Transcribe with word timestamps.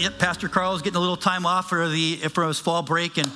yep, 0.00 0.18
Pastor 0.18 0.48
Carl 0.48 0.74
is 0.74 0.82
getting 0.82 0.96
a 0.96 1.00
little 1.00 1.16
time 1.16 1.44
off 1.44 1.68
for 1.68 1.86
the 1.86 2.16
for 2.30 2.46
his 2.46 2.58
fall 2.58 2.82
break, 2.82 3.18
and 3.18 3.30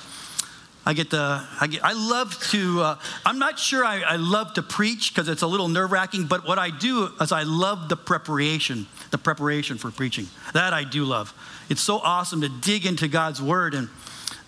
I 0.87 0.95
get 0.95 1.11
the 1.11 1.47
I 1.61 1.67
get 1.67 1.85
I 1.85 1.93
love 1.93 2.39
to. 2.51 2.81
Uh, 2.81 2.99
I'm 3.27 3.39
not 3.39 3.59
sure 3.59 3.85
I, 3.85 4.01
I 4.01 4.17
love 4.17 4.55
to 4.55 4.63
preach 4.63 5.13
because 5.13 5.29
it's 5.29 5.43
a 5.43 5.47
little 5.47 5.69
nerve 5.69 5.93
wracking, 5.93 6.25
but 6.25 6.49
what 6.49 6.59
I 6.59 6.71
do 6.71 7.11
is 7.21 7.33
I 7.33 7.43
love 7.43 7.91
the 7.91 7.97
preparation, 7.97 8.87
the 9.11 9.19
preparation 9.19 9.77
for 9.77 9.91
preaching. 9.91 10.27
That 10.55 10.73
I 10.73 10.85
do 10.85 11.05
love. 11.05 11.35
It's 11.69 11.83
so 11.83 11.99
awesome 11.99 12.41
to 12.41 12.49
dig 12.49 12.87
into 12.87 13.09
God's 13.09 13.43
word 13.43 13.75
and 13.75 13.91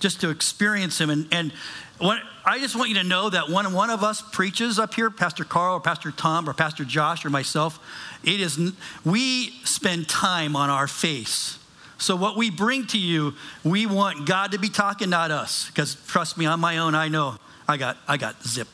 just 0.00 0.22
to 0.22 0.30
experience 0.30 0.98
Him. 0.98 1.10
And 1.10 1.28
and 1.30 1.52
when, 1.98 2.18
I 2.46 2.58
just 2.60 2.76
want 2.76 2.88
you 2.88 2.96
to 2.96 3.04
know 3.04 3.28
that 3.28 3.50
when 3.50 3.74
one 3.74 3.90
of 3.90 4.02
us 4.02 4.22
preaches 4.22 4.78
up 4.78 4.94
here, 4.94 5.10
Pastor 5.10 5.44
Carl 5.44 5.76
or 5.76 5.80
Pastor 5.80 6.12
Tom 6.12 6.48
or 6.48 6.54
Pastor 6.54 6.86
Josh 6.86 7.26
or 7.26 7.30
myself, 7.30 7.78
it 8.24 8.40
is 8.40 8.72
we 9.04 9.50
spend 9.64 10.08
time 10.08 10.56
on 10.56 10.70
our 10.70 10.86
face 10.86 11.58
so, 11.98 12.14
what 12.14 12.36
we 12.36 12.50
bring 12.50 12.86
to 12.88 12.98
you, 12.98 13.34
we 13.64 13.86
want 13.86 14.26
God 14.26 14.52
to 14.52 14.58
be 14.58 14.68
talking, 14.68 15.10
not 15.10 15.30
us. 15.30 15.68
Because 15.68 15.96
trust 16.06 16.36
me, 16.36 16.44
on 16.44 16.60
my 16.60 16.78
own, 16.78 16.94
I 16.94 17.08
know 17.08 17.36
I 17.66 17.76
got, 17.78 17.96
I 18.06 18.16
got 18.16 18.42
zip. 18.46 18.68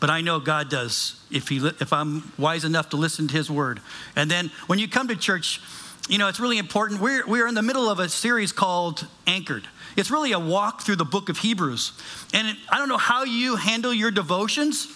But 0.00 0.10
I 0.10 0.20
know 0.20 0.40
God 0.40 0.68
does 0.68 1.20
if, 1.30 1.48
he, 1.48 1.58
if 1.80 1.92
I'm 1.92 2.32
wise 2.36 2.64
enough 2.64 2.90
to 2.90 2.96
listen 2.96 3.28
to 3.28 3.34
His 3.34 3.50
word. 3.50 3.80
And 4.14 4.30
then 4.30 4.50
when 4.66 4.78
you 4.78 4.88
come 4.88 5.08
to 5.08 5.16
church, 5.16 5.60
you 6.08 6.18
know, 6.18 6.28
it's 6.28 6.40
really 6.40 6.58
important. 6.58 7.00
We're, 7.00 7.26
we're 7.26 7.46
in 7.46 7.54
the 7.54 7.62
middle 7.62 7.88
of 7.88 7.98
a 7.98 8.08
series 8.08 8.52
called 8.52 9.06
Anchored. 9.26 9.66
It's 9.96 10.10
really 10.10 10.32
a 10.32 10.38
walk 10.38 10.82
through 10.82 10.96
the 10.96 11.04
book 11.04 11.28
of 11.28 11.38
Hebrews. 11.38 11.92
And 12.34 12.48
it, 12.48 12.56
I 12.68 12.78
don't 12.78 12.88
know 12.88 12.98
how 12.98 13.24
you 13.24 13.56
handle 13.56 13.94
your 13.94 14.10
devotions 14.10 14.88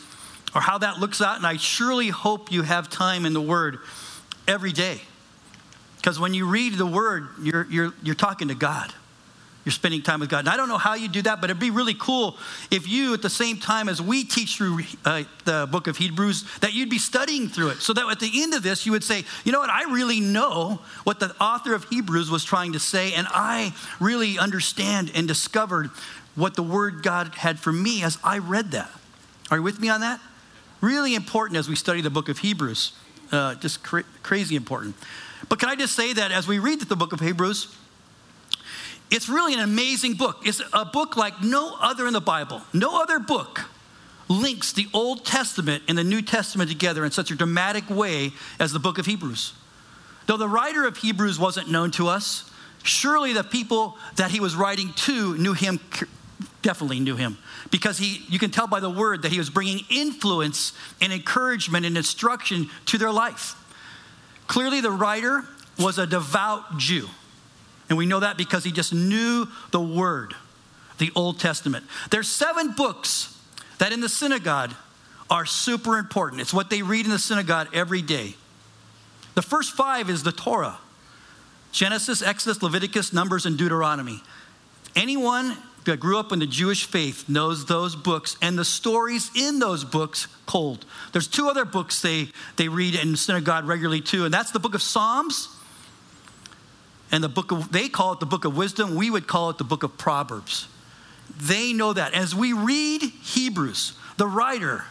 or 0.55 0.61
how 0.61 0.79
that 0.79 0.99
looks 0.99 1.23
out, 1.23 1.37
and 1.37 1.47
I 1.47 1.57
surely 1.57 2.09
hope 2.09 2.51
you 2.51 2.63
have 2.63 2.91
time 2.91 3.25
in 3.25 3.33
the 3.33 3.41
Word 3.41 3.79
every 4.49 4.73
day. 4.73 5.01
Because 6.01 6.19
when 6.19 6.33
you 6.33 6.47
read 6.47 6.75
the 6.75 6.87
word, 6.87 7.29
you're, 7.43 7.67
you're, 7.71 7.93
you're 8.03 8.15
talking 8.15 8.49
to 8.49 8.55
God. 8.55 8.93
You're 9.65 9.73
spending 9.73 10.01
time 10.01 10.21
with 10.21 10.31
God. 10.31 10.41
And 10.41 10.49
I 10.49 10.57
don't 10.57 10.71
know 10.71 10.79
how 10.79 10.95
you 10.95 11.07
do 11.07 11.21
that, 11.23 11.43
but 11.43 11.51
it'd 11.51 11.61
be 11.61 11.71
really 11.71 11.93
cool 11.93 12.39
if 12.71 12.89
you, 12.89 13.13
at 13.13 13.21
the 13.21 13.29
same 13.29 13.59
time 13.59 13.91
as 13.91 14.01
we 14.01 14.25
teach 14.25 14.57
through 14.57 14.81
uh, 15.05 15.25
the 15.45 15.69
book 15.71 15.87
of 15.87 15.99
Hebrews, 15.99 16.47
that 16.61 16.73
you'd 16.73 16.89
be 16.89 16.99
studying 16.99 17.49
through 17.49 17.69
it. 17.69 17.83
So 17.83 17.93
that 17.93 18.09
at 18.11 18.21
the 18.21 18.31
end 18.43 18.55
of 18.55 18.63
this, 18.63 18.87
you 18.87 18.93
would 18.93 19.05
say, 19.05 19.25
you 19.45 19.53
know 19.53 19.61
what, 19.61 19.69
I 19.69 19.93
really 19.93 20.21
know 20.21 20.81
what 21.05 21.21
the 21.21 21.37
author 21.39 21.75
of 21.75 21.85
Hebrews 21.85 22.31
was 22.31 22.43
trying 22.43 22.73
to 22.73 22.81
say, 22.81 23.13
and 23.13 23.27
I 23.31 23.75
really 24.01 24.39
understand 24.39 25.13
and 25.15 25.29
discovered 25.29 25.91
what 26.35 26.55
the 26.55 26.63
word 26.63 27.03
God 27.03 27.35
had 27.35 27.59
for 27.59 27.73
me 27.73 28.03
as 28.03 28.17
I 28.25 28.39
read 28.39 28.71
that. 28.71 28.91
Are 29.51 29.59
you 29.59 29.63
with 29.63 29.79
me 29.79 29.91
on 29.91 30.01
that? 30.01 30.21
Really 30.81 31.15
important 31.15 31.59
as 31.59 31.69
we 31.69 31.77
study 31.77 32.01
the 32.01 32.09
book 32.09 32.31
of 32.31 32.39
Hebrews. 32.39 32.93
Uh, 33.31 33.57
just 33.57 33.83
cra- 33.83 34.05
crazy 34.23 34.57
important. 34.57 34.95
But 35.51 35.59
can 35.59 35.69
I 35.69 35.75
just 35.75 35.95
say 35.95 36.15
that 36.15 36.31
as 36.31 36.47
we 36.49 36.59
read 36.61 36.81
the 36.81 36.97
book 36.97 37.13
of 37.13 37.21
Hebrews, 37.21 37.77
it's 39.11 39.29
really 39.29 39.53
an 39.53 39.61
amazing 39.61 40.15
book. 40.15 40.47
It's 40.47 40.63
a 40.73 40.85
book 40.85 41.17
like 41.17 41.43
no 41.43 41.77
other 41.81 42.07
in 42.07 42.13
the 42.13 42.21
Bible. 42.21 42.63
No 42.73 43.03
other 43.03 43.19
book 43.19 43.63
links 44.29 44.73
the 44.73 44.87
Old 44.95 45.25
Testament 45.25 45.83
and 45.89 45.99
the 45.99 46.05
New 46.05 46.23
Testament 46.23 46.71
together 46.71 47.05
in 47.05 47.11
such 47.11 47.33
a 47.33 47.35
dramatic 47.35 47.91
way 47.91 48.33
as 48.61 48.73
the 48.73 48.79
book 48.79 48.99
of 48.99 49.07
Hebrews. 49.07 49.53
Though 50.27 50.37
the 50.37 50.49
writer 50.49 50.87
of 50.87 50.97
Hebrews 50.99 51.41
wasn't 51.41 51.69
known 51.69 51.91
to 51.93 52.07
us, 52.07 52.49
surely 52.85 53.33
the 53.33 53.43
people 53.43 53.99
that 54.15 54.31
he 54.31 54.39
was 54.39 54.55
writing 54.55 54.93
to 54.93 55.37
knew 55.37 55.53
him 55.53 55.81
definitely 56.63 57.01
knew 57.01 57.17
him 57.17 57.39
because 57.73 57.99
he 57.99 58.25
you 58.29 58.39
can 58.39 58.51
tell 58.51 58.69
by 58.69 58.79
the 58.79 58.91
word 58.91 59.23
that 59.23 59.33
he 59.33 59.39
was 59.39 59.51
bringing 59.51 59.81
influence 59.91 60.75
and 61.01 61.13
encouragement 61.13 61.85
and 61.85 61.97
instruction 61.97 62.69
to 62.87 62.99
their 62.99 63.11
life 63.11 63.57
Clearly, 64.51 64.81
the 64.81 64.91
writer 64.91 65.45
was 65.79 65.99
a 65.99 66.09
devout 66.09 66.77
Jew. 66.77 67.07
And 67.89 67.97
we 67.97 68.05
know 68.05 68.19
that 68.19 68.37
because 68.37 68.65
he 68.65 68.73
just 68.73 68.93
knew 68.93 69.47
the 69.71 69.81
word, 69.81 70.35
the 70.99 71.13
Old 71.15 71.39
Testament. 71.39 71.85
There's 72.11 72.29
seven 72.29 72.73
books 72.73 73.41
that 73.79 73.93
in 73.93 74.01
the 74.01 74.09
synagogue 74.09 74.73
are 75.31 75.47
super 75.47 75.99
important. 75.99 76.43
It's 76.43 76.53
what 76.53 76.69
they 76.69 76.83
read 76.83 77.05
in 77.05 77.13
the 77.13 77.19
synagogue 77.21 77.69
every 77.73 78.03
day. 78.03 78.35
The 79.37 79.43
first 79.43 79.71
five 79.77 80.11
is 80.11 80.25
the 80.25 80.33
Torah 80.33 80.79
Genesis, 81.71 82.21
Exodus, 82.21 82.61
Leviticus, 82.61 83.13
Numbers, 83.13 83.47
and 83.47 83.57
Deuteronomy. 83.57 84.21
Anyone 84.97 85.57
that 85.85 85.99
grew 85.99 86.19
up 86.19 86.33
in 86.33 86.39
the 86.39 86.47
Jewish 86.47 86.85
faith 86.85 87.29
knows 87.29 87.67
those 87.67 87.97
books 87.97 88.37
and 88.43 88.59
the 88.59 88.65
stories 88.65 89.31
in 89.35 89.59
those 89.59 89.85
books 89.85 90.29
cold. 90.47 90.85
There's 91.13 91.29
two 91.29 91.49
other 91.49 91.65
books 91.65 92.03
they, 92.03 92.29
they 92.57 92.69
read 92.69 92.95
in 92.95 93.17
synagogue 93.17 93.67
regularly 93.67 94.01
too, 94.01 94.25
and 94.25 94.33
that's 94.33 94.51
the 94.51 94.61
book 94.61 94.75
of 94.75 94.83
Psalms 94.83 95.49
and 97.13 97.25
the 97.25 97.29
book 97.29 97.51
of, 97.51 97.73
they 97.73 97.89
call 97.89 98.13
it 98.13 98.21
the 98.21 98.27
book 98.27 98.45
of 98.45 98.57
wisdom. 98.57 98.95
We 98.95 99.11
would 99.11 99.27
call 99.27 99.51
it 99.51 99.59
the 99.59 99.65
book 99.65 99.83
of 99.83 99.99
Proverbs. 99.99 100.69
They 101.37 101.73
know 101.73 101.93
that. 101.93 102.15
As 102.15 102.35
we 102.35 102.53
read 102.53 103.03
Hebrews, 103.03 103.95
the 104.17 104.27
writer, 104.27 104.85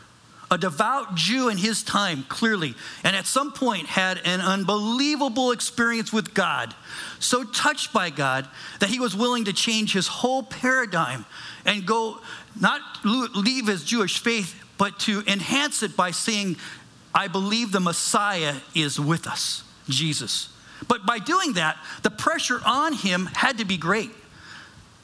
a 0.52 0.58
devout 0.58 1.16
Jew 1.16 1.50
in 1.50 1.58
his 1.58 1.84
time, 1.84 2.26
clearly, 2.28 2.76
and 3.04 3.16
at 3.16 3.26
some 3.26 3.52
point 3.52 3.86
had 3.86 4.20
an 4.26 4.42
unbelievable 4.42 5.52
experience 5.52 6.12
with 6.12 6.34
God, 6.34 6.74
so 7.20 7.44
touched 7.44 7.94
by 7.94 8.10
God 8.10 8.48
that 8.80 8.90
he 8.90 9.00
was 9.00 9.16
willing 9.16 9.46
to 9.46 9.54
change 9.54 9.94
his 9.94 10.08
whole 10.08 10.44
paradigm 10.44 11.26
and 11.66 11.86
go, 11.86 12.20
not 12.60 12.82
leave 13.04 13.68
his 13.68 13.84
Jewish 13.84 14.20
faith, 14.20 14.64
but 14.78 14.98
to 15.02 15.24
enhance 15.28 15.84
it 15.84 15.96
by 15.96 16.12
saying, 16.12 16.58
I 17.14 17.28
believe 17.28 17.72
the 17.72 17.80
Messiah 17.80 18.56
is 18.74 19.00
with 19.00 19.28
us, 19.28 19.64
Jesus. 19.88 20.50
But 20.88 21.06
by 21.06 21.20
doing 21.20 21.54
that, 21.54 21.78
the 22.04 22.10
pressure 22.10 22.62
on 22.66 22.94
him 22.94 23.28
had 23.28 23.58
to 23.58 23.66
be 23.66 23.78
great. 23.78 24.12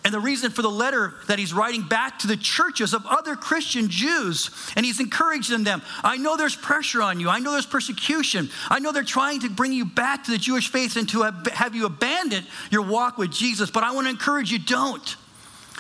And 0.06 0.14
the 0.14 0.20
reason 0.20 0.52
for 0.52 0.62
the 0.62 0.70
letter 0.70 1.16
that 1.28 1.40
he's 1.40 1.52
writing 1.52 1.82
back 1.82 2.20
to 2.20 2.28
the 2.28 2.38
churches 2.38 2.94
of 2.94 3.08
other 3.08 3.36
Christian 3.36 3.90
Jews, 3.90 4.52
and 4.76 4.86
he's 4.86 5.00
encouraging 5.00 5.64
them 5.64 5.82
I 6.04 6.18
know 6.18 6.38
there's 6.38 6.56
pressure 6.56 7.02
on 7.02 7.20
you. 7.20 7.28
I 7.28 7.40
know 7.40 7.52
there's 7.52 7.66
persecution. 7.66 8.50
I 8.70 8.78
know 8.78 8.92
they're 8.92 9.04
trying 9.04 9.40
to 9.42 9.50
bring 9.50 9.74
you 9.74 9.84
back 9.84 10.26
to 10.26 10.32
the 10.32 10.38
Jewish 10.38 10.72
faith 10.72 10.96
and 10.96 11.10
to 11.10 11.24
have 11.24 11.74
you 11.74 11.88
abandon 11.88 12.44
your 12.70 12.84
walk 12.84 13.18
with 13.18 13.32
Jesus, 13.32 13.72
but 13.72 13.84
I 13.84 13.94
want 13.94 14.06
to 14.06 14.12
encourage 14.12 14.52
you 14.52 14.60
don't. 14.60 15.16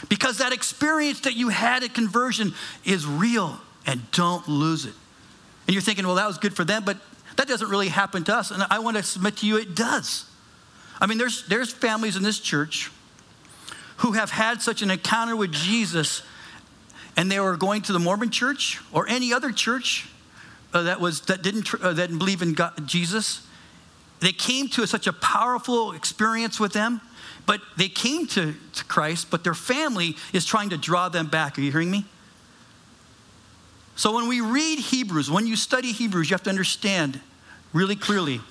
Because 0.09 0.39
that 0.39 0.51
experience 0.51 1.21
that 1.21 1.35
you 1.35 1.49
had 1.49 1.83
at 1.83 1.93
conversion 1.93 2.53
is 2.83 3.05
real, 3.05 3.59
and 3.85 4.01
don't 4.11 4.47
lose 4.47 4.85
it. 4.85 4.93
And 5.67 5.75
you're 5.75 5.83
thinking, 5.83 6.05
well, 6.05 6.15
that 6.15 6.27
was 6.27 6.39
good 6.39 6.55
for 6.55 6.65
them, 6.65 6.83
but 6.83 6.97
that 7.37 7.47
doesn't 7.47 7.69
really 7.69 7.89
happen 7.89 8.23
to 8.23 8.35
us. 8.35 8.49
And 8.49 8.63
I 8.71 8.79
want 8.79 8.97
to 8.97 9.03
submit 9.03 9.37
to 9.37 9.47
you, 9.47 9.57
it 9.57 9.75
does. 9.75 10.25
I 10.99 11.05
mean, 11.05 11.19
there's, 11.19 11.47
there's 11.47 11.71
families 11.71 12.15
in 12.15 12.23
this 12.23 12.39
church 12.39 12.89
who 13.97 14.13
have 14.13 14.31
had 14.31 14.61
such 14.61 14.81
an 14.81 14.91
encounter 14.91 15.35
with 15.35 15.51
Jesus 15.51 16.21
and 17.17 17.31
they 17.31 17.39
were 17.39 17.55
going 17.55 17.81
to 17.83 17.93
the 17.93 17.99
Mormon 17.99 18.29
church 18.29 18.81
or 18.91 19.07
any 19.07 19.33
other 19.33 19.51
church 19.51 20.07
uh, 20.73 20.83
that, 20.83 20.99
was, 20.99 21.21
that, 21.21 21.41
didn't, 21.41 21.73
uh, 21.75 21.93
that 21.93 22.07
didn't 22.07 22.17
believe 22.17 22.41
in 22.41 22.53
God, 22.53 22.73
Jesus. 22.85 23.47
They 24.19 24.33
came 24.33 24.67
to 24.69 24.85
such 24.85 25.07
a 25.07 25.13
powerful 25.13 25.93
experience 25.93 26.59
with 26.59 26.73
them, 26.73 26.99
but 27.45 27.61
they 27.77 27.87
came 27.87 28.27
to, 28.27 28.53
to 28.73 28.83
Christ, 28.85 29.31
but 29.31 29.43
their 29.43 29.53
family 29.53 30.17
is 30.33 30.45
trying 30.45 30.69
to 30.71 30.77
draw 30.77 31.09
them 31.09 31.27
back. 31.27 31.57
Are 31.57 31.61
you 31.61 31.71
hearing 31.71 31.91
me? 31.91 32.05
So 33.95 34.13
when 34.13 34.27
we 34.27 34.41
read 34.41 34.79
Hebrews, 34.79 35.31
when 35.31 35.47
you 35.47 35.55
study 35.55 35.93
Hebrews, 35.93 36.29
you 36.29 36.33
have 36.33 36.43
to 36.43 36.49
understand 36.49 37.21
really 37.71 37.95
clearly 37.95 38.41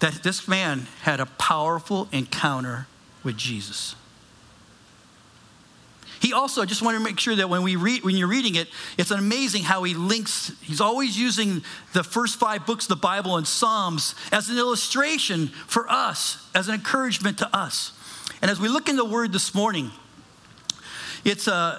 that 0.00 0.22
this 0.22 0.46
man 0.46 0.86
had 1.02 1.20
a 1.20 1.26
powerful 1.26 2.08
encounter 2.12 2.86
with 3.28 3.36
Jesus. 3.36 3.94
He 6.18 6.32
also, 6.32 6.62
I 6.62 6.64
just 6.64 6.80
want 6.80 6.96
to 6.96 7.04
make 7.04 7.20
sure 7.20 7.36
that 7.36 7.50
when 7.50 7.62
we 7.62 7.76
read, 7.76 8.02
when 8.02 8.16
you're 8.16 8.26
reading 8.26 8.54
it, 8.54 8.68
it's 8.96 9.10
amazing 9.10 9.64
how 9.64 9.82
he 9.82 9.92
links, 9.92 10.50
he's 10.62 10.80
always 10.80 11.18
using 11.18 11.62
the 11.92 12.02
first 12.02 12.38
five 12.38 12.64
books 12.64 12.86
of 12.86 12.88
the 12.88 12.96
Bible 12.96 13.36
and 13.36 13.46
Psalms 13.46 14.14
as 14.32 14.48
an 14.48 14.56
illustration 14.56 15.48
for 15.66 15.86
us, 15.90 16.42
as 16.54 16.68
an 16.68 16.74
encouragement 16.74 17.36
to 17.38 17.54
us. 17.54 17.92
And 18.40 18.50
as 18.50 18.58
we 18.58 18.68
look 18.68 18.88
in 18.88 18.96
the 18.96 19.04
word 19.04 19.30
this 19.30 19.54
morning, 19.54 19.90
it's 21.22 21.48
a, 21.48 21.54
uh, 21.54 21.78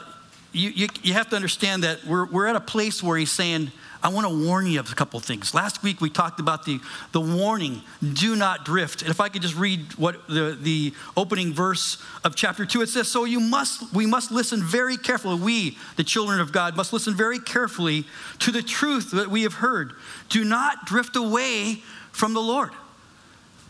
you, 0.51 0.69
you, 0.69 0.87
you 1.01 1.13
have 1.13 1.31
to 1.31 1.35
understand 1.35 1.83
that 1.83 2.05
we're, 2.05 2.25
we're 2.25 2.45
at 2.45 2.55
a 2.55 2.61
place 2.61 3.01
where 3.01 3.17
he's 3.17 3.31
saying, 3.31 3.71
I 4.01 4.07
want 4.09 4.27
to 4.27 4.47
warn 4.47 4.65
you 4.65 4.79
of 4.79 4.89
a 4.89 4.95
couple 4.95 5.19
things. 5.19 5.53
Last 5.53 5.83
week 5.83 5.99
we 5.99 6.09
talked 6.09 6.39
about 6.39 6.63
the, 6.63 6.79
the 7.11 7.19
warning, 7.19 7.81
do 8.13 8.35
not 8.37 8.63
drift. 8.63 9.01
And 9.01 9.11
if 9.11 9.19
I 9.19 9.27
could 9.27 9.41
just 9.41 9.57
read 9.57 9.93
what 9.95 10.25
the, 10.27 10.57
the 10.59 10.93
opening 11.17 11.53
verse 11.53 12.01
of 12.23 12.33
chapter 12.33 12.65
2, 12.65 12.81
it 12.81 12.87
says, 12.87 13.09
So 13.09 13.25
you 13.25 13.41
must 13.41 13.93
we 13.93 14.05
must 14.05 14.31
listen 14.31 14.63
very 14.63 14.95
carefully. 14.95 15.35
We, 15.35 15.77
the 15.97 16.05
children 16.05 16.39
of 16.39 16.53
God, 16.53 16.77
must 16.77 16.93
listen 16.93 17.13
very 17.13 17.39
carefully 17.39 18.05
to 18.39 18.51
the 18.51 18.61
truth 18.61 19.11
that 19.11 19.29
we 19.29 19.43
have 19.43 19.55
heard. 19.55 19.93
Do 20.29 20.45
not 20.45 20.85
drift 20.85 21.17
away 21.17 21.83
from 22.13 22.33
the 22.33 22.41
Lord. 22.41 22.71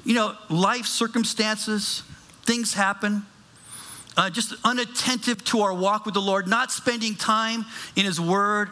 You 0.05 0.13
know, 0.13 0.35
life 0.49 0.85
circumstances, 0.85 2.03
things 2.43 2.75
happen. 2.75 3.25
Uh, 4.15 4.29
just 4.29 4.53
unattentive 4.63 5.43
to 5.45 5.61
our 5.61 5.73
walk 5.73 6.05
with 6.05 6.13
the 6.13 6.21
Lord, 6.21 6.47
not 6.47 6.71
spending 6.71 7.15
time 7.15 7.65
in 7.95 8.05
His 8.05 8.19
Word, 8.19 8.69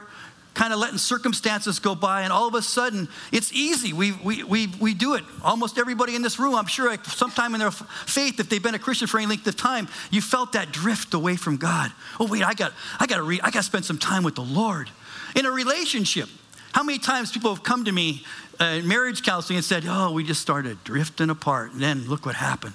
kind 0.57 0.73
of 0.73 0.79
letting 0.79 0.97
circumstances 0.97 1.77
go 1.77 1.93
by, 1.93 2.23
and 2.23 2.33
all 2.33 2.47
of 2.47 2.55
a 2.55 2.63
sudden, 2.63 3.07
it's 3.31 3.53
easy. 3.53 3.93
We, 3.93 4.11
we, 4.11 4.43
we, 4.43 4.65
we 4.79 4.95
do 4.95 5.13
it. 5.13 5.23
Almost 5.43 5.77
everybody 5.77 6.15
in 6.15 6.23
this 6.23 6.39
room, 6.39 6.55
I'm 6.55 6.65
sure, 6.65 6.89
like, 6.89 7.05
sometime 7.05 7.53
in 7.53 7.59
their 7.59 7.69
faith, 7.69 8.39
if 8.39 8.49
they've 8.49 8.61
been 8.61 8.73
a 8.73 8.79
Christian 8.79 9.07
for 9.07 9.19
any 9.19 9.27
length 9.27 9.45
of 9.45 9.55
time, 9.55 9.87
you 10.09 10.19
felt 10.19 10.53
that 10.53 10.71
drift 10.71 11.13
away 11.13 11.35
from 11.35 11.57
God. 11.57 11.91
Oh, 12.19 12.25
wait, 12.27 12.43
I 12.43 12.55
got, 12.55 12.73
I 12.99 13.05
got 13.05 13.17
to 13.17 13.23
read, 13.23 13.41
I 13.41 13.51
got 13.51 13.59
to 13.59 13.63
spend 13.63 13.85
some 13.85 13.99
time 13.99 14.23
with 14.23 14.33
the 14.33 14.41
Lord. 14.41 14.89
In 15.35 15.45
a 15.45 15.51
relationship, 15.51 16.27
how 16.71 16.81
many 16.81 16.97
times 16.97 17.31
people 17.31 17.53
have 17.53 17.63
come 17.63 17.85
to 17.85 17.91
me 17.91 18.25
uh, 18.59 18.79
in 18.79 18.87
marriage 18.87 19.21
counseling 19.21 19.57
and 19.57 19.65
said, 19.65 19.83
Oh, 19.87 20.11
we 20.11 20.23
just 20.23 20.41
started 20.41 20.83
drifting 20.83 21.29
apart, 21.29 21.73
and 21.73 21.81
then 21.83 22.07
look 22.07 22.25
what 22.25 22.33
happened. 22.33 22.73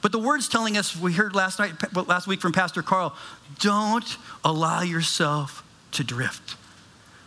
But 0.00 0.10
the 0.10 0.18
word's 0.18 0.48
telling 0.48 0.76
us, 0.76 0.96
we 0.96 1.12
heard 1.12 1.36
last 1.36 1.60
night, 1.60 1.74
last 2.08 2.26
week 2.26 2.40
from 2.40 2.50
Pastor 2.50 2.82
Carl, 2.82 3.14
don't 3.60 4.16
allow 4.44 4.82
yourself 4.82 5.64
to 5.92 6.02
drift. 6.02 6.56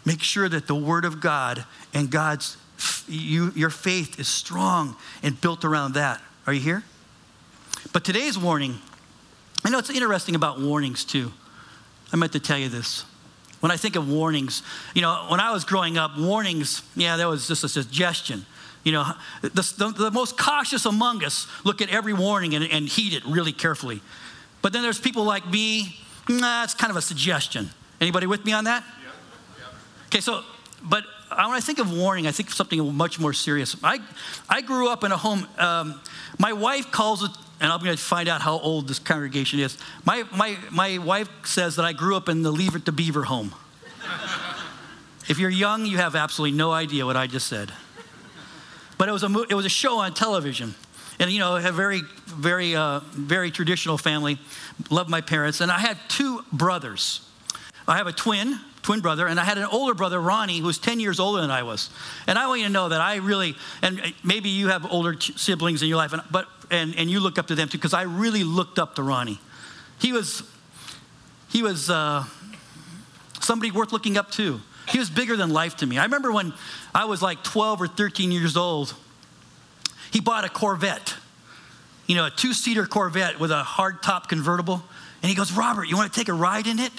Make 0.06 0.22
sure 0.22 0.48
that 0.48 0.68
the 0.68 0.76
word 0.76 1.04
of 1.04 1.20
God 1.20 1.66
and 1.94 2.10
God's, 2.10 2.58
you, 3.08 3.52
your 3.56 3.72
faith 3.72 4.20
is 4.20 4.28
strong 4.28 4.96
and 5.24 5.40
built 5.42 5.66
around 5.66 5.94
that. 5.94 6.22
Are 6.46 6.54
you 6.54 6.62
here? 6.62 6.84
But 7.92 8.04
today's 8.04 8.38
warning, 8.38 8.76
I 9.64 9.70
know 9.70 9.80
it's 9.80 9.90
interesting 9.90 10.36
about 10.36 10.60
warnings 10.60 11.04
too. 11.04 11.32
I 12.14 12.18
meant 12.18 12.34
to 12.34 12.40
tell 12.40 12.58
you 12.58 12.70
this. 12.70 13.04
When 13.62 13.72
I 13.72 13.78
think 13.78 13.96
of 13.96 14.08
warnings, 14.08 14.62
you 14.94 15.02
know, 15.02 15.26
when 15.30 15.40
I 15.40 15.52
was 15.52 15.64
growing 15.64 15.98
up, 15.98 16.18
warnings, 16.20 16.84
yeah, 16.96 17.18
that 17.18 17.28
was 17.28 17.48
just 17.48 17.64
a 17.64 17.70
suggestion. 17.70 18.46
You 18.84 18.92
know, 18.92 19.06
the, 19.42 19.50
the, 19.50 19.94
the 19.98 20.12
most 20.12 20.38
cautious 20.38 20.86
among 20.86 21.24
us 21.24 21.48
look 21.64 21.82
at 21.82 21.90
every 21.90 22.14
warning 22.14 22.54
and, 22.54 22.64
and 22.66 22.88
heed 22.88 23.14
it 23.14 23.26
really 23.26 23.54
carefully. 23.54 24.02
But 24.62 24.72
then 24.74 24.84
there's 24.84 25.00
people 25.00 25.24
like 25.24 25.50
me, 25.50 25.98
nah, 26.30 26.64
it's 26.64 26.76
kind 26.76 26.92
of 26.92 26.98
a 26.98 27.02
suggestion. 27.02 27.72
Anybody 28.00 28.28
with 28.28 28.46
me 28.46 28.54
on 28.54 28.66
that? 28.66 28.84
Okay, 30.16 30.22
so, 30.22 30.44
but 30.82 31.04
when 31.28 31.40
I 31.40 31.60
think 31.60 31.78
of 31.78 31.92
warning, 31.92 32.26
I 32.26 32.32
think 32.32 32.48
of 32.48 32.56
something 32.56 32.96
much 32.96 33.20
more 33.20 33.34
serious. 33.34 33.76
I, 33.84 34.00
I 34.48 34.62
grew 34.62 34.88
up 34.88 35.04
in 35.04 35.12
a 35.12 35.18
home, 35.18 35.46
um, 35.58 36.00
my 36.40 36.54
wife 36.54 36.90
calls 36.90 37.22
it, 37.22 37.32
and 37.60 37.70
I'm 37.70 37.84
going 37.84 37.98
to 37.98 38.02
find 38.02 38.30
out 38.30 38.40
how 38.40 38.58
old 38.60 38.88
this 38.88 38.98
congregation 38.98 39.60
is. 39.60 39.78
My, 40.06 40.24
my, 40.34 40.58
my 40.72 41.00
wife 41.00 41.28
says 41.44 41.76
that 41.76 41.84
I 41.84 41.92
grew 41.92 42.16
up 42.16 42.30
in 42.30 42.44
the 42.44 42.52
Leave 42.52 42.76
It 42.76 42.86
to 42.86 42.94
Beaver 42.94 43.24
home. 43.24 43.54
if 45.28 45.38
you're 45.38 45.50
young, 45.50 45.86
you 45.86 45.98
have 45.98 46.16
absolutely 46.16 46.58
no 46.58 46.72
idea 46.72 47.06
what 47.06 47.18
I 47.18 47.28
just 47.28 47.48
said. 47.48 47.74
But 48.98 49.10
it 49.10 49.12
was 49.12 49.24
a, 49.24 49.44
it 49.50 49.54
was 49.54 49.66
a 49.66 49.70
show 49.70 50.00
on 50.00 50.14
television. 50.14 50.76
And, 51.20 51.30
you 51.30 51.40
know, 51.40 51.58
a 51.58 51.74
very, 51.74 52.04
very, 52.26 52.74
uh, 52.74 53.02
very 53.12 53.52
traditional 53.52 53.98
family. 53.98 54.40
Loved 54.90 55.10
my 55.10 55.20
parents. 55.20 55.60
And 55.60 55.70
I 55.70 55.80
had 55.80 55.98
two 56.08 56.46
brothers. 56.54 57.20
I 57.86 57.98
have 57.98 58.08
a 58.08 58.14
twin, 58.14 58.62
twin 58.86 59.02
brother, 59.02 59.26
and 59.26 59.40
I 59.40 59.44
had 59.44 59.58
an 59.58 59.66
older 59.66 59.96
brother, 59.96 60.22
Ronnie, 60.22 60.60
who 60.60 60.68
was 60.68 60.78
10 60.78 61.00
years 61.00 61.20
older 61.20 61.42
than 61.42 61.50
I 61.50 61.64
was. 61.64 61.90
And 62.28 62.38
I 62.38 62.46
want 62.46 62.60
you 62.62 62.68
to 62.68 62.72
know 62.72 62.90
that 62.90 63.02
I 63.02 63.16
really, 63.16 63.56
and 63.82 64.14
maybe 64.24 64.50
you 64.50 64.68
have 64.68 64.86
older 64.92 65.20
siblings 65.20 65.82
in 65.82 65.90
your 65.90 65.98
life, 65.98 66.14
and, 66.14 66.22
but, 66.30 66.48
and, 66.70 66.96
and 66.96 67.10
you 67.10 67.20
look 67.20 67.40
up 67.40 67.48
to 67.48 67.56
them 67.56 67.68
too, 67.68 67.80
because 67.80 67.96
I 67.96 68.04
really 68.04 68.44
looked 68.44 68.78
up 68.78 68.96
to 68.96 69.04
Ronnie. 69.04 69.40
He 70.00 70.14
was, 70.14 70.44
he 71.50 71.64
was 71.64 71.90
uh, 71.90 72.26
somebody 73.42 73.72
worth 73.72 73.92
looking 73.92 74.18
up 74.18 74.30
to. 74.34 74.62
He 74.88 75.00
was 75.00 75.10
bigger 75.10 75.36
than 75.36 75.50
life 75.50 75.78
to 75.78 75.88
me. 75.88 75.98
I 75.98 76.04
remember 76.04 76.32
when 76.32 76.54
I 76.94 77.06
was 77.06 77.24
like 77.24 77.44
12 77.44 77.82
or 77.82 77.88
13 77.88 78.32
years 78.32 78.56
old, 78.56 78.94
he 80.12 80.22
bought 80.22 80.46
a 80.46 80.50
Corvette, 80.50 81.16
you 82.06 82.14
know, 82.14 82.28
a 82.28 82.30
two 82.30 82.54
seater 82.54 82.86
Corvette 82.86 83.40
with 83.40 83.50
a 83.50 83.64
hard 83.64 84.04
top 84.04 84.30
convertible. 84.30 84.84
And 85.24 85.30
he 85.32 85.36
goes, 85.36 85.52
Robert, 85.52 85.86
you 85.86 85.98
want 85.98 86.14
to 86.14 86.20
take 86.20 86.30
a 86.30 86.34
ride 86.34 86.68
in 86.68 86.78
it? 86.78 86.92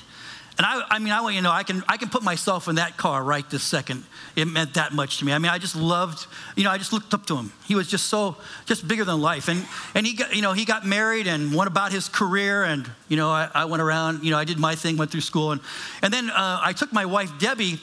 And 0.59 0.65
I, 0.65 0.83
I 0.89 0.99
mean, 0.99 1.13
I 1.13 1.21
want 1.21 1.35
you 1.35 1.41
to 1.41 1.45
know, 1.45 1.53
I 1.53 1.65
can, 1.65 1.85
I 1.87 1.99
can 1.99 2.09
put 2.09 2.23
myself 2.23 2.67
in 2.67 2.77
that 2.77 2.97
car 2.97 3.23
right 3.23 3.49
this 3.51 3.63
second. 3.63 4.05
It 4.37 4.47
meant 4.47 4.75
that 4.75 4.95
much 4.95 5.19
to 5.19 5.27
me. 5.27 5.33
I 5.33 5.39
mean, 5.39 5.51
I 5.51 5.59
just 5.59 5.77
loved, 5.77 6.27
you 6.57 6.65
know, 6.65 6.71
I 6.71 6.79
just 6.79 6.95
looked 6.95 7.13
up 7.13 7.27
to 7.27 7.37
him. 7.37 7.53
He 7.67 7.75
was 7.75 7.89
just 7.89 8.07
so, 8.07 8.37
just 8.65 8.89
bigger 8.89 9.05
than 9.05 9.21
life. 9.21 9.49
And, 9.49 9.67
and 9.95 10.07
he 10.07 10.15
got, 10.15 10.35
you 10.35 10.41
know, 10.41 10.55
he 10.55 10.65
got 10.65 10.87
married 10.87 11.27
and 11.27 11.55
went 11.55 11.69
about 11.69 11.93
his 11.93 12.09
career. 12.09 12.65
And, 12.65 12.91
you 13.09 13.19
know, 13.19 13.29
I, 13.29 13.51
I 13.55 13.65
went 13.67 13.83
around, 13.83 14.25
you 14.25 14.31
know, 14.31 14.39
I 14.39 14.45
did 14.45 14.59
my 14.59 14.75
thing, 14.75 14.97
went 14.97 15.11
through 15.11 15.21
school. 15.21 15.53
And, 15.53 15.61
and 16.01 16.13
then 16.13 16.31
uh, 16.31 16.61
I 16.63 16.73
took 16.73 16.91
my 16.91 17.05
wife, 17.05 17.39
Debbie, 17.39 17.79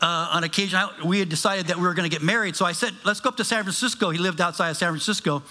uh, 0.00 0.30
on 0.32 0.42
occasion, 0.42 0.76
I, 0.76 1.04
we 1.04 1.20
had 1.20 1.28
decided 1.28 1.68
that 1.68 1.76
we 1.76 1.82
were 1.82 1.94
going 1.94 2.08
to 2.08 2.14
get 2.14 2.24
married. 2.24 2.56
So 2.56 2.64
I 2.64 2.72
said, 2.72 2.94
let's 3.04 3.20
go 3.20 3.28
up 3.28 3.36
to 3.36 3.44
San 3.44 3.62
Francisco. 3.62 4.10
He 4.10 4.18
lived 4.18 4.40
outside 4.40 4.70
of 4.70 4.76
San 4.76 4.90
Francisco. 4.90 5.44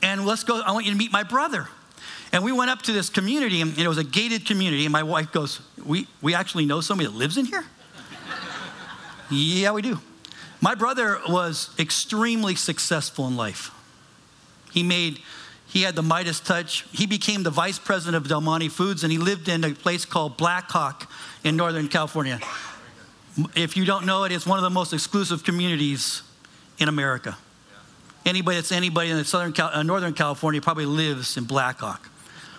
And 0.00 0.26
let's 0.26 0.44
go, 0.44 0.60
I 0.60 0.70
want 0.72 0.86
you 0.86 0.92
to 0.92 0.98
meet 0.98 1.12
my 1.12 1.24
brother. 1.24 1.68
And 2.34 2.42
we 2.42 2.50
went 2.50 2.68
up 2.68 2.82
to 2.82 2.92
this 2.92 3.10
community, 3.10 3.60
and 3.60 3.78
it 3.78 3.86
was 3.86 3.96
a 3.96 4.02
gated 4.02 4.44
community. 4.44 4.84
And 4.84 4.92
my 4.92 5.04
wife 5.04 5.30
goes, 5.30 5.60
We, 5.86 6.08
we 6.20 6.34
actually 6.34 6.66
know 6.66 6.80
somebody 6.80 7.08
that 7.08 7.14
lives 7.14 7.38
in 7.38 7.44
here? 7.44 7.64
yeah, 9.30 9.70
we 9.70 9.82
do. 9.82 10.00
My 10.60 10.74
brother 10.74 11.20
was 11.28 11.70
extremely 11.78 12.56
successful 12.56 13.28
in 13.28 13.36
life. 13.36 13.70
He 14.72 14.82
made, 14.82 15.20
he 15.68 15.82
had 15.82 15.94
the 15.94 16.02
Midas 16.02 16.40
touch. 16.40 16.84
He 16.90 17.06
became 17.06 17.44
the 17.44 17.50
vice 17.50 17.78
president 17.78 18.16
of 18.16 18.28
Del 18.28 18.40
Monte 18.40 18.68
Foods, 18.68 19.04
and 19.04 19.12
he 19.12 19.18
lived 19.18 19.48
in 19.48 19.62
a 19.62 19.72
place 19.72 20.04
called 20.04 20.36
Blackhawk 20.36 21.08
in 21.44 21.54
Northern 21.54 21.86
California. 21.86 22.40
If 23.54 23.76
you 23.76 23.84
don't 23.84 24.06
know 24.06 24.24
it, 24.24 24.32
it's 24.32 24.46
one 24.46 24.58
of 24.58 24.64
the 24.64 24.70
most 24.70 24.92
exclusive 24.92 25.44
communities 25.44 26.22
in 26.78 26.88
America. 26.88 27.38
Anybody 28.26 28.56
that's 28.56 28.72
anybody 28.72 29.10
in 29.10 29.24
Southern, 29.24 29.54
uh, 29.56 29.84
Northern 29.84 30.14
California 30.14 30.60
probably 30.60 30.86
lives 30.86 31.36
in 31.36 31.44
Blackhawk. 31.44 32.10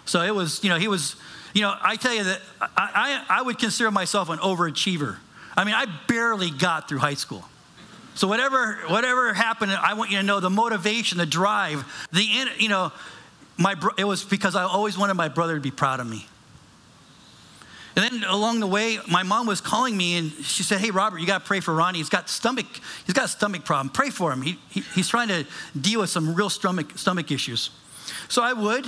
So 0.05 0.21
it 0.21 0.33
was, 0.33 0.63
you 0.63 0.69
know, 0.69 0.77
he 0.77 0.87
was, 0.87 1.15
you 1.53 1.61
know, 1.61 1.75
I 1.81 1.95
tell 1.95 2.13
you 2.13 2.23
that 2.23 2.41
I, 2.61 3.23
I, 3.29 3.39
I 3.39 3.41
would 3.41 3.59
consider 3.59 3.91
myself 3.91 4.29
an 4.29 4.39
overachiever. 4.39 5.17
I 5.57 5.63
mean, 5.63 5.75
I 5.75 5.85
barely 6.07 6.51
got 6.51 6.87
through 6.87 6.99
high 6.99 7.13
school. 7.13 7.45
So 8.13 8.27
whatever, 8.27 8.79
whatever 8.87 9.33
happened, 9.33 9.71
I 9.71 9.93
want 9.93 10.11
you 10.11 10.17
to 10.17 10.23
know 10.23 10.39
the 10.39 10.49
motivation, 10.49 11.17
the 11.17 11.25
drive, 11.25 11.85
the, 12.13 12.23
you 12.57 12.69
know, 12.69 12.91
my, 13.57 13.75
it 13.97 14.05
was 14.05 14.23
because 14.23 14.55
I 14.55 14.63
always 14.63 14.97
wanted 14.97 15.15
my 15.15 15.27
brother 15.27 15.55
to 15.55 15.61
be 15.61 15.71
proud 15.71 15.99
of 15.99 16.07
me. 16.07 16.27
And 17.95 18.03
then 18.03 18.29
along 18.29 18.59
the 18.59 18.67
way, 18.67 18.99
my 19.09 19.23
mom 19.23 19.47
was 19.47 19.61
calling 19.61 19.95
me 19.95 20.17
and 20.17 20.31
she 20.31 20.63
said, 20.63 20.81
Hey, 20.81 20.91
Robert, 20.91 21.19
you 21.19 21.27
got 21.27 21.41
to 21.41 21.47
pray 21.47 21.61
for 21.61 21.73
Ronnie. 21.73 21.99
He's 21.99 22.09
got 22.09 22.29
stomach, 22.29 22.65
he's 23.05 23.13
got 23.13 23.25
a 23.25 23.29
stomach 23.29 23.63
problem. 23.63 23.89
Pray 23.89 24.09
for 24.09 24.33
him. 24.33 24.41
He, 24.41 24.59
he, 24.69 24.81
he's 24.93 25.07
trying 25.07 25.29
to 25.29 25.45
deal 25.79 26.01
with 26.01 26.09
some 26.09 26.35
real 26.35 26.49
stomach, 26.49 26.97
stomach 26.97 27.31
issues. 27.31 27.69
So 28.27 28.43
I 28.43 28.53
would. 28.53 28.85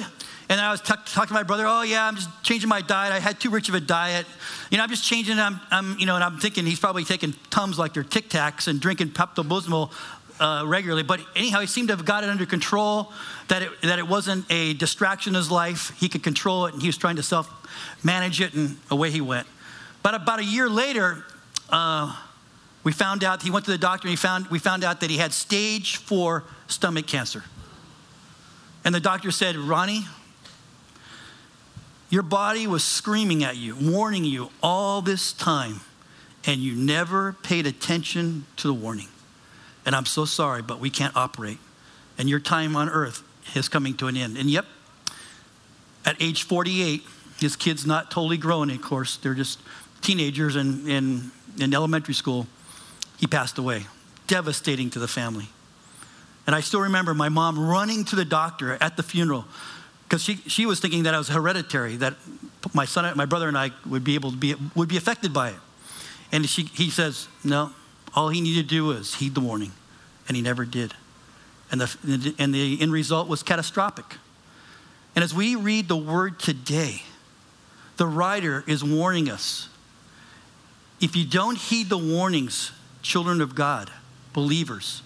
And 0.49 0.61
I 0.61 0.71
was 0.71 0.79
t- 0.79 0.93
talking 1.07 1.27
to 1.27 1.33
my 1.33 1.43
brother, 1.43 1.65
oh, 1.67 1.81
yeah, 1.81 2.05
I'm 2.05 2.15
just 2.15 2.29
changing 2.41 2.69
my 2.69 2.81
diet. 2.81 3.11
I 3.11 3.19
had 3.19 3.39
too 3.39 3.49
rich 3.49 3.67
of 3.67 3.75
a 3.75 3.81
diet. 3.81 4.25
You 4.71 4.77
know, 4.77 4.83
I'm 4.83 4.89
just 4.89 5.03
changing. 5.03 5.39
I'm, 5.39 5.59
I'm 5.71 5.99
you 5.99 6.05
know, 6.05 6.15
and 6.15 6.23
I'm 6.23 6.39
thinking 6.39 6.65
he's 6.65 6.79
probably 6.79 7.03
taking 7.03 7.33
Tums 7.49 7.77
like 7.77 7.93
they're 7.93 8.03
Tic 8.03 8.29
Tacs 8.29 8.67
and 8.67 8.79
drinking 8.79 9.09
Pepto 9.09 9.43
Bismol 9.43 9.91
uh, 10.39 10.65
regularly. 10.65 11.03
But 11.03 11.19
anyhow, 11.35 11.59
he 11.59 11.67
seemed 11.67 11.89
to 11.89 11.95
have 11.95 12.05
got 12.05 12.23
it 12.23 12.29
under 12.29 12.45
control, 12.45 13.11
that 13.49 13.61
it, 13.61 13.81
that 13.81 13.99
it 13.99 14.07
wasn't 14.07 14.45
a 14.49 14.73
distraction 14.75 15.31
in 15.31 15.35
his 15.35 15.51
life. 15.51 15.93
He 15.99 16.07
could 16.07 16.23
control 16.23 16.65
it, 16.67 16.73
and 16.73 16.81
he 16.81 16.87
was 16.87 16.97
trying 16.97 17.17
to 17.17 17.23
self 17.23 17.51
manage 18.03 18.39
it, 18.39 18.53
and 18.53 18.77
away 18.89 19.11
he 19.11 19.21
went. 19.21 19.47
But 20.01 20.15
about 20.15 20.39
a 20.39 20.45
year 20.45 20.69
later, 20.69 21.25
uh, 21.69 22.15
we 22.83 22.93
found 22.93 23.25
out, 23.25 23.41
he 23.41 23.51
went 23.51 23.65
to 23.65 23.71
the 23.71 23.77
doctor, 23.77 24.07
and 24.07 24.11
he 24.11 24.15
found, 24.15 24.47
we 24.47 24.59
found 24.59 24.85
out 24.85 25.01
that 25.01 25.09
he 25.09 25.17
had 25.17 25.33
stage 25.33 25.97
four 25.97 26.45
stomach 26.67 27.05
cancer. 27.05 27.43
And 28.85 28.95
the 28.95 29.01
doctor 29.01 29.31
said, 29.31 29.57
Ronnie, 29.57 30.05
your 32.09 32.23
body 32.23 32.67
was 32.67 32.83
screaming 32.83 33.43
at 33.43 33.57
you, 33.57 33.75
warning 33.75 34.23
you 34.23 34.49
all 34.63 35.01
this 35.01 35.33
time, 35.33 35.81
and 36.45 36.61
you 36.61 36.75
never 36.75 37.33
paid 37.43 37.67
attention 37.67 38.45
to 38.57 38.67
the 38.67 38.73
warning. 38.73 39.09
And 39.85 39.95
I'm 39.95 40.05
so 40.05 40.25
sorry, 40.25 40.61
but 40.61 40.79
we 40.79 40.89
can't 40.89 41.15
operate. 41.15 41.57
And 42.17 42.29
your 42.29 42.39
time 42.39 42.75
on 42.75 42.89
earth 42.89 43.23
is 43.55 43.69
coming 43.69 43.95
to 43.97 44.07
an 44.07 44.17
end. 44.17 44.37
And 44.37 44.49
yep, 44.49 44.65
at 46.05 46.15
age 46.21 46.43
48, 46.43 47.03
his 47.39 47.55
kid's 47.55 47.85
not 47.85 48.09
totally 48.09 48.37
grown, 48.37 48.69
of 48.69 48.81
course. 48.81 49.17
They're 49.17 49.33
just 49.33 49.59
teenagers 50.01 50.55
in, 50.55 50.89
in, 50.89 51.31
in 51.59 51.73
elementary 51.73 52.13
school. 52.13 52.47
He 53.17 53.27
passed 53.27 53.57
away. 53.57 53.85
Devastating 54.27 54.89
to 54.91 54.99
the 54.99 55.07
family. 55.07 55.47
And 56.45 56.55
I 56.55 56.61
still 56.61 56.81
remember 56.81 57.13
my 57.13 57.29
mom 57.29 57.59
running 57.59 58.05
to 58.05 58.15
the 58.15 58.25
doctor 58.25 58.77
at 58.79 58.95
the 58.95 59.03
funeral 59.03 59.45
because 60.07 60.23
she, 60.23 60.35
she 60.47 60.65
was 60.65 60.79
thinking 60.79 61.03
that 61.03 61.13
I 61.13 61.17
was 61.17 61.27
hereditary, 61.27 61.97
that 61.97 62.15
my 62.73 62.85
son, 62.85 63.15
my 63.17 63.25
brother 63.25 63.49
and 63.49 63.57
I 63.57 63.71
would 63.85 64.05
be 64.05 64.15
able 64.15 64.31
to 64.31 64.37
be, 64.37 64.55
would 64.73 64.87
be 64.87 64.95
affected 64.95 65.33
by 65.33 65.49
it. 65.49 65.59
And 66.31 66.47
she, 66.47 66.63
he 66.63 66.89
says, 66.89 67.27
no, 67.43 67.71
all 68.15 68.29
he 68.29 68.39
needed 68.39 68.69
to 68.69 68.75
do 68.75 68.85
was 68.85 69.15
heed 69.15 69.35
the 69.35 69.41
warning. 69.41 69.73
And 70.27 70.37
he 70.37 70.41
never 70.41 70.63
did. 70.63 70.93
And 71.71 71.81
the, 71.81 72.35
and 72.39 72.53
the 72.53 72.81
end 72.81 72.91
result 72.93 73.27
was 73.27 73.43
catastrophic. 73.43 74.05
And 75.13 75.23
as 75.23 75.33
we 75.33 75.55
read 75.55 75.89
the 75.89 75.97
word 75.97 76.39
today, 76.39 77.03
the 77.97 78.07
writer 78.07 78.63
is 78.65 78.83
warning 78.83 79.29
us. 79.29 79.67
If 81.01 81.15
you 81.15 81.25
don't 81.25 81.57
heed 81.57 81.89
the 81.89 81.97
warnings, 81.97 82.71
children 83.01 83.41
of 83.41 83.55
God, 83.55 83.91
believers, 84.31 85.01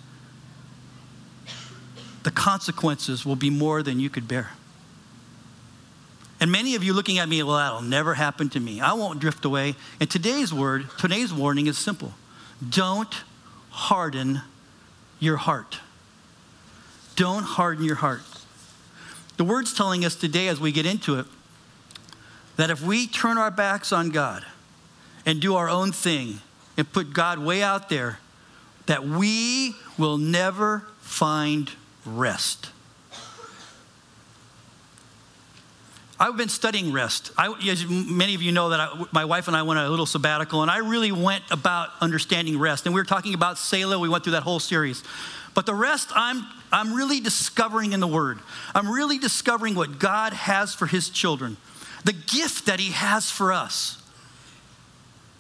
the 2.23 2.31
consequences 2.31 3.25
will 3.25 3.35
be 3.35 3.49
more 3.49 3.81
than 3.81 3.99
you 3.99 4.09
could 4.09 4.27
bear. 4.27 4.51
And 6.41 6.51
many 6.51 6.73
of 6.73 6.83
you 6.83 6.93
looking 6.93 7.19
at 7.19 7.29
me, 7.29 7.43
well, 7.43 7.57
that'll 7.57 7.81
never 7.81 8.15
happen 8.15 8.49
to 8.49 8.59
me. 8.59 8.81
I 8.81 8.93
won't 8.93 9.19
drift 9.19 9.45
away. 9.45 9.75
And 9.99 10.09
today's 10.09 10.51
word, 10.51 10.87
today's 10.97 11.31
warning 11.31 11.67
is 11.67 11.77
simple 11.77 12.13
don't 12.67 13.15
harden 13.69 14.41
your 15.19 15.37
heart. 15.37 15.79
Don't 17.15 17.43
harden 17.43 17.85
your 17.85 17.95
heart. 17.95 18.21
The 19.37 19.43
word's 19.43 19.73
telling 19.73 20.03
us 20.03 20.15
today, 20.15 20.47
as 20.47 20.59
we 20.59 20.71
get 20.71 20.85
into 20.85 21.19
it, 21.19 21.27
that 22.57 22.69
if 22.69 22.81
we 22.81 23.07
turn 23.07 23.37
our 23.37 23.51
backs 23.51 23.91
on 23.91 24.09
God 24.09 24.45
and 25.25 25.39
do 25.39 25.55
our 25.55 25.69
own 25.69 25.91
thing 25.91 26.39
and 26.75 26.91
put 26.91 27.13
God 27.13 27.37
way 27.37 27.61
out 27.61 27.89
there, 27.89 28.19
that 28.87 29.03
we 29.03 29.75
will 29.97 30.17
never 30.17 30.87
find 30.99 31.71
rest. 32.05 32.71
I've 36.21 36.37
been 36.37 36.49
studying 36.49 36.91
rest. 36.91 37.31
I, 37.35 37.51
as 37.67 37.83
many 37.87 38.35
of 38.35 38.43
you 38.43 38.51
know, 38.51 38.69
that 38.69 38.79
I, 38.79 39.05
my 39.11 39.25
wife 39.25 39.47
and 39.47 39.57
I 39.57 39.63
went 39.63 39.79
on 39.79 39.87
a 39.87 39.89
little 39.89 40.05
sabbatical, 40.05 40.61
and 40.61 40.69
I 40.69 40.77
really 40.77 41.11
went 41.11 41.43
about 41.49 41.89
understanding 41.99 42.59
rest. 42.59 42.85
And 42.85 42.93
we 42.93 43.01
were 43.01 43.05
talking 43.05 43.33
about 43.33 43.57
Selah. 43.57 43.97
We 43.97 44.07
went 44.07 44.23
through 44.23 44.33
that 44.33 44.43
whole 44.43 44.59
series. 44.59 45.03
But 45.55 45.65
the 45.65 45.73
rest, 45.73 46.11
I'm 46.13 46.45
I'm 46.71 46.93
really 46.93 47.21
discovering 47.21 47.93
in 47.93 47.99
the 48.01 48.07
Word. 48.07 48.37
I'm 48.75 48.87
really 48.87 49.17
discovering 49.17 49.73
what 49.73 49.97
God 49.97 50.33
has 50.33 50.75
for 50.75 50.85
His 50.85 51.09
children, 51.09 51.57
the 52.05 52.13
gift 52.13 52.67
that 52.67 52.79
He 52.79 52.91
has 52.91 53.31
for 53.31 53.51
us. 53.51 53.97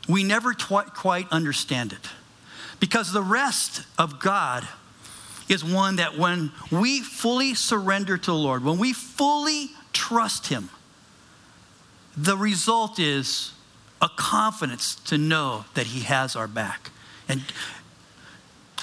We 0.09 0.23
never 0.23 0.55
quite 0.55 1.31
understand 1.31 1.93
it 1.93 2.09
because 2.79 3.13
the 3.13 3.21
rest 3.21 3.85
of 3.99 4.19
God 4.19 4.67
is 5.47 5.63
one 5.63 5.97
that 5.97 6.17
when 6.17 6.51
we 6.71 7.01
fully 7.01 7.53
surrender 7.53 8.17
to 8.17 8.31
the 8.31 8.35
Lord, 8.35 8.63
when 8.63 8.79
we 8.79 8.93
fully 8.93 9.69
trust 9.93 10.47
Him, 10.47 10.69
the 12.15 12.37
result 12.37 12.99
is 12.99 13.53
a 14.01 14.09
confidence 14.09 14.95
to 14.95 15.17
know 15.17 15.65
that 15.73 15.87
He 15.87 16.01
has 16.01 16.35
our 16.35 16.47
back. 16.47 16.91
And 17.27 17.43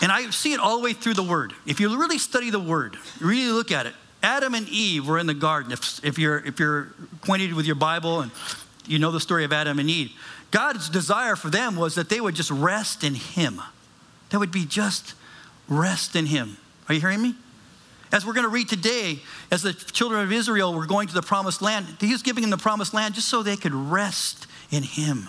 and 0.01 0.13
I 0.13 0.31
see 0.31 0.53
it 0.53 0.61
all 0.61 0.79
the 0.79 0.85
way 0.85 0.93
through 0.93 1.15
the 1.15 1.23
Word. 1.23 1.53
If 1.67 1.81
you 1.81 1.99
really 1.99 2.19
study 2.19 2.51
the 2.51 2.61
Word, 2.61 2.97
really 3.21 3.51
look 3.51 3.73
at 3.73 3.87
it, 3.87 3.95
Adam 4.23 4.55
and 4.55 4.69
Eve 4.69 5.07
were 5.07 5.19
in 5.19 5.27
the 5.27 5.35
garden. 5.35 5.73
If, 5.73 6.05
if, 6.05 6.19
you're, 6.19 6.39
if 6.39 6.59
you're 6.59 6.89
acquainted 7.17 7.55
with 7.55 7.67
your 7.67 7.77
Bible 7.77 8.21
and 8.21 8.31
you 8.87 8.99
know 8.99 9.11
the 9.11 9.21
story 9.21 9.45
of 9.45 9.53
Adam 9.53 9.79
and 9.79 9.89
Eve, 9.89 10.13
God's 10.51 10.89
desire 10.89 11.37
for 11.37 11.51
them 11.51 11.77
was 11.77 11.95
that 11.97 12.09
they 12.09 12.21
would 12.21 12.35
just 12.35 12.51
rest 12.51 13.05
in 13.05 13.15
Him. 13.15 13.61
That 14.31 14.39
would 14.39 14.53
be 14.53 14.65
just 14.65 15.15
rest 15.69 16.17
in 16.17 16.27
Him. 16.27 16.57
Are 16.89 16.95
you 16.95 17.01
hearing 17.01 17.23
me? 17.23 17.35
As 18.11 18.25
we're 18.25 18.33
going 18.33 18.45
to 18.45 18.51
read 18.51 18.69
today, 18.69 19.21
as 19.51 19.63
the 19.63 19.73
children 19.73 20.23
of 20.23 20.33
Israel 20.33 20.73
were 20.73 20.87
going 20.87 21.09
to 21.09 21.15
the 21.15 21.23
promised 21.23 21.61
land, 21.61 21.87
He 22.01 22.13
was 22.13 22.23
giving 22.23 22.43
them 22.43 22.51
the 22.51 22.57
promised 22.57 22.95
land 22.95 23.15
just 23.15 23.29
so 23.29 23.43
they 23.43 23.57
could 23.57 23.75
rest 23.75 24.47
in 24.71 24.83
Him. 24.83 25.29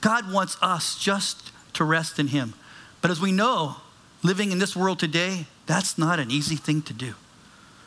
God 0.00 0.30
wants 0.32 0.56
us 0.62 0.98
just 0.98 1.50
to 1.74 1.84
rest 1.84 2.18
in 2.18 2.28
Him. 2.28 2.54
But 3.00 3.10
as 3.10 3.20
we 3.20 3.32
know, 3.32 3.76
living 4.22 4.52
in 4.52 4.58
this 4.58 4.76
world 4.76 4.98
today, 4.98 5.46
that's 5.66 5.98
not 5.98 6.20
an 6.20 6.30
easy 6.30 6.56
thing 6.56 6.82
to 6.82 6.92
do. 6.92 7.14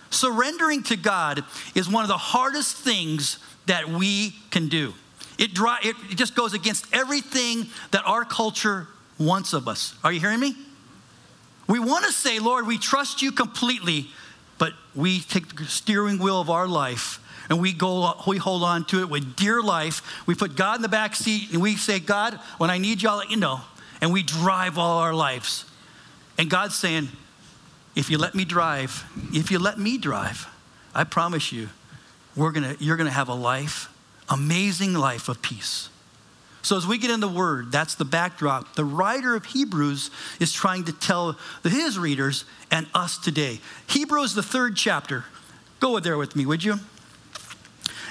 Surrendering 0.10 0.84
to 0.84 0.96
God 0.96 1.44
is 1.76 1.90
one 1.90 2.04
of 2.04 2.08
the 2.08 2.18
hardest 2.18 2.78
things 2.78 3.40
that 3.66 3.90
we 3.90 4.36
can 4.52 4.68
do. 4.68 4.94
It, 5.38 5.54
dry, 5.54 5.80
it 5.84 5.96
just 6.16 6.36
goes 6.36 6.54
against 6.54 6.86
everything 6.94 7.68
that 7.92 8.04
our 8.06 8.26
culture 8.26 8.88
wants 9.20 9.54
of 9.54 9.68
us. 9.68 9.96
Are 10.04 10.12
you 10.12 10.20
hearing 10.20 10.40
me? 10.40 10.56
We 11.68 11.80
want 11.80 12.06
to 12.06 12.12
say, 12.12 12.40
Lord, 12.40 12.66
we 12.66 12.78
trust 12.78 13.22
you 13.22 13.32
completely, 13.32 14.08
but 14.58 14.74
we 14.96 15.20
take 15.20 15.56
the 15.56 15.66
steering 15.66 16.18
wheel 16.18 16.40
of 16.40 16.50
our 16.50 16.68
life 16.68 17.20
and 17.50 17.62
we 17.62 17.74
go 17.74 18.14
we 18.26 18.38
hold 18.38 18.64
on 18.64 18.86
to 18.86 19.02
it 19.02 19.10
with 19.10 19.36
dear 19.36 19.62
life. 19.62 20.02
We 20.26 20.36
put 20.36 20.56
God 20.56 20.78
in 20.78 20.82
the 20.82 20.90
back 20.90 21.16
seat 21.16 21.52
and 21.52 21.62
we 21.62 21.76
say, 21.76 22.00
God, 22.00 22.36
when 22.58 22.70
I 22.70 22.78
need 22.78 23.02
you, 23.02 23.10
I'll 23.10 23.18
let 23.18 23.30
you 23.30 23.38
know 23.38 23.62
and 24.02 24.12
we 24.12 24.24
drive 24.24 24.78
all 24.78 25.00
our 25.00 25.14
lives. 25.14 25.66
And 26.38 26.50
God's 26.50 26.76
saying, 26.76 27.10
if 27.96 28.10
you 28.10 28.18
let 28.18 28.36
me 28.36 28.46
drive, 28.46 29.06
if 29.34 29.50
you 29.50 29.60
let 29.60 29.80
me 29.80 29.98
drive, 29.98 30.48
I 30.94 31.04
promise 31.04 31.52
you, 31.52 31.70
we're 32.36 32.52
gonna, 32.52 32.76
you're 32.80 32.98
to 32.98 33.10
have 33.10 33.30
a 33.30 33.34
life, 33.34 33.90
amazing 34.30 34.94
life 34.94 35.30
of 35.30 35.42
peace. 35.42 35.90
So, 36.68 36.76
as 36.76 36.86
we 36.86 36.98
get 36.98 37.12
in 37.12 37.22
the 37.22 37.30
word, 37.30 37.72
that's 37.72 37.96
the 37.96 38.04
backdrop. 38.04 38.76
The 38.76 38.84
writer 38.84 39.38
of 39.38 39.46
Hebrews 39.46 40.12
is 40.42 40.52
trying 40.52 40.84
to 40.84 40.92
tell 40.92 41.38
his 41.64 41.98
readers 41.98 42.44
and 42.70 42.88
us 42.94 43.18
today. 43.18 43.62
Hebrews, 43.88 44.34
the 44.34 44.44
third 44.44 44.76
chapter. 44.76 45.24
Go 45.80 45.98
there 46.02 46.18
with 46.18 46.36
me, 46.36 46.46
would 46.46 46.66
you? 46.66 46.76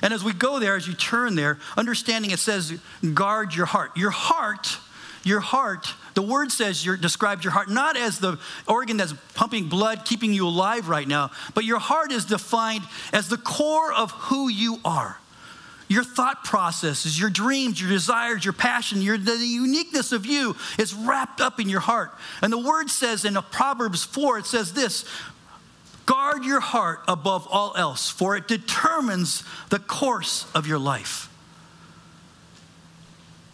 And 0.00 0.14
as 0.14 0.25
we 0.25 0.32
go 0.32 0.58
there, 0.58 0.75
as 0.75 0.88
you 0.88 0.94
turn 0.94 1.34
there, 1.34 1.58
understanding 1.76 2.30
it 2.30 2.38
says, 2.38 2.80
guard 3.12 3.54
your 3.54 3.66
heart. 3.66 3.94
Your 3.94 4.10
heart 4.10 4.78
your 5.22 5.40
heart, 5.40 5.92
the 6.14 6.22
word 6.22 6.52
says 6.52 6.86
your, 6.86 6.96
describes 6.96 7.42
your 7.42 7.52
heart 7.52 7.68
not 7.68 7.96
as 7.96 8.20
the 8.20 8.38
organ 8.68 8.96
that's 8.96 9.12
pumping 9.34 9.68
blood, 9.68 10.04
keeping 10.04 10.32
you 10.32 10.46
alive 10.46 10.88
right 10.88 11.08
now, 11.08 11.32
but 11.52 11.64
your 11.64 11.80
heart 11.80 12.12
is 12.12 12.25
defined 12.25 12.84
as 13.12 13.28
the 13.28 13.36
core 13.36 13.92
of 13.92 14.12
who 14.12 14.48
you 14.48 14.78
are. 14.84 15.18
Your 15.88 16.02
thought 16.02 16.42
processes, 16.42 17.18
your 17.18 17.30
dreams, 17.30 17.80
your 17.80 17.90
desires, 17.90 18.44
your 18.44 18.52
passion, 18.52 19.02
your, 19.02 19.18
the 19.18 19.36
uniqueness 19.36 20.10
of 20.10 20.26
you 20.26 20.56
is 20.78 20.92
wrapped 20.92 21.40
up 21.40 21.60
in 21.60 21.68
your 21.68 21.80
heart. 21.80 22.12
And 22.42 22.52
the 22.52 22.58
word 22.58 22.90
says 22.90 23.24
in 23.24 23.34
Proverbs 23.50 24.04
4, 24.04 24.38
it 24.38 24.46
says 24.46 24.72
this 24.72 25.04
guard 26.06 26.44
your 26.44 26.60
heart 26.60 27.00
above 27.08 27.46
all 27.50 27.74
else, 27.76 28.08
for 28.08 28.36
it 28.36 28.48
determines 28.48 29.42
the 29.70 29.78
course 29.78 30.46
of 30.54 30.66
your 30.66 30.78
life. 30.78 31.28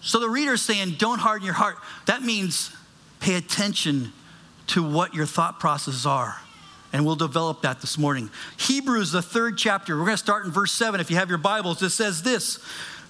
So 0.03 0.21
the 0.21 0.29
reader 0.29 0.55
is 0.55 0.63
saying, 0.63 0.97
don't 0.99 1.19
harden 1.19 1.45
your 1.45 1.55
heart. 1.55 1.77
That 2.07 2.23
means 2.23 2.75
pay 3.21 3.37
attention 3.37 4.13
to 4.69 4.83
what 4.83 5.15
your 5.15 5.27
thought 5.27 5.61
processes 5.61 6.07
are. 6.07 6.41
And 6.93 7.07
we'll 7.07 7.17
develop 7.17 7.63
that 7.63 7.81
this 7.81 7.97
morning. 7.97 8.31
Hebrews, 8.59 9.13
the 9.13 9.23
third 9.23 9.57
chapter, 9.57 9.97
we're 9.97 10.05
going 10.05 10.15
to 10.15 10.23
start 10.23 10.45
in 10.45 10.53
verse 10.53 10.73
7. 10.73 11.01
If 11.01 11.11
you 11.11 11.17
have 11.17 11.31
your 11.31 11.39
Bibles, 11.39 11.83
it 11.83 11.91
says 11.91 12.23
this. 12.23 12.59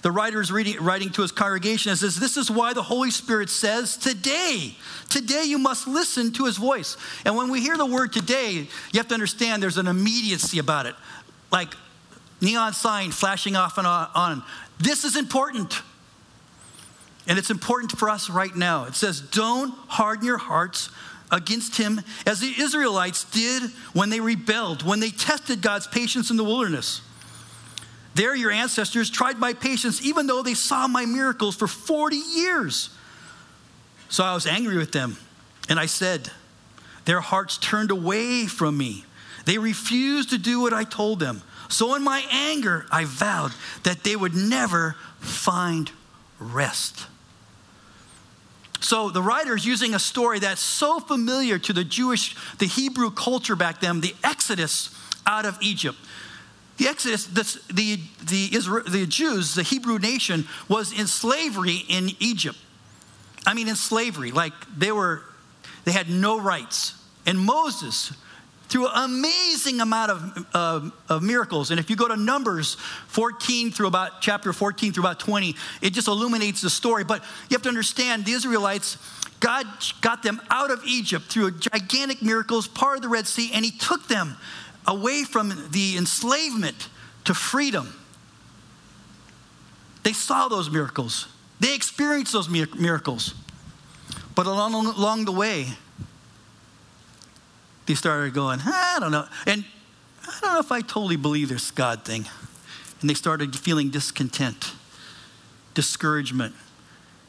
The 0.03 0.11
writer 0.11 0.41
is 0.41 0.51
writing 0.51 1.11
to 1.11 1.21
his 1.21 1.31
congregation 1.31 1.89
and 1.89 1.97
says, 1.97 2.17
This 2.17 2.35
is 2.35 2.51
why 2.51 2.73
the 2.73 2.83
Holy 2.83 3.09
Spirit 3.09 3.49
says, 3.49 3.95
Today, 3.95 4.75
today 5.09 5.43
you 5.45 5.57
must 5.57 5.87
listen 5.87 6.33
to 6.33 6.45
his 6.45 6.57
voice. 6.57 6.97
And 7.23 7.37
when 7.37 7.49
we 7.49 7.61
hear 7.61 7.77
the 7.77 7.85
word 7.85 8.11
today, 8.11 8.67
you 8.91 8.99
have 8.99 9.07
to 9.07 9.13
understand 9.13 9.63
there's 9.63 9.77
an 9.77 9.87
immediacy 9.87 10.59
about 10.59 10.87
it. 10.87 10.95
Like 11.51 11.73
neon 12.41 12.73
sign 12.73 13.11
flashing 13.11 13.55
off 13.55 13.77
and 13.77 13.87
on. 13.87 14.43
This 14.77 15.05
is 15.05 15.15
important. 15.15 15.81
And 17.25 17.39
it's 17.39 17.49
important 17.49 17.93
for 17.93 18.09
us 18.09 18.29
right 18.29 18.53
now. 18.53 18.83
It 18.83 18.95
says, 18.95 19.21
Don't 19.21 19.73
harden 19.87 20.25
your 20.25 20.37
hearts 20.37 20.89
against 21.33 21.77
him 21.77 21.99
as 22.25 22.39
the 22.39 22.53
Israelites 22.57 23.25
did 23.25 23.63
when 23.93 24.09
they 24.09 24.19
rebelled, 24.19 24.83
when 24.83 24.99
they 24.99 25.09
tested 25.09 25.61
God's 25.61 25.87
patience 25.87 26.29
in 26.29 26.37
the 26.37 26.43
wilderness. 26.43 27.01
There, 28.15 28.35
your 28.35 28.51
ancestors 28.51 29.09
tried 29.09 29.39
my 29.39 29.53
patience 29.53 30.05
even 30.05 30.27
though 30.27 30.43
they 30.43 30.53
saw 30.53 30.87
my 30.87 31.05
miracles 31.05 31.55
for 31.55 31.67
40 31.67 32.15
years. 32.15 32.95
So 34.09 34.23
I 34.23 34.35
was 34.35 34.45
angry 34.45 34.77
with 34.77 34.91
them, 34.91 35.17
and 35.67 35.79
I 35.79 35.87
said, 35.87 36.29
Their 37.05 37.19
hearts 37.19 37.57
turned 37.57 37.89
away 37.89 38.45
from 38.45 38.77
me. 38.77 39.05
They 39.45 39.57
refused 39.57 40.29
to 40.29 40.37
do 40.37 40.61
what 40.61 40.73
I 40.73 40.83
told 40.83 41.19
them. 41.19 41.41
So 41.67 41.95
in 41.95 42.03
my 42.03 42.23
anger, 42.31 42.85
I 42.91 43.05
vowed 43.05 43.53
that 43.81 44.03
they 44.03 44.15
would 44.15 44.35
never 44.35 44.95
find 45.19 45.91
rest. 46.39 47.07
So 48.83 49.09
the 49.09 49.21
writer 49.21 49.55
is 49.55 49.65
using 49.65 49.95
a 49.95 49.99
story 49.99 50.39
that's 50.39 50.59
so 50.59 50.99
familiar 50.99 51.57
to 51.57 51.71
the 51.71 51.85
Jewish, 51.85 52.35
the 52.57 52.65
Hebrew 52.65 53.11
culture 53.11 53.55
back 53.55 53.79
then, 53.79 54.01
the 54.01 54.13
Exodus 54.25 54.89
out 55.25 55.45
of 55.45 55.57
Egypt. 55.61 55.97
The 56.77 56.87
Exodus, 56.87 57.25
the, 57.27 57.73
the, 57.73 57.99
the, 58.25 58.55
Israel, 58.55 58.83
the 58.85 59.05
Jews, 59.05 59.55
the 59.55 59.63
Hebrew 59.63 59.99
nation, 59.99 60.47
was 60.67 60.91
in 60.91 61.07
slavery 61.07 61.83
in 61.87 62.09
Egypt. 62.19 62.57
I 63.47 63.53
mean, 63.53 63.69
in 63.69 63.75
slavery, 63.75 64.31
like 64.31 64.53
they 64.77 64.91
were, 64.91 65.23
they 65.85 65.93
had 65.93 66.09
no 66.09 66.37
rights. 66.37 66.93
And 67.25 67.39
Moses, 67.39 68.11
through 68.73 68.87
an 68.87 69.03
amazing 69.03 69.81
amount 69.81 70.09
of, 70.09 70.47
uh, 70.55 70.89
of 71.07 71.21
miracles. 71.21 71.69
And 71.69 71.79
if 71.79 71.91
you 71.91 71.95
go 71.95 72.07
to 72.07 72.17
Numbers 72.17 72.73
14 73.09 73.69
through 73.69 73.85
about 73.85 74.19
chapter 74.19 74.51
14 74.51 74.91
through 74.91 75.03
about 75.03 75.19
20, 75.19 75.55
it 75.83 75.91
just 75.91 76.07
illuminates 76.07 76.61
the 76.61 76.71
story. 76.71 77.03
But 77.03 77.21
you 77.21 77.55
have 77.55 77.61
to 77.61 77.69
understand 77.69 78.25
the 78.25 78.31
Israelites, 78.31 78.97
God 79.39 79.67
got 80.01 80.23
them 80.23 80.41
out 80.49 80.71
of 80.71 80.83
Egypt 80.87 81.25
through 81.25 81.51
gigantic 81.59 82.23
miracles, 82.23 82.67
part 82.67 82.95
of 82.95 83.03
the 83.03 83.09
Red 83.09 83.27
Sea, 83.27 83.51
and 83.53 83.63
He 83.63 83.69
took 83.69 84.07
them 84.07 84.37
away 84.87 85.23
from 85.23 85.53
the 85.69 85.95
enslavement 85.95 86.89
to 87.25 87.35
freedom. 87.35 87.93
They 90.01 90.13
saw 90.13 90.47
those 90.47 90.71
miracles, 90.71 91.27
they 91.59 91.75
experienced 91.75 92.33
those 92.33 92.49
miracles. 92.49 93.35
But 94.33 94.47
along, 94.47 94.73
along 94.73 95.25
the 95.25 95.31
way, 95.31 95.67
they 97.85 97.95
started 97.95 98.33
going, 98.33 98.59
I 98.63 98.97
don't 98.99 99.11
know. 99.11 99.25
And 99.45 99.65
I 100.23 100.39
don't 100.41 100.53
know 100.53 100.59
if 100.59 100.71
I 100.71 100.81
totally 100.81 101.17
believe 101.17 101.49
this 101.49 101.71
God 101.71 102.05
thing. 102.05 102.25
And 103.01 103.09
they 103.09 103.13
started 103.13 103.57
feeling 103.57 103.89
discontent, 103.89 104.71
discouragement. 105.73 106.55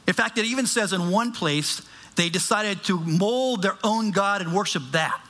In 0.06 0.14
fact, 0.14 0.38
it 0.38 0.44
even 0.44 0.66
says 0.66 0.92
in 0.92 1.10
one 1.10 1.32
place, 1.32 1.82
they 2.16 2.28
decided 2.28 2.84
to 2.84 3.00
mold 3.00 3.62
their 3.62 3.76
own 3.82 4.12
God 4.12 4.40
and 4.40 4.54
worship 4.54 4.82
that. 4.92 5.20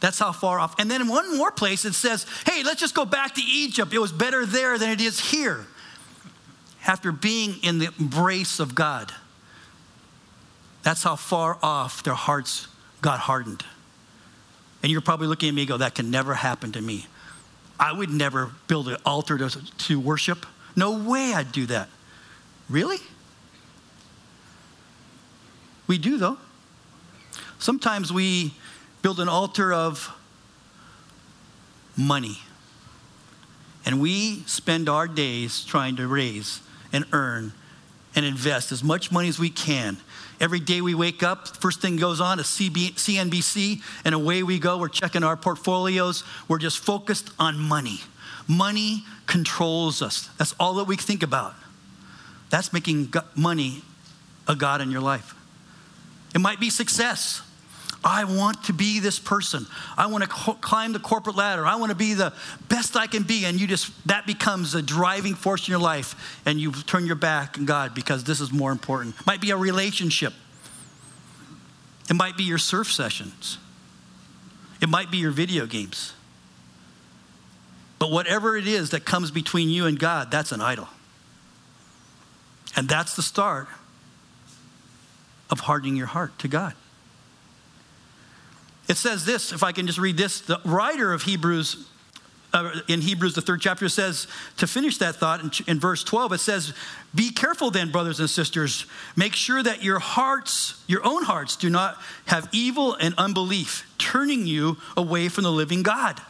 That's 0.00 0.18
how 0.18 0.32
far 0.32 0.58
off. 0.58 0.74
And 0.78 0.90
then 0.90 1.00
in 1.00 1.08
one 1.08 1.36
more 1.38 1.52
place, 1.52 1.84
it 1.84 1.94
says, 1.94 2.26
hey, 2.44 2.62
let's 2.64 2.80
just 2.80 2.94
go 2.94 3.04
back 3.04 3.36
to 3.36 3.40
Egypt. 3.40 3.94
It 3.94 4.00
was 4.00 4.12
better 4.12 4.44
there 4.44 4.76
than 4.76 4.90
it 4.90 5.00
is 5.00 5.30
here. 5.30 5.64
After 6.86 7.12
being 7.12 7.54
in 7.62 7.78
the 7.78 7.88
embrace 7.98 8.58
of 8.58 8.74
God. 8.74 9.12
That's 10.82 11.04
how 11.04 11.14
far 11.14 11.56
off 11.62 12.02
their 12.02 12.14
hearts 12.14 12.66
got 13.00 13.20
hardened. 13.20 13.64
And 14.82 14.90
you're 14.90 15.00
probably 15.00 15.28
looking 15.28 15.48
at 15.48 15.54
me 15.54 15.62
and 15.62 15.68
go, 15.68 15.76
that 15.76 15.94
can 15.94 16.10
never 16.10 16.34
happen 16.34 16.72
to 16.72 16.82
me. 16.82 17.06
I 17.78 17.92
would 17.92 18.10
never 18.10 18.52
build 18.66 18.88
an 18.88 18.96
altar 19.06 19.38
to, 19.38 19.48
to 19.48 20.00
worship. 20.00 20.46
No 20.74 20.98
way 20.98 21.34
I'd 21.34 21.52
do 21.52 21.66
that. 21.66 21.88
Really? 22.68 22.98
We 25.86 25.98
do, 25.98 26.16
though. 26.16 26.38
Sometimes 27.58 28.12
we 28.12 28.54
build 29.02 29.20
an 29.20 29.28
altar 29.28 29.72
of 29.72 30.10
money. 31.96 32.38
And 33.84 34.00
we 34.00 34.42
spend 34.46 34.88
our 34.88 35.08
days 35.08 35.64
trying 35.64 35.96
to 35.96 36.06
raise 36.06 36.60
and 36.92 37.04
earn 37.12 37.52
and 38.14 38.24
invest 38.24 38.72
as 38.72 38.84
much 38.84 39.10
money 39.10 39.28
as 39.28 39.38
we 39.38 39.50
can. 39.50 39.98
Every 40.42 40.58
day 40.58 40.80
we 40.80 40.94
wake 40.94 41.22
up, 41.22 41.46
first 41.46 41.80
thing 41.80 41.96
goes 41.96 42.20
on 42.20 42.40
is 42.40 42.46
CNBC, 42.46 43.80
and 44.04 44.12
away 44.14 44.42
we 44.42 44.58
go. 44.58 44.76
We're 44.76 44.88
checking 44.88 45.22
our 45.22 45.36
portfolios. 45.36 46.24
We're 46.48 46.58
just 46.58 46.80
focused 46.80 47.30
on 47.38 47.58
money. 47.60 48.00
Money 48.48 49.04
controls 49.26 50.02
us. 50.02 50.28
That's 50.38 50.52
all 50.58 50.74
that 50.74 50.88
we 50.88 50.96
think 50.96 51.22
about. 51.22 51.54
That's 52.50 52.72
making 52.72 53.14
money 53.36 53.82
a 54.48 54.56
God 54.56 54.80
in 54.80 54.90
your 54.90 55.00
life. 55.00 55.36
It 56.34 56.40
might 56.40 56.58
be 56.58 56.70
success. 56.70 57.40
I 58.04 58.24
want 58.24 58.64
to 58.64 58.72
be 58.72 58.98
this 58.98 59.18
person. 59.18 59.66
I 59.96 60.06
want 60.06 60.24
to 60.24 60.28
climb 60.28 60.92
the 60.92 60.98
corporate 60.98 61.36
ladder. 61.36 61.64
I 61.64 61.76
want 61.76 61.90
to 61.90 61.96
be 61.96 62.14
the 62.14 62.32
best 62.68 62.96
I 62.96 63.06
can 63.06 63.22
be. 63.22 63.44
And 63.44 63.60
you 63.60 63.66
just, 63.66 63.92
that 64.08 64.26
becomes 64.26 64.74
a 64.74 64.82
driving 64.82 65.34
force 65.34 65.68
in 65.68 65.72
your 65.72 65.80
life. 65.80 66.40
And 66.44 66.60
you 66.60 66.72
turn 66.72 67.06
your 67.06 67.16
back 67.16 67.58
on 67.58 67.64
God 67.64 67.94
because 67.94 68.24
this 68.24 68.40
is 68.40 68.52
more 68.52 68.72
important. 68.72 69.14
Might 69.24 69.40
be 69.40 69.50
a 69.50 69.56
relationship. 69.56 70.32
It 72.10 72.14
might 72.14 72.36
be 72.36 72.42
your 72.42 72.58
surf 72.58 72.92
sessions. 72.92 73.58
It 74.80 74.88
might 74.88 75.10
be 75.10 75.18
your 75.18 75.30
video 75.30 75.66
games. 75.66 76.12
But 78.00 78.10
whatever 78.10 78.56
it 78.56 78.66
is 78.66 78.90
that 78.90 79.04
comes 79.04 79.30
between 79.30 79.68
you 79.68 79.86
and 79.86 79.96
God, 79.96 80.32
that's 80.32 80.50
an 80.50 80.60
idol. 80.60 80.88
And 82.74 82.88
that's 82.88 83.14
the 83.14 83.22
start 83.22 83.68
of 85.50 85.60
hardening 85.60 85.94
your 85.94 86.08
heart 86.08 86.36
to 86.40 86.48
God. 86.48 86.74
It 88.92 88.98
says 88.98 89.24
this, 89.24 89.52
if 89.52 89.62
I 89.62 89.72
can 89.72 89.86
just 89.86 89.98
read 89.98 90.18
this, 90.18 90.42
the 90.42 90.60
writer 90.66 91.14
of 91.14 91.22
Hebrews, 91.22 91.88
uh, 92.52 92.80
in 92.88 93.00
Hebrews, 93.00 93.34
the 93.34 93.40
third 93.40 93.62
chapter, 93.62 93.88
says, 93.88 94.26
to 94.58 94.66
finish 94.66 94.98
that 94.98 95.16
thought 95.16 95.40
in, 95.40 95.50
in 95.66 95.80
verse 95.80 96.04
12, 96.04 96.34
it 96.34 96.38
says, 96.40 96.74
Be 97.14 97.30
careful 97.30 97.70
then, 97.70 97.90
brothers 97.90 98.20
and 98.20 98.28
sisters. 98.28 98.84
Make 99.16 99.32
sure 99.32 99.62
that 99.62 99.82
your 99.82 99.98
hearts, 99.98 100.84
your 100.86 101.00
own 101.06 101.24
hearts, 101.24 101.56
do 101.56 101.70
not 101.70 101.96
have 102.26 102.50
evil 102.52 102.92
and 102.92 103.14
unbelief, 103.16 103.90
turning 103.96 104.46
you 104.46 104.76
away 104.94 105.30
from 105.30 105.44
the 105.44 105.52
living 105.52 105.82
God. 105.82 106.20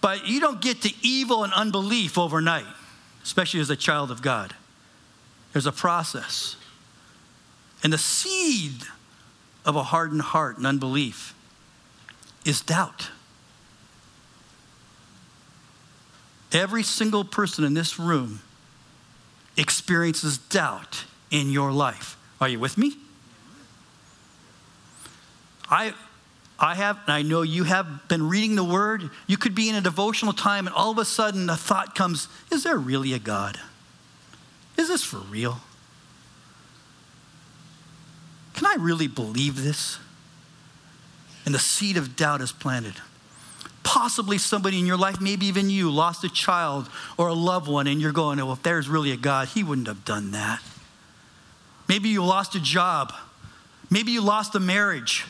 But 0.00 0.26
you 0.26 0.40
don't 0.40 0.62
get 0.62 0.80
to 0.80 0.92
evil 1.02 1.44
and 1.44 1.52
unbelief 1.52 2.16
overnight, 2.16 2.64
especially 3.22 3.60
as 3.60 3.68
a 3.68 3.76
child 3.76 4.10
of 4.10 4.22
God. 4.22 4.54
There's 5.52 5.66
a 5.66 5.72
process. 5.72 6.56
And 7.84 7.92
the 7.92 7.98
seed 7.98 8.86
of 9.64 9.76
a 9.76 9.82
hardened 9.82 10.22
heart 10.22 10.56
and 10.56 10.66
unbelief 10.66 11.34
is 12.44 12.60
doubt. 12.60 13.10
Every 16.52 16.82
single 16.82 17.24
person 17.24 17.64
in 17.64 17.74
this 17.74 17.98
room 17.98 18.40
experiences 19.56 20.38
doubt 20.38 21.04
in 21.30 21.50
your 21.50 21.72
life. 21.72 22.16
Are 22.40 22.48
you 22.48 22.58
with 22.58 22.76
me? 22.76 22.96
I, 25.70 25.94
I 26.58 26.74
have, 26.74 26.98
and 27.06 27.12
I 27.14 27.22
know 27.22 27.42
you 27.42 27.64
have 27.64 28.08
been 28.08 28.28
reading 28.28 28.56
the 28.56 28.64
Word. 28.64 29.08
You 29.26 29.38
could 29.38 29.54
be 29.54 29.70
in 29.70 29.74
a 29.74 29.80
devotional 29.80 30.34
time, 30.34 30.66
and 30.66 30.76
all 30.76 30.90
of 30.90 30.98
a 30.98 31.04
sudden 31.04 31.48
a 31.48 31.56
thought 31.56 31.94
comes 31.94 32.28
Is 32.50 32.64
there 32.64 32.76
really 32.76 33.14
a 33.14 33.18
God? 33.18 33.58
Is 34.76 34.88
this 34.88 35.02
for 35.02 35.18
real? 35.18 35.60
Can 38.54 38.61
I 38.72 38.76
really 38.76 39.06
believe 39.06 39.62
this? 39.62 39.98
And 41.44 41.54
the 41.54 41.58
seed 41.58 41.96
of 41.96 42.16
doubt 42.16 42.40
is 42.40 42.52
planted. 42.52 42.94
Possibly 43.82 44.38
somebody 44.38 44.78
in 44.78 44.86
your 44.86 44.96
life, 44.96 45.20
maybe 45.20 45.46
even 45.46 45.68
you, 45.68 45.90
lost 45.90 46.24
a 46.24 46.28
child 46.28 46.88
or 47.18 47.28
a 47.28 47.34
loved 47.34 47.68
one, 47.68 47.86
and 47.86 48.00
you're 48.00 48.12
going, 48.12 48.38
well, 48.38 48.52
if 48.52 48.62
there's 48.62 48.88
really 48.88 49.10
a 49.10 49.16
God, 49.16 49.48
He 49.48 49.62
wouldn't 49.62 49.88
have 49.88 50.04
done 50.04 50.30
that. 50.30 50.62
Maybe 51.88 52.08
you 52.08 52.24
lost 52.24 52.54
a 52.54 52.60
job. 52.60 53.12
Maybe 53.90 54.12
you 54.12 54.22
lost 54.22 54.54
a 54.54 54.60
marriage. 54.60 55.26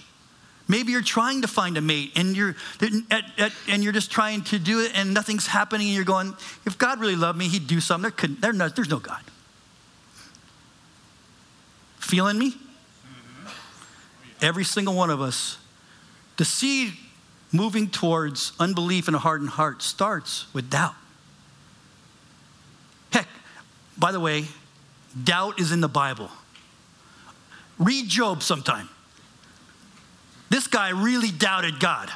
Maybe 0.68 0.92
you're 0.92 1.02
trying 1.02 1.42
to 1.42 1.48
find 1.48 1.76
a 1.76 1.80
mate 1.80 2.12
and 2.14 2.36
you're, 2.36 2.54
at, 3.10 3.24
at, 3.38 3.52
and 3.68 3.82
you're 3.82 3.92
just 3.92 4.12
trying 4.12 4.42
to 4.44 4.58
do 4.58 4.80
it 4.80 4.92
and 4.94 5.12
nothing's 5.12 5.46
happening 5.46 5.88
and 5.88 5.96
you're 5.96 6.04
going, 6.04 6.36
if 6.64 6.78
God 6.78 7.00
really 7.00 7.16
loved 7.16 7.36
me, 7.36 7.48
he'd 7.48 7.66
do 7.66 7.80
something. 7.80 8.02
There 8.02 8.10
could, 8.12 8.40
there, 8.40 8.52
no, 8.52 8.68
there's 8.68 8.88
no 8.88 9.00
God. 9.00 9.22
Feeling 11.98 12.38
me? 12.38 12.54
Every 14.42 14.64
single 14.64 14.94
one 14.94 15.08
of 15.08 15.20
us. 15.20 15.56
The 16.36 16.44
seed 16.44 16.92
moving 17.52 17.88
towards 17.88 18.52
unbelief 18.58 19.06
and 19.06 19.14
a 19.14 19.18
hardened 19.20 19.50
heart 19.50 19.82
starts 19.82 20.52
with 20.52 20.68
doubt. 20.68 20.94
Heck, 23.12 23.28
by 23.96 24.10
the 24.10 24.20
way, 24.20 24.46
doubt 25.22 25.60
is 25.60 25.70
in 25.70 25.80
the 25.80 25.88
Bible. 25.88 26.30
Read 27.78 28.08
Job 28.08 28.42
sometime. 28.42 28.88
This 30.50 30.66
guy 30.66 30.90
really 30.90 31.30
doubted 31.30 31.78
God. 31.78 32.10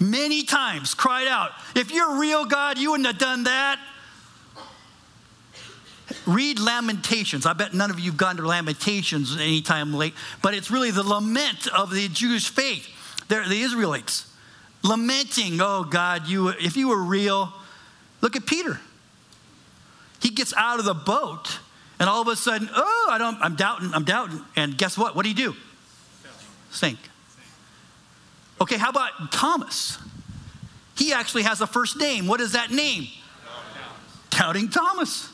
Many 0.00 0.44
times 0.44 0.94
cried 0.94 1.26
out, 1.26 1.50
If 1.74 1.90
you're 1.92 2.18
real 2.18 2.44
God, 2.44 2.78
you 2.78 2.92
wouldn't 2.92 3.06
have 3.06 3.18
done 3.18 3.44
that. 3.44 3.78
Read 6.26 6.58
Lamentations. 6.58 7.46
I 7.46 7.52
bet 7.52 7.74
none 7.74 7.90
of 7.90 7.98
you 7.98 8.10
have 8.10 8.18
gone 8.18 8.36
to 8.36 8.46
Lamentations 8.46 9.36
anytime 9.36 9.92
late, 9.92 10.14
but 10.42 10.54
it's 10.54 10.70
really 10.70 10.90
the 10.90 11.02
lament 11.02 11.66
of 11.68 11.90
the 11.90 12.08
Jewish 12.08 12.48
faith. 12.48 12.88
They're 13.28 13.46
the 13.46 13.60
Israelites 13.60 14.28
lamenting, 14.82 15.60
oh 15.60 15.84
God, 15.84 16.28
you, 16.28 16.48
if 16.48 16.76
you 16.76 16.88
were 16.88 17.02
real, 17.02 17.52
look 18.20 18.36
at 18.36 18.46
Peter. 18.46 18.80
He 20.20 20.30
gets 20.30 20.54
out 20.56 20.78
of 20.78 20.84
the 20.84 20.94
boat, 20.94 21.58
and 22.00 22.08
all 22.08 22.22
of 22.22 22.28
a 22.28 22.36
sudden, 22.36 22.68
oh, 22.74 23.08
I 23.10 23.18
don't, 23.18 23.38
I'm 23.40 23.56
doubting, 23.56 23.90
I'm 23.92 24.04
doubting. 24.04 24.40
And 24.56 24.76
guess 24.76 24.98
what? 24.98 25.14
What 25.14 25.22
do 25.22 25.28
you 25.28 25.34
do? 25.34 25.54
Sink. 26.70 26.98
Okay, 28.60 28.76
how 28.76 28.90
about 28.90 29.32
Thomas? 29.32 29.98
He 30.96 31.12
actually 31.12 31.44
has 31.44 31.60
a 31.60 31.66
first 31.66 31.96
name. 31.96 32.26
What 32.26 32.40
is 32.40 32.52
that 32.52 32.72
name? 32.72 33.06
Doubting 34.30 34.68
Thomas. 34.68 35.32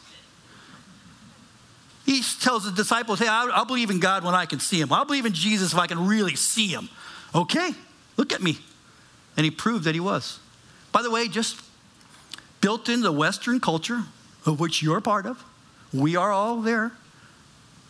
He 2.04 2.22
tells 2.40 2.64
the 2.64 2.72
disciples, 2.72 3.18
Hey, 3.18 3.28
I'll, 3.28 3.50
I'll, 3.52 3.64
believe 3.64 3.90
in 3.90 3.98
God 3.98 4.24
when 4.24 4.34
I 4.34 4.46
can 4.46 4.60
see 4.60 4.80
him. 4.80 4.92
I'll 4.92 5.04
believe 5.04 5.26
in 5.26 5.32
Jesus 5.32 5.72
if 5.72 5.78
I 5.78 5.86
can 5.86 6.06
really 6.06 6.36
see 6.36 6.68
him. 6.68 6.88
Okay, 7.34 7.70
look 8.16 8.32
at 8.32 8.42
me. 8.42 8.58
And 9.36 9.44
he 9.44 9.50
proved 9.50 9.84
that 9.84 9.94
he 9.94 10.00
was. 10.00 10.38
By 10.92 11.02
the 11.02 11.10
way, 11.10 11.28
just 11.28 11.60
built 12.60 12.88
into 12.88 13.04
the 13.04 13.12
Western 13.12 13.58
culture, 13.58 14.02
of 14.46 14.60
which 14.60 14.82
you're 14.82 15.00
part 15.00 15.26
of, 15.26 15.42
we 15.92 16.16
are 16.16 16.30
all 16.30 16.60
there. 16.60 16.92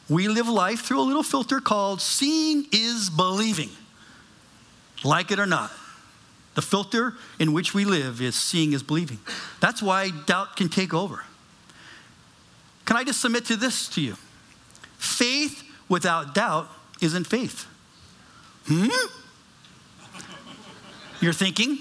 We 0.09 0.29
live 0.29 0.48
life 0.48 0.81
through 0.81 1.00
a 1.00 1.03
little 1.03 1.22
filter 1.22 1.61
called 1.61 2.00
seeing 2.00 2.66
is 2.72 3.11
believing. 3.11 3.70
Like 5.03 5.31
it 5.31 5.38
or 5.38 5.46
not. 5.46 5.70
The 6.55 6.62
filter 6.62 7.14
in 7.38 7.53
which 7.53 7.74
we 7.74 7.85
live 7.85 8.20
is 8.20 8.37
seeing 8.37 8.72
is 8.72 8.83
believing. 8.83 9.18
That's 9.61 9.83
why 9.83 10.11
doubt 10.11 10.57
can 10.57 10.68
take 10.68 10.94
over. 10.94 11.24
Can 12.84 12.96
I 12.96 13.04
just 13.04 13.20
submit 13.20 13.44
to 13.46 13.56
this 13.56 13.88
to 13.90 14.00
you? 14.00 14.16
Faith 14.98 15.62
without 15.88 16.34
doubt 16.34 16.68
isn't 17.00 17.26
faith. 17.26 17.66
Hmm? 18.66 18.88
You're 21.20 21.32
thinking, 21.32 21.78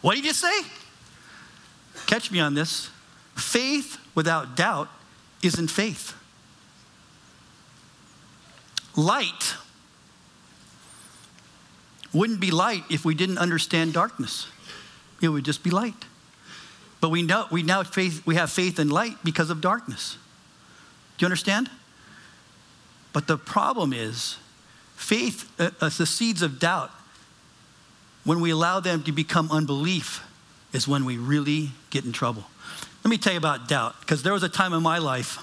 what 0.00 0.14
did 0.14 0.24
you 0.24 0.32
say? 0.32 0.60
Catch 2.06 2.30
me 2.30 2.40
on 2.40 2.54
this. 2.54 2.90
Faith 3.34 3.98
without 4.14 4.56
doubt 4.56 4.88
isn't 5.42 5.68
faith. 5.68 6.14
Light 8.96 9.54
wouldn't 12.12 12.40
be 12.40 12.50
light 12.50 12.84
if 12.90 13.04
we 13.04 13.14
didn't 13.14 13.38
understand 13.38 13.92
darkness. 13.92 14.48
It 15.20 15.28
would 15.28 15.44
just 15.44 15.62
be 15.62 15.70
light. 15.70 16.04
But 17.00 17.10
we 17.10 17.22
know 17.22 17.46
we 17.50 17.62
now 17.62 17.82
faith, 17.82 18.26
we 18.26 18.34
have 18.34 18.50
faith 18.50 18.78
in 18.78 18.88
light 18.88 19.16
because 19.24 19.50
of 19.50 19.60
darkness. 19.60 20.16
Do 21.16 21.24
you 21.24 21.26
understand? 21.26 21.70
But 23.12 23.26
the 23.26 23.36
problem 23.36 23.92
is, 23.92 24.36
faith, 24.96 25.50
uh, 25.60 25.70
uh, 25.80 25.88
the 25.88 26.06
seeds 26.06 26.42
of 26.42 26.58
doubt, 26.58 26.90
when 28.24 28.40
we 28.40 28.50
allow 28.50 28.80
them 28.80 29.02
to 29.04 29.12
become 29.12 29.50
unbelief, 29.50 30.22
is 30.72 30.86
when 30.86 31.04
we 31.04 31.16
really 31.16 31.70
get 31.90 32.04
in 32.04 32.12
trouble. 32.12 32.44
Let 33.04 33.10
me 33.10 33.18
tell 33.18 33.32
you 33.32 33.38
about 33.38 33.68
doubt, 33.68 33.94
because 34.00 34.22
there 34.22 34.32
was 34.32 34.42
a 34.42 34.48
time 34.48 34.72
in 34.72 34.82
my 34.82 34.98
life 34.98 35.38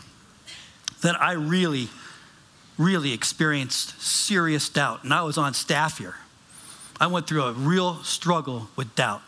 that 1.02 1.20
I 1.22 1.34
really, 1.34 1.89
really 2.78 3.12
experienced 3.12 4.00
serious 4.02 4.70
doubt, 4.70 5.04
and 5.04 5.13
I 5.13 5.24
was 5.24 5.38
on 5.38 5.54
staff 5.54 5.98
here. 5.98 6.15
I 7.00 7.08
went 7.08 7.28
through 7.28 7.44
a 7.44 7.54
real 7.54 8.04
struggle 8.04 8.70
with 8.76 8.94
doubt. 8.96 9.22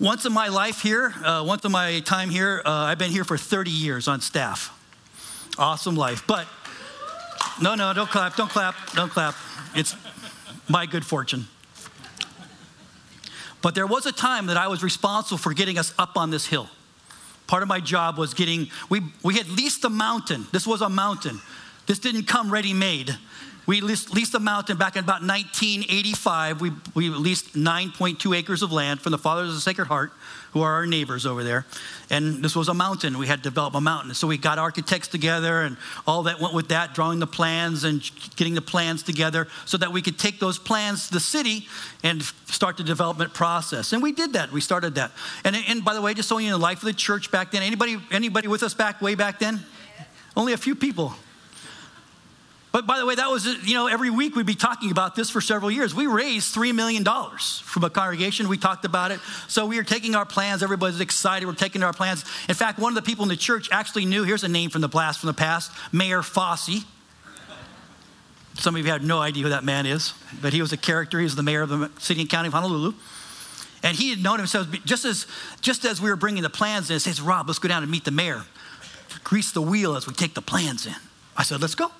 Once 0.00 0.24
in 0.24 0.32
my 0.32 0.46
life 0.46 0.80
here, 0.80 1.12
uh, 1.24 1.42
once 1.44 1.64
in 1.64 1.72
my 1.72 1.98
time 2.00 2.30
here, 2.30 2.62
uh, 2.64 2.70
I've 2.70 2.98
been 2.98 3.10
here 3.10 3.24
for 3.24 3.36
30 3.36 3.72
years 3.72 4.06
on 4.06 4.20
staff. 4.20 4.72
Awesome 5.58 5.96
life. 5.96 6.24
But 6.24 6.46
no, 7.60 7.74
no, 7.74 7.92
don't 7.92 8.08
clap, 8.08 8.36
don't 8.36 8.48
clap, 8.48 8.76
don't 8.92 9.10
clap. 9.10 9.34
It's 9.74 9.96
my 10.68 10.86
good 10.86 11.04
fortune. 11.04 11.48
But 13.60 13.74
there 13.74 13.88
was 13.88 14.06
a 14.06 14.12
time 14.12 14.46
that 14.46 14.56
I 14.56 14.68
was 14.68 14.84
responsible 14.84 15.38
for 15.38 15.52
getting 15.52 15.78
us 15.78 15.92
up 15.98 16.16
on 16.16 16.30
this 16.30 16.46
hill. 16.46 16.68
Part 17.48 17.64
of 17.64 17.68
my 17.68 17.80
job 17.80 18.18
was 18.18 18.34
getting, 18.34 18.68
we, 18.88 19.00
we 19.24 19.34
had 19.34 19.48
leased 19.48 19.84
a 19.84 19.90
mountain. 19.90 20.46
This 20.52 20.64
was 20.64 20.80
a 20.80 20.88
mountain. 20.88 21.40
This 21.86 21.98
didn't 21.98 22.28
come 22.28 22.52
ready 22.52 22.72
made. 22.72 23.18
We 23.68 23.82
leased, 23.82 24.14
leased 24.14 24.34
a 24.34 24.40
mountain 24.40 24.78
back 24.78 24.96
in 24.96 25.04
about 25.04 25.20
1985. 25.20 26.62
We, 26.62 26.72
we 26.94 27.10
leased 27.10 27.52
9.2 27.52 28.34
acres 28.34 28.62
of 28.62 28.72
land 28.72 29.02
from 29.02 29.12
the 29.12 29.18
Fathers 29.18 29.50
of 29.50 29.56
the 29.56 29.60
Sacred 29.60 29.88
Heart 29.88 30.10
who 30.52 30.62
are 30.62 30.72
our 30.72 30.86
neighbors 30.86 31.26
over 31.26 31.44
there. 31.44 31.66
And 32.08 32.42
this 32.42 32.56
was 32.56 32.68
a 32.68 32.74
mountain. 32.74 33.18
We 33.18 33.26
had 33.26 33.40
to 33.40 33.42
develop 33.42 33.74
a 33.74 33.80
mountain. 33.82 34.14
So 34.14 34.26
we 34.26 34.38
got 34.38 34.58
architects 34.58 35.08
together 35.08 35.60
and 35.60 35.76
all 36.06 36.22
that 36.22 36.40
went 36.40 36.54
with 36.54 36.68
that, 36.68 36.94
drawing 36.94 37.18
the 37.18 37.26
plans 37.26 37.84
and 37.84 38.00
getting 38.36 38.54
the 38.54 38.62
plans 38.62 39.02
together 39.02 39.48
so 39.66 39.76
that 39.76 39.92
we 39.92 40.00
could 40.00 40.18
take 40.18 40.40
those 40.40 40.58
plans 40.58 41.08
to 41.08 41.12
the 41.12 41.20
city 41.20 41.68
and 42.02 42.22
start 42.46 42.78
the 42.78 42.84
development 42.84 43.34
process. 43.34 43.92
And 43.92 44.02
we 44.02 44.12
did 44.12 44.32
that. 44.32 44.50
We 44.50 44.62
started 44.62 44.94
that. 44.94 45.12
And, 45.44 45.54
and 45.54 45.84
by 45.84 45.92
the 45.92 46.00
way, 46.00 46.14
just 46.14 46.30
so 46.30 46.38
you 46.38 46.48
know, 46.48 46.56
the 46.56 46.62
life 46.62 46.78
of 46.78 46.86
the 46.86 46.94
church 46.94 47.30
back 47.30 47.50
then, 47.50 47.62
anybody, 47.62 47.98
anybody 48.10 48.48
with 48.48 48.62
us 48.62 48.72
back 48.72 49.02
way 49.02 49.14
back 49.14 49.38
then? 49.38 49.60
Only 50.34 50.54
a 50.54 50.56
few 50.56 50.74
people. 50.74 51.12
But 52.70 52.86
by 52.86 52.98
the 52.98 53.06
way, 53.06 53.14
that 53.14 53.30
was, 53.30 53.46
you 53.66 53.74
know, 53.74 53.86
every 53.86 54.10
week 54.10 54.36
we'd 54.36 54.44
be 54.44 54.54
talking 54.54 54.90
about 54.90 55.14
this 55.14 55.30
for 55.30 55.40
several 55.40 55.70
years. 55.70 55.94
We 55.94 56.06
raised 56.06 56.54
$3 56.54 56.74
million 56.74 57.02
from 57.02 57.84
a 57.84 57.90
congregation. 57.90 58.48
We 58.48 58.58
talked 58.58 58.84
about 58.84 59.10
it. 59.10 59.20
So 59.48 59.64
we 59.64 59.78
are 59.78 59.84
taking 59.84 60.14
our 60.14 60.26
plans. 60.26 60.62
Everybody's 60.62 61.00
excited. 61.00 61.46
We're 61.46 61.54
taking 61.54 61.82
our 61.82 61.94
plans. 61.94 62.24
In 62.46 62.54
fact, 62.54 62.78
one 62.78 62.90
of 62.90 63.02
the 63.02 63.08
people 63.08 63.22
in 63.22 63.30
the 63.30 63.36
church 63.36 63.70
actually 63.72 64.04
knew 64.04 64.22
here's 64.22 64.44
a 64.44 64.48
name 64.48 64.68
from 64.68 64.82
the 64.82 64.88
blast 64.88 65.20
from 65.20 65.28
the 65.28 65.34
past 65.34 65.72
Mayor 65.92 66.20
Fasi. 66.20 66.84
Some 68.58 68.74
of 68.74 68.84
you 68.84 68.90
have 68.90 69.04
no 69.04 69.20
idea 69.20 69.44
who 69.44 69.50
that 69.50 69.64
man 69.64 69.86
is, 69.86 70.12
but 70.42 70.52
he 70.52 70.60
was 70.60 70.72
a 70.72 70.76
character. 70.76 71.18
He 71.18 71.24
was 71.24 71.36
the 71.36 71.44
mayor 71.44 71.62
of 71.62 71.68
the 71.68 71.90
city 71.98 72.20
and 72.20 72.28
county 72.28 72.48
of 72.48 72.54
Honolulu. 72.54 72.92
And 73.82 73.96
he 73.96 74.10
had 74.10 74.22
known 74.22 74.38
himself 74.38 74.68
just 74.84 75.04
as, 75.04 75.26
just 75.60 75.84
as 75.84 76.02
we 76.02 76.10
were 76.10 76.16
bringing 76.16 76.42
the 76.42 76.50
plans 76.50 76.90
in, 76.90 76.94
he 76.94 76.98
says, 76.98 77.20
Rob, 77.20 77.46
let's 77.46 77.60
go 77.60 77.68
down 77.68 77.82
and 77.82 77.90
meet 77.90 78.04
the 78.04 78.10
mayor. 78.10 78.44
Grease 79.22 79.52
the 79.52 79.62
wheel 79.62 79.96
as 79.96 80.06
we 80.06 80.12
take 80.12 80.34
the 80.34 80.42
plans 80.42 80.86
in. 80.86 80.94
I 81.36 81.44
said, 81.44 81.62
let's 81.62 81.76
go. 81.76 81.92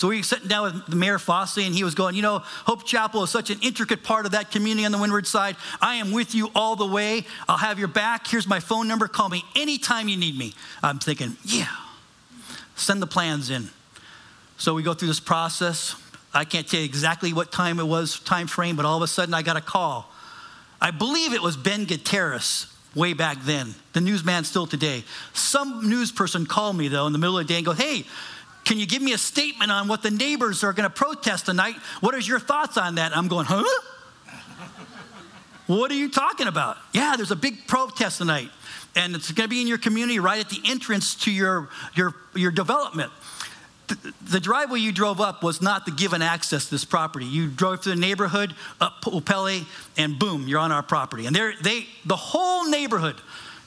So 0.00 0.08
we 0.08 0.16
were 0.16 0.22
sitting 0.22 0.48
down 0.48 0.62
with 0.62 0.86
the 0.86 0.96
Mayor 0.96 1.18
Fasi, 1.18 1.66
and 1.66 1.74
he 1.74 1.84
was 1.84 1.94
going, 1.94 2.14
You 2.14 2.22
know, 2.22 2.38
Hope 2.38 2.86
Chapel 2.86 3.22
is 3.22 3.28
such 3.28 3.50
an 3.50 3.58
intricate 3.60 4.02
part 4.02 4.24
of 4.24 4.32
that 4.32 4.50
community 4.50 4.86
on 4.86 4.92
the 4.92 4.98
Windward 4.98 5.26
side. 5.26 5.56
I 5.78 5.96
am 5.96 6.12
with 6.12 6.34
you 6.34 6.50
all 6.54 6.74
the 6.74 6.86
way. 6.86 7.26
I'll 7.46 7.58
have 7.58 7.78
your 7.78 7.86
back. 7.86 8.26
Here's 8.26 8.46
my 8.46 8.60
phone 8.60 8.88
number. 8.88 9.08
Call 9.08 9.28
me 9.28 9.44
anytime 9.54 10.08
you 10.08 10.16
need 10.16 10.38
me. 10.38 10.54
I'm 10.82 11.00
thinking, 11.00 11.36
Yeah, 11.44 11.68
send 12.76 13.02
the 13.02 13.06
plans 13.06 13.50
in. 13.50 13.68
So 14.56 14.72
we 14.72 14.82
go 14.82 14.94
through 14.94 15.08
this 15.08 15.20
process. 15.20 15.94
I 16.32 16.46
can't 16.46 16.66
tell 16.66 16.80
you 16.80 16.86
exactly 16.86 17.34
what 17.34 17.52
time 17.52 17.78
it 17.78 17.86
was, 17.86 18.20
time 18.20 18.46
frame, 18.46 18.76
but 18.76 18.86
all 18.86 18.96
of 18.96 19.02
a 19.02 19.06
sudden 19.06 19.34
I 19.34 19.42
got 19.42 19.58
a 19.58 19.60
call. 19.60 20.10
I 20.80 20.92
believe 20.92 21.34
it 21.34 21.42
was 21.42 21.58
Ben 21.58 21.84
Gutierrez 21.84 22.74
way 22.94 23.12
back 23.12 23.36
then, 23.42 23.74
the 23.92 24.00
newsman 24.00 24.44
still 24.44 24.66
today. 24.66 25.04
Some 25.34 25.90
news 25.90 26.10
person 26.10 26.46
called 26.46 26.78
me 26.78 26.88
though 26.88 27.06
in 27.06 27.12
the 27.12 27.18
middle 27.18 27.38
of 27.38 27.46
the 27.46 27.52
day 27.52 27.58
and 27.58 27.66
goes, 27.66 27.76
Hey, 27.76 28.06
can 28.64 28.78
you 28.78 28.86
give 28.86 29.02
me 29.02 29.12
a 29.12 29.18
statement 29.18 29.70
on 29.70 29.88
what 29.88 30.02
the 30.02 30.10
neighbors 30.10 30.62
are 30.62 30.72
going 30.72 30.88
to 30.88 30.94
protest 30.94 31.46
tonight? 31.46 31.76
What 32.00 32.14
is 32.14 32.26
your 32.28 32.38
thoughts 32.38 32.76
on 32.76 32.96
that? 32.96 33.16
I'm 33.16 33.28
going, 33.28 33.46
huh? 33.48 33.64
what 35.66 35.90
are 35.90 35.94
you 35.94 36.10
talking 36.10 36.46
about? 36.46 36.76
Yeah, 36.92 37.14
there's 37.16 37.30
a 37.30 37.36
big 37.36 37.66
protest 37.66 38.18
tonight, 38.18 38.50
and 38.94 39.14
it's 39.14 39.30
going 39.32 39.48
to 39.48 39.50
be 39.50 39.60
in 39.60 39.66
your 39.66 39.78
community 39.78 40.18
right 40.18 40.40
at 40.40 40.50
the 40.50 40.60
entrance 40.66 41.14
to 41.16 41.32
your, 41.32 41.68
your, 41.94 42.14
your 42.34 42.50
development. 42.50 43.10
The, 43.88 44.14
the 44.30 44.40
driveway 44.40 44.78
you 44.78 44.92
drove 44.92 45.20
up 45.20 45.42
was 45.42 45.60
not 45.60 45.84
the 45.84 45.90
given 45.90 46.22
access 46.22 46.66
to 46.66 46.70
this 46.70 46.84
property. 46.84 47.26
You 47.26 47.48
drove 47.48 47.82
through 47.82 47.94
the 47.94 48.00
neighborhood, 48.00 48.54
up 48.80 49.02
Upele, 49.02 49.64
and 49.96 50.16
boom, 50.16 50.46
you're 50.46 50.60
on 50.60 50.70
our 50.70 50.82
property. 50.82 51.26
And 51.26 51.34
they 51.34 51.54
they, 51.60 51.86
the 52.04 52.16
whole 52.16 52.68
neighborhood 52.68 53.16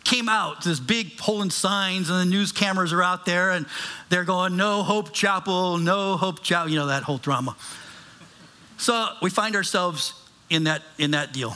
came 0.04 0.28
out, 0.28 0.64
this 0.64 0.80
big 0.80 1.20
holding 1.20 1.50
signs, 1.50 2.10
and 2.10 2.20
the 2.20 2.26
news 2.26 2.52
cameras 2.52 2.94
are 2.94 3.04
out 3.04 3.26
there, 3.26 3.52
and 3.52 3.66
they're 4.10 4.24
going, 4.24 4.58
No 4.58 4.84
Hope 4.84 5.14
Chapel, 5.14 5.78
no 5.78 6.18
Hope 6.18 6.44
Chapel, 6.44 6.70
you 6.70 6.78
know, 6.78 6.88
that 6.88 7.04
whole 7.04 7.18
drama. 7.18 7.56
So 8.78 9.10
we 9.22 9.30
find 9.30 9.56
ourselves 9.56 10.14
in 10.50 10.66
that, 10.66 10.82
in 10.98 11.12
that 11.12 11.34
deal. 11.34 11.56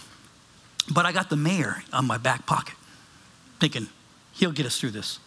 But 0.90 1.06
I 1.06 1.12
got 1.12 1.30
the 1.30 1.36
mayor 1.36 1.84
on 1.92 2.06
my 2.08 2.18
back 2.18 2.46
pocket, 2.46 2.76
thinking, 3.60 3.88
he'll 4.34 4.52
get 4.52 4.66
us 4.66 4.80
through 4.80 4.92
this. 4.92 5.20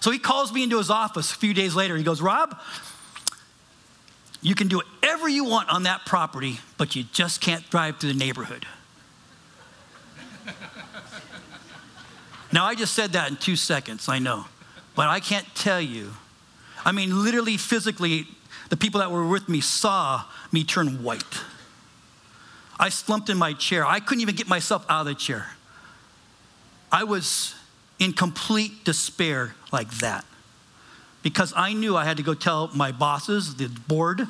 So 0.00 0.10
he 0.10 0.18
calls 0.18 0.52
me 0.52 0.62
into 0.62 0.78
his 0.78 0.90
office 0.90 1.32
a 1.32 1.34
few 1.34 1.54
days 1.54 1.74
later. 1.74 1.96
He 1.96 2.04
goes, 2.04 2.22
Rob, 2.22 2.56
you 4.40 4.54
can 4.54 4.68
do 4.68 4.76
whatever 4.76 5.28
you 5.28 5.44
want 5.44 5.68
on 5.68 5.82
that 5.84 6.06
property, 6.06 6.60
but 6.76 6.94
you 6.94 7.04
just 7.12 7.40
can't 7.40 7.68
drive 7.70 7.98
through 7.98 8.12
the 8.12 8.18
neighborhood. 8.18 8.64
Now, 12.52 12.64
I 12.64 12.74
just 12.74 12.94
said 12.94 13.12
that 13.12 13.30
in 13.30 13.36
two 13.36 13.56
seconds, 13.56 14.08
I 14.08 14.18
know. 14.18 14.46
But 14.94 15.08
I 15.08 15.20
can't 15.20 15.46
tell 15.54 15.80
you. 15.80 16.12
I 16.84 16.92
mean, 16.92 17.22
literally, 17.22 17.56
physically, 17.56 18.26
the 18.70 18.76
people 18.76 19.00
that 19.00 19.10
were 19.10 19.26
with 19.26 19.48
me 19.48 19.60
saw 19.60 20.24
me 20.52 20.64
turn 20.64 21.02
white. 21.02 21.22
I 22.80 22.88
slumped 22.88 23.28
in 23.28 23.36
my 23.36 23.52
chair. 23.52 23.84
I 23.84 24.00
couldn't 24.00 24.22
even 24.22 24.34
get 24.34 24.48
myself 24.48 24.84
out 24.88 25.02
of 25.02 25.06
the 25.06 25.14
chair. 25.14 25.46
I 26.90 27.04
was 27.04 27.54
in 27.98 28.12
complete 28.12 28.84
despair 28.84 29.54
like 29.72 29.90
that 29.98 30.24
because 31.22 31.52
I 31.56 31.72
knew 31.72 31.96
I 31.96 32.04
had 32.04 32.16
to 32.18 32.22
go 32.22 32.34
tell 32.34 32.70
my 32.74 32.92
bosses, 32.92 33.56
the 33.56 33.68
board, 33.68 34.26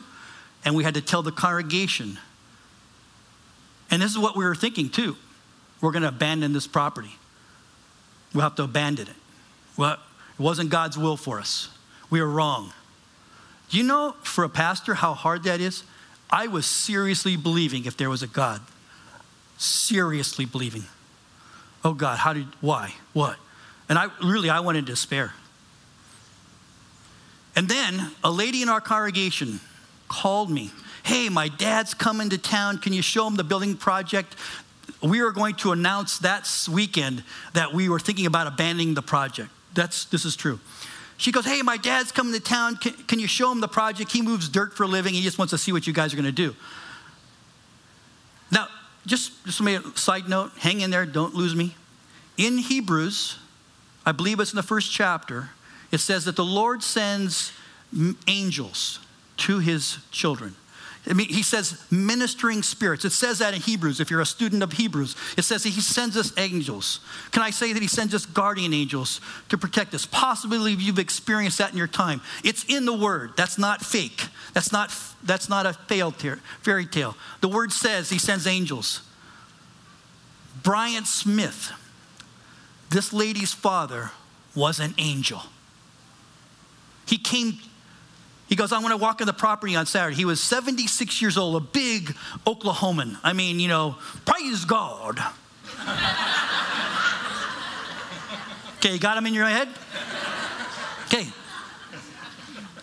and 0.65 0.75
we 0.75 0.85
had 0.85 0.95
to 0.95 1.03
tell 1.03 1.23
the 1.23 1.33
congregation. 1.33 2.19
And 3.91 4.03
this 4.03 4.11
is 4.11 4.19
what 4.19 4.37
we 4.37 4.45
were 4.45 4.55
thinking 4.55 4.89
too. 4.89 5.17
We're 5.81 5.93
going 5.93 6.03
to 6.03 6.09
abandon 6.09 6.53
this 6.53 6.67
property. 6.67 7.17
We'll 8.35 8.43
have 8.43 8.57
to 8.57 8.65
abandon 8.65 9.09
it. 9.09 9.17
Well, 9.77 9.95
it 9.95 10.43
wasn't 10.43 10.71
God's 10.71 10.99
will 10.99 11.17
for 11.17 11.39
us. 11.39 11.69
We 12.11 12.21
were 12.21 12.29
wrong. 12.29 12.73
Do 13.71 13.77
you 13.77 13.85
know 13.85 14.15
for 14.23 14.45
a 14.45 14.49
pastor 14.49 14.95
how 14.95 15.15
hard 15.15 15.45
that 15.45 15.61
is? 15.61 15.83
I 16.31 16.47
was 16.47 16.67
seriously 16.67 17.37
believing 17.37 17.85
if 17.85 17.97
there 17.97 18.11
was 18.11 18.23
a 18.23 18.27
God. 18.27 18.61
Seriously 19.57 20.45
believing. 20.45 20.85
Oh 21.85 21.95
God, 21.95 22.19
how 22.19 22.33
did, 22.33 22.47
why, 22.61 22.95
what? 23.13 23.37
And 23.89 23.99
I 23.99 24.09
really, 24.23 24.51
I 24.51 24.61
went 24.61 24.79
in 24.79 24.85
despair. 24.85 25.33
And 27.57 27.69
then 27.69 28.11
a 28.23 28.31
lady 28.31 28.63
in 28.63 28.69
our 28.69 28.81
congregation 28.81 29.61
called 30.09 30.51
me. 30.51 30.71
Hey, 31.03 31.29
my 31.29 31.49
dad's 31.49 31.95
coming 31.95 32.31
to 32.31 32.39
town. 32.39 32.79
Can 32.79 32.93
you 32.93 33.03
show 33.03 33.27
him 33.27 33.37
the 33.37 33.45
building 33.45 33.77
project? 33.77 34.37
We 35.03 35.21
are 35.21 35.31
going 35.31 35.55
to 35.57 35.73
announce 35.73 36.19
that 36.19 36.49
weekend 36.73 37.23
that 37.55 37.73
we 37.73 37.89
were 37.89 37.99
thinking 37.99 38.27
about 38.27 38.47
abandoning 38.47 38.95
the 38.95 39.03
project. 39.03 39.51
That's, 39.75 40.07
this 40.07 40.25
is 40.25 40.37
true. 40.37 40.61
She 41.17 41.33
goes, 41.33 41.45
Hey, 41.45 41.63
my 41.63 41.77
dad's 41.77 42.13
coming 42.13 42.33
to 42.33 42.41
town. 42.41 42.77
Can, 42.77 42.93
can 42.93 43.19
you 43.19 43.27
show 43.27 43.51
him 43.51 43.61
the 43.61 43.69
project? 43.69 44.13
He 44.13 44.23
moves 44.23 44.49
dirt 44.49 44.75
for 44.75 44.85
a 44.85 44.87
living. 44.87 45.15
He 45.15 45.23
just 45.23 45.39
wants 45.39 45.51
to 45.51 45.59
see 45.59 45.73
what 45.73 45.87
you 45.87 45.93
guys 45.93 46.13
are 46.13 46.17
going 46.17 46.25
to 46.27 46.33
do. 46.33 46.55
Now, 48.51 48.69
just, 49.07 49.45
just 49.45 49.61
a 49.61 49.83
side 49.97 50.29
note, 50.29 50.53
hang 50.59 50.81
in 50.81 50.91
there, 50.91 51.07
don't 51.07 51.35
lose 51.35 51.55
me. 51.55 51.75
In 52.37 52.59
Hebrews, 52.59 53.39
I 54.07 54.13
believe 54.13 54.39
it's 54.41 54.53
in 54.53 54.57
the 54.57 54.63
first 54.63 54.93
chapter, 54.93 55.51
it 55.91 55.99
says 55.99 56.25
that 56.27 56.37
the 56.37 56.45
Lord 56.45 56.83
sends 56.83 57.53
angels 58.27 59.01
to 59.39 59.59
his 59.59 59.99
children. 60.11 60.55
I 61.09 61.15
mean, 61.15 61.29
he 61.29 61.43
says 61.43 61.83
ministering 61.91 62.63
spirits. 62.63 63.05
It 63.05 63.13
says 63.13 63.39
that 63.39 63.55
in 63.55 63.63
Hebrews, 63.63 63.99
if 63.99 64.11
you're 64.11 64.21
a 64.21 64.27
student 64.27 64.63
of 64.63 64.73
Hebrews. 64.73 65.17
It 65.39 65.43
says 65.43 65.63
that 65.63 65.71
he 65.71 65.81
sends 65.81 66.17
us 66.17 66.33
angels. 66.37 67.01
Can 67.31 67.43
I 67.43 67.51
say 67.51 67.73
that 67.73 67.81
he 67.81 67.89
sends 67.89 68.15
us 68.15 68.27
guardian 68.27 68.75
angels 68.75 69.21
to 69.49 69.57
protect 69.57 69.95
us? 69.95 70.05
Possibly 70.05 70.73
you've 70.73 70.99
experienced 70.99 71.59
that 71.59 71.71
in 71.71 71.79
your 71.79 71.87
time. 71.87 72.21
It's 72.45 72.65
in 72.65 72.85
the 72.85 72.93
word. 72.93 73.33
That's 73.37 73.59
not 73.59 73.81
fake. 73.81 74.27
That's 74.53 74.71
not, 74.71 74.95
that's 75.25 75.49
not 75.49 75.65
a 75.65 75.73
fairy 75.73 76.87
tale. 76.87 77.17
The 77.41 77.49
word 77.49 77.73
says 77.73 78.11
he 78.11 78.19
sends 78.19 78.47
angels. 78.47 79.03
Bryant 80.63 81.07
Smith, 81.07 81.73
this 82.91 83.13
lady's 83.13 83.55
father, 83.55 84.11
was 84.55 84.79
an 84.79 84.95
angel. 84.99 85.43
He 87.07 87.17
came 87.17 87.59
he 88.49 88.57
goes, 88.57 88.73
I 88.73 88.79
want 88.79 88.93
to 88.93 88.97
walk 88.97 89.21
on 89.21 89.27
the 89.27 89.35
property 89.35 89.77
on 89.77 89.85
Saturday. 89.85 90.17
He 90.17 90.25
was 90.25 90.41
76 90.41 91.21
years 91.21 91.37
old, 91.37 91.57
a 91.57 91.61
big 91.61 92.17
Oklahoman. 92.47 93.19
I 93.23 93.35
mean, 93.35 93.61
you 93.61 93.69
know, 93.69 93.97
praise 94.25 94.65
God. 94.65 95.23
okay, 98.79 98.95
you 98.95 98.99
got 98.99 99.19
him 99.19 99.27
in 99.27 99.35
your 99.35 99.47
head? 99.47 99.69
Okay. 101.07 101.29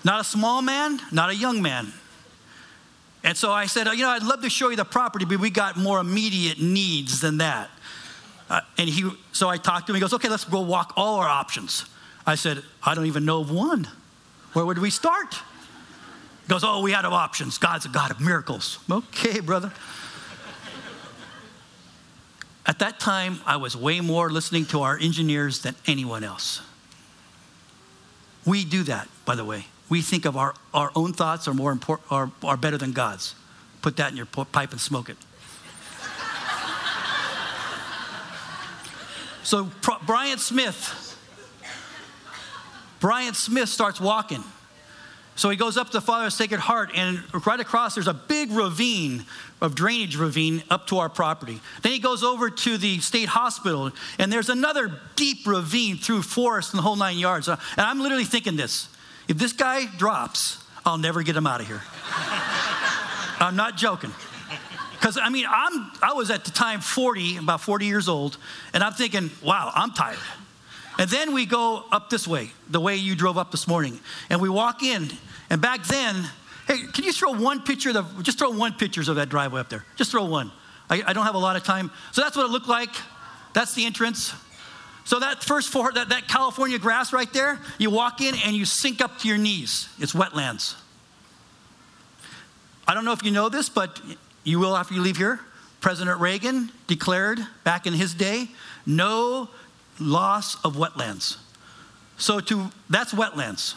Not 0.03 0.21
a 0.21 0.23
small 0.23 0.61
man, 0.61 1.01
not 1.11 1.31
a 1.31 1.35
young 1.35 1.63
man. 1.63 1.91
And 3.23 3.35
so 3.35 3.51
I 3.51 3.65
said, 3.65 3.87
you 3.87 4.03
know, 4.03 4.09
I'd 4.09 4.21
love 4.21 4.43
to 4.43 4.51
show 4.51 4.69
you 4.69 4.75
the 4.75 4.85
property, 4.85 5.25
but 5.25 5.39
we 5.39 5.49
got 5.49 5.77
more 5.77 5.99
immediate 5.99 6.61
needs 6.61 7.21
than 7.21 7.39
that. 7.39 7.71
Uh, 8.51 8.61
and 8.77 8.87
he, 8.87 9.09
so 9.31 9.49
I 9.49 9.57
talked 9.57 9.87
to 9.87 9.93
him. 9.93 9.95
He 9.95 10.01
goes, 10.01 10.13
okay, 10.13 10.29
let's 10.29 10.43
go 10.43 10.61
walk 10.61 10.93
all 10.95 11.15
our 11.15 11.27
options. 11.27 11.85
I 12.27 12.35
said, 12.35 12.61
I 12.83 12.93
don't 12.93 13.07
even 13.07 13.25
know 13.25 13.39
of 13.39 13.49
one. 13.49 13.87
Where 14.53 14.63
would 14.63 14.77
we 14.77 14.91
start? 14.91 15.39
Goes, 16.47 16.63
Oh, 16.63 16.81
we 16.81 16.91
had 16.91 17.05
options. 17.05 17.57
God's 17.57 17.85
a 17.85 17.89
God 17.89 18.11
of 18.11 18.19
miracles. 18.19 18.79
Okay, 18.89 19.39
brother. 19.39 19.71
At 22.67 22.79
that 22.79 22.99
time, 22.99 23.39
I 23.45 23.57
was 23.57 23.77
way 23.77 24.01
more 24.01 24.31
listening 24.31 24.65
to 24.67 24.81
our 24.81 24.97
engineers 24.97 25.61
than 25.61 25.75
anyone 25.85 26.23
else. 26.23 26.61
We 28.45 28.65
do 28.65 28.81
that, 28.83 29.07
by 29.23 29.35
the 29.35 29.45
way. 29.45 29.67
We 29.87 30.01
think 30.01 30.25
of 30.25 30.35
our, 30.35 30.55
our 30.73 30.91
own 30.95 31.13
thoughts 31.13 31.47
are 31.47 31.53
more 31.53 31.71
important, 31.71 32.11
are, 32.11 32.31
are 32.43 32.57
better 32.57 32.77
than 32.77 32.91
God's. 32.91 33.35
Put 33.83 33.97
that 33.97 34.09
in 34.09 34.17
your 34.17 34.25
pipe 34.25 34.71
and 34.71 34.81
smoke 34.81 35.09
it. 35.09 35.17
so 39.43 39.69
Brian 40.07 40.39
Smith, 40.39 41.15
Brian 42.99 43.35
Smith 43.35 43.69
starts 43.69 44.01
walking. 44.01 44.43
So 45.35 45.49
he 45.49 45.57
goes 45.57 45.75
up 45.75 45.87
to 45.87 45.93
the 45.93 46.01
Father 46.01 46.27
of 46.27 46.33
Sacred 46.33 46.61
Heart, 46.61 46.91
and 46.95 47.21
right 47.45 47.59
across 47.59 47.95
there's 47.95 48.07
a 48.07 48.13
big 48.13 48.51
ravine 48.51 49.25
of 49.61 49.75
drainage 49.75 50.15
ravine 50.15 50.63
up 50.69 50.87
to 50.87 50.99
our 50.99 51.09
property. 51.09 51.59
Then 51.81 51.91
he 51.91 51.99
goes 51.99 52.23
over 52.23 52.49
to 52.49 52.77
the 52.77 52.99
state 52.99 53.27
hospital, 53.27 53.91
and 54.17 54.31
there's 54.31 54.49
another 54.49 54.99
deep 55.17 55.45
ravine 55.45 55.97
through 55.97 56.21
forest 56.21 56.71
and 56.71 56.77
the 56.77 56.83
whole 56.83 56.95
nine 56.95 57.17
yards. 57.17 57.49
Uh, 57.49 57.57
and 57.75 57.85
I'm 57.85 57.99
literally 57.99 58.23
thinking 58.23 58.55
this 58.55 58.87
if 59.27 59.37
this 59.37 59.53
guy 59.53 59.85
drops, 59.97 60.63
I'll 60.85 60.97
never 60.97 61.21
get 61.21 61.35
him 61.35 61.47
out 61.47 61.59
of 61.59 61.67
here. 61.67 61.81
I'm 63.39 63.57
not 63.57 63.75
joking. 63.75 64.11
Because 64.93 65.17
I 65.17 65.29
mean, 65.29 65.45
I'm 65.49 65.91
I 66.01 66.13
was 66.13 66.31
at 66.31 66.45
the 66.45 66.51
time 66.51 66.79
40, 66.79 67.37
about 67.37 67.59
40 67.59 67.85
years 67.85 68.07
old, 68.07 68.37
and 68.73 68.83
I'm 68.83 68.93
thinking, 68.93 69.29
wow, 69.43 69.71
I'm 69.75 69.91
tired. 69.91 70.17
And 70.97 71.09
then 71.09 71.33
we 71.33 71.45
go 71.45 71.83
up 71.91 72.09
this 72.09 72.27
way, 72.27 72.51
the 72.69 72.79
way 72.79 72.95
you 72.95 73.15
drove 73.15 73.37
up 73.37 73.51
this 73.51 73.67
morning. 73.67 73.99
And 74.29 74.41
we 74.41 74.49
walk 74.49 74.81
in, 74.83 75.09
and 75.49 75.61
back 75.61 75.83
then, 75.85 76.15
hey, 76.67 76.77
can 76.93 77.03
you 77.03 77.11
throw 77.11 77.31
one 77.31 77.61
picture 77.61 77.97
of, 77.97 78.23
just 78.23 78.39
throw 78.39 78.49
one 78.51 78.73
pictures 78.73 79.09
of 79.09 79.17
that 79.17 79.29
driveway 79.29 79.59
up 79.59 79.69
there? 79.69 79.85
Just 79.95 80.11
throw 80.11 80.25
one. 80.25 80.51
I, 80.89 81.03
I 81.07 81.13
don't 81.13 81.25
have 81.25 81.35
a 81.35 81.39
lot 81.39 81.55
of 81.55 81.63
time. 81.63 81.91
So 82.11 82.21
that's 82.21 82.37
what 82.37 82.45
it 82.45 82.51
looked 82.51 82.69
like. 82.69 82.89
That's 83.53 83.73
the 83.73 83.85
entrance. 83.85 84.33
So 85.03 85.19
that 85.19 85.43
first 85.43 85.69
four, 85.69 85.91
that, 85.91 86.09
that 86.09 86.27
California 86.27 86.79
grass 86.79 87.13
right 87.13 87.31
there, 87.31 87.59
you 87.77 87.89
walk 87.89 88.21
in 88.21 88.33
and 88.43 88.55
you 88.55 88.65
sink 88.65 89.01
up 89.01 89.19
to 89.19 89.27
your 89.27 89.37
knees. 89.37 89.89
It's 89.99 90.13
wetlands. 90.13 90.75
I 92.87 92.93
don't 92.93 93.05
know 93.05 93.11
if 93.11 93.23
you 93.23 93.31
know 93.31 93.49
this, 93.49 93.69
but 93.69 93.99
you 94.43 94.59
will 94.59 94.75
after 94.75 94.93
you 94.93 95.01
leave 95.01 95.17
here. 95.17 95.39
President 95.81 96.19
Reagan 96.19 96.71
declared 96.87 97.39
back 97.63 97.85
in 97.85 97.93
his 97.93 98.15
day, 98.15 98.47
no 98.85 99.49
loss 99.99 100.63
of 100.63 100.75
wetlands. 100.75 101.37
So 102.17 102.39
to 102.39 102.71
that's 102.89 103.13
wetlands. 103.13 103.75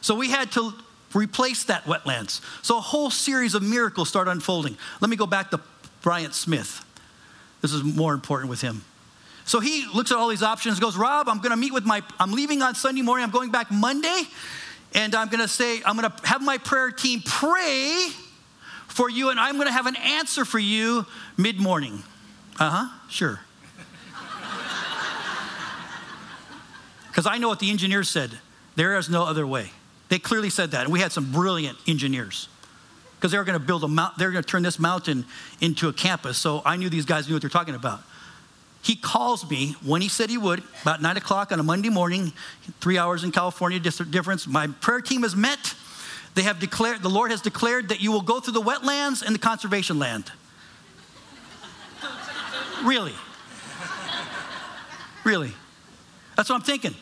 So 0.00 0.14
we 0.14 0.30
had 0.30 0.52
to 0.52 0.72
replace 1.14 1.64
that 1.64 1.84
wetlands. 1.84 2.40
So 2.64 2.78
a 2.78 2.80
whole 2.80 3.10
series 3.10 3.54
of 3.54 3.62
miracles 3.62 4.08
start 4.08 4.28
unfolding. 4.28 4.76
Let 5.00 5.10
me 5.10 5.16
go 5.16 5.26
back 5.26 5.50
to 5.50 5.60
Bryant 6.02 6.34
Smith. 6.34 6.84
This 7.60 7.72
is 7.72 7.84
more 7.84 8.14
important 8.14 8.50
with 8.50 8.60
him. 8.60 8.84
So 9.44 9.60
he 9.60 9.86
looks 9.92 10.12
at 10.12 10.18
all 10.18 10.28
these 10.28 10.42
options, 10.42 10.78
goes, 10.78 10.96
Rob, 10.96 11.28
I'm 11.28 11.38
going 11.38 11.50
to 11.50 11.56
meet 11.56 11.72
with 11.72 11.84
my, 11.84 12.02
I'm 12.18 12.32
leaving 12.32 12.62
on 12.62 12.74
Sunday 12.74 13.02
morning, 13.02 13.24
I'm 13.24 13.30
going 13.30 13.50
back 13.50 13.70
Monday, 13.70 14.22
and 14.94 15.14
I'm 15.14 15.28
going 15.28 15.40
to 15.40 15.48
say, 15.48 15.82
I'm 15.84 15.96
going 15.96 16.10
to 16.10 16.26
have 16.26 16.42
my 16.42 16.58
prayer 16.58 16.90
team 16.90 17.22
pray 17.24 18.08
for 18.86 19.10
you, 19.10 19.30
and 19.30 19.40
I'm 19.40 19.56
going 19.56 19.66
to 19.66 19.72
have 19.72 19.86
an 19.86 19.96
answer 19.96 20.44
for 20.44 20.58
you 20.58 21.06
mid 21.36 21.58
morning. 21.58 22.02
Uh 22.60 22.70
huh, 22.70 22.98
sure. 23.08 23.40
Because 27.12 27.26
I 27.26 27.36
know 27.36 27.48
what 27.48 27.60
the 27.60 27.70
engineers 27.70 28.08
said 28.08 28.30
there 28.74 28.96
is 28.96 29.10
no 29.10 29.24
other 29.24 29.46
way. 29.46 29.70
They 30.08 30.18
clearly 30.18 30.48
said 30.48 30.70
that. 30.70 30.84
And 30.84 30.92
we 30.92 31.00
had 31.00 31.12
some 31.12 31.30
brilliant 31.30 31.76
engineers 31.86 32.48
because 33.16 33.30
they 33.32 33.38
were 33.38 33.44
going 33.44 33.58
to 33.58 33.64
build 33.64 33.84
a 33.84 33.88
mount, 33.88 34.16
they 34.16 34.24
were 34.24 34.32
going 34.32 34.42
to 34.42 34.48
turn 34.48 34.62
this 34.62 34.78
mountain 34.78 35.26
into 35.60 35.88
a 35.88 35.92
campus. 35.92 36.38
So 36.38 36.62
I 36.64 36.76
knew 36.76 36.88
these 36.88 37.04
guys 37.04 37.28
knew 37.28 37.34
what 37.34 37.42
they're 37.42 37.50
talking 37.50 37.74
about. 37.74 38.00
He 38.82 38.96
calls 38.96 39.48
me 39.48 39.76
when 39.84 40.00
he 40.00 40.08
said 40.08 40.30
he 40.30 40.38
would, 40.38 40.62
about 40.80 41.02
nine 41.02 41.16
o'clock 41.18 41.52
on 41.52 41.60
a 41.60 41.62
Monday 41.62 41.90
morning, 41.90 42.32
three 42.80 42.98
hours 42.98 43.24
in 43.24 43.30
California 43.30 43.78
difference. 43.78 44.46
My 44.46 44.66
prayer 44.66 45.00
team 45.00 45.22
has 45.22 45.36
met. 45.36 45.74
They 46.34 46.42
have 46.42 46.58
declared, 46.58 47.02
the 47.02 47.10
Lord 47.10 47.30
has 47.30 47.42
declared 47.42 47.90
that 47.90 48.00
you 48.00 48.10
will 48.10 48.22
go 48.22 48.40
through 48.40 48.54
the 48.54 48.62
wetlands 48.62 49.22
and 49.22 49.34
the 49.34 49.38
conservation 49.38 49.98
land. 49.98 50.32
really? 52.82 53.14
Really? 55.24 55.52
That's 56.36 56.48
what 56.48 56.56
I'm 56.56 56.62
thinking. 56.62 56.94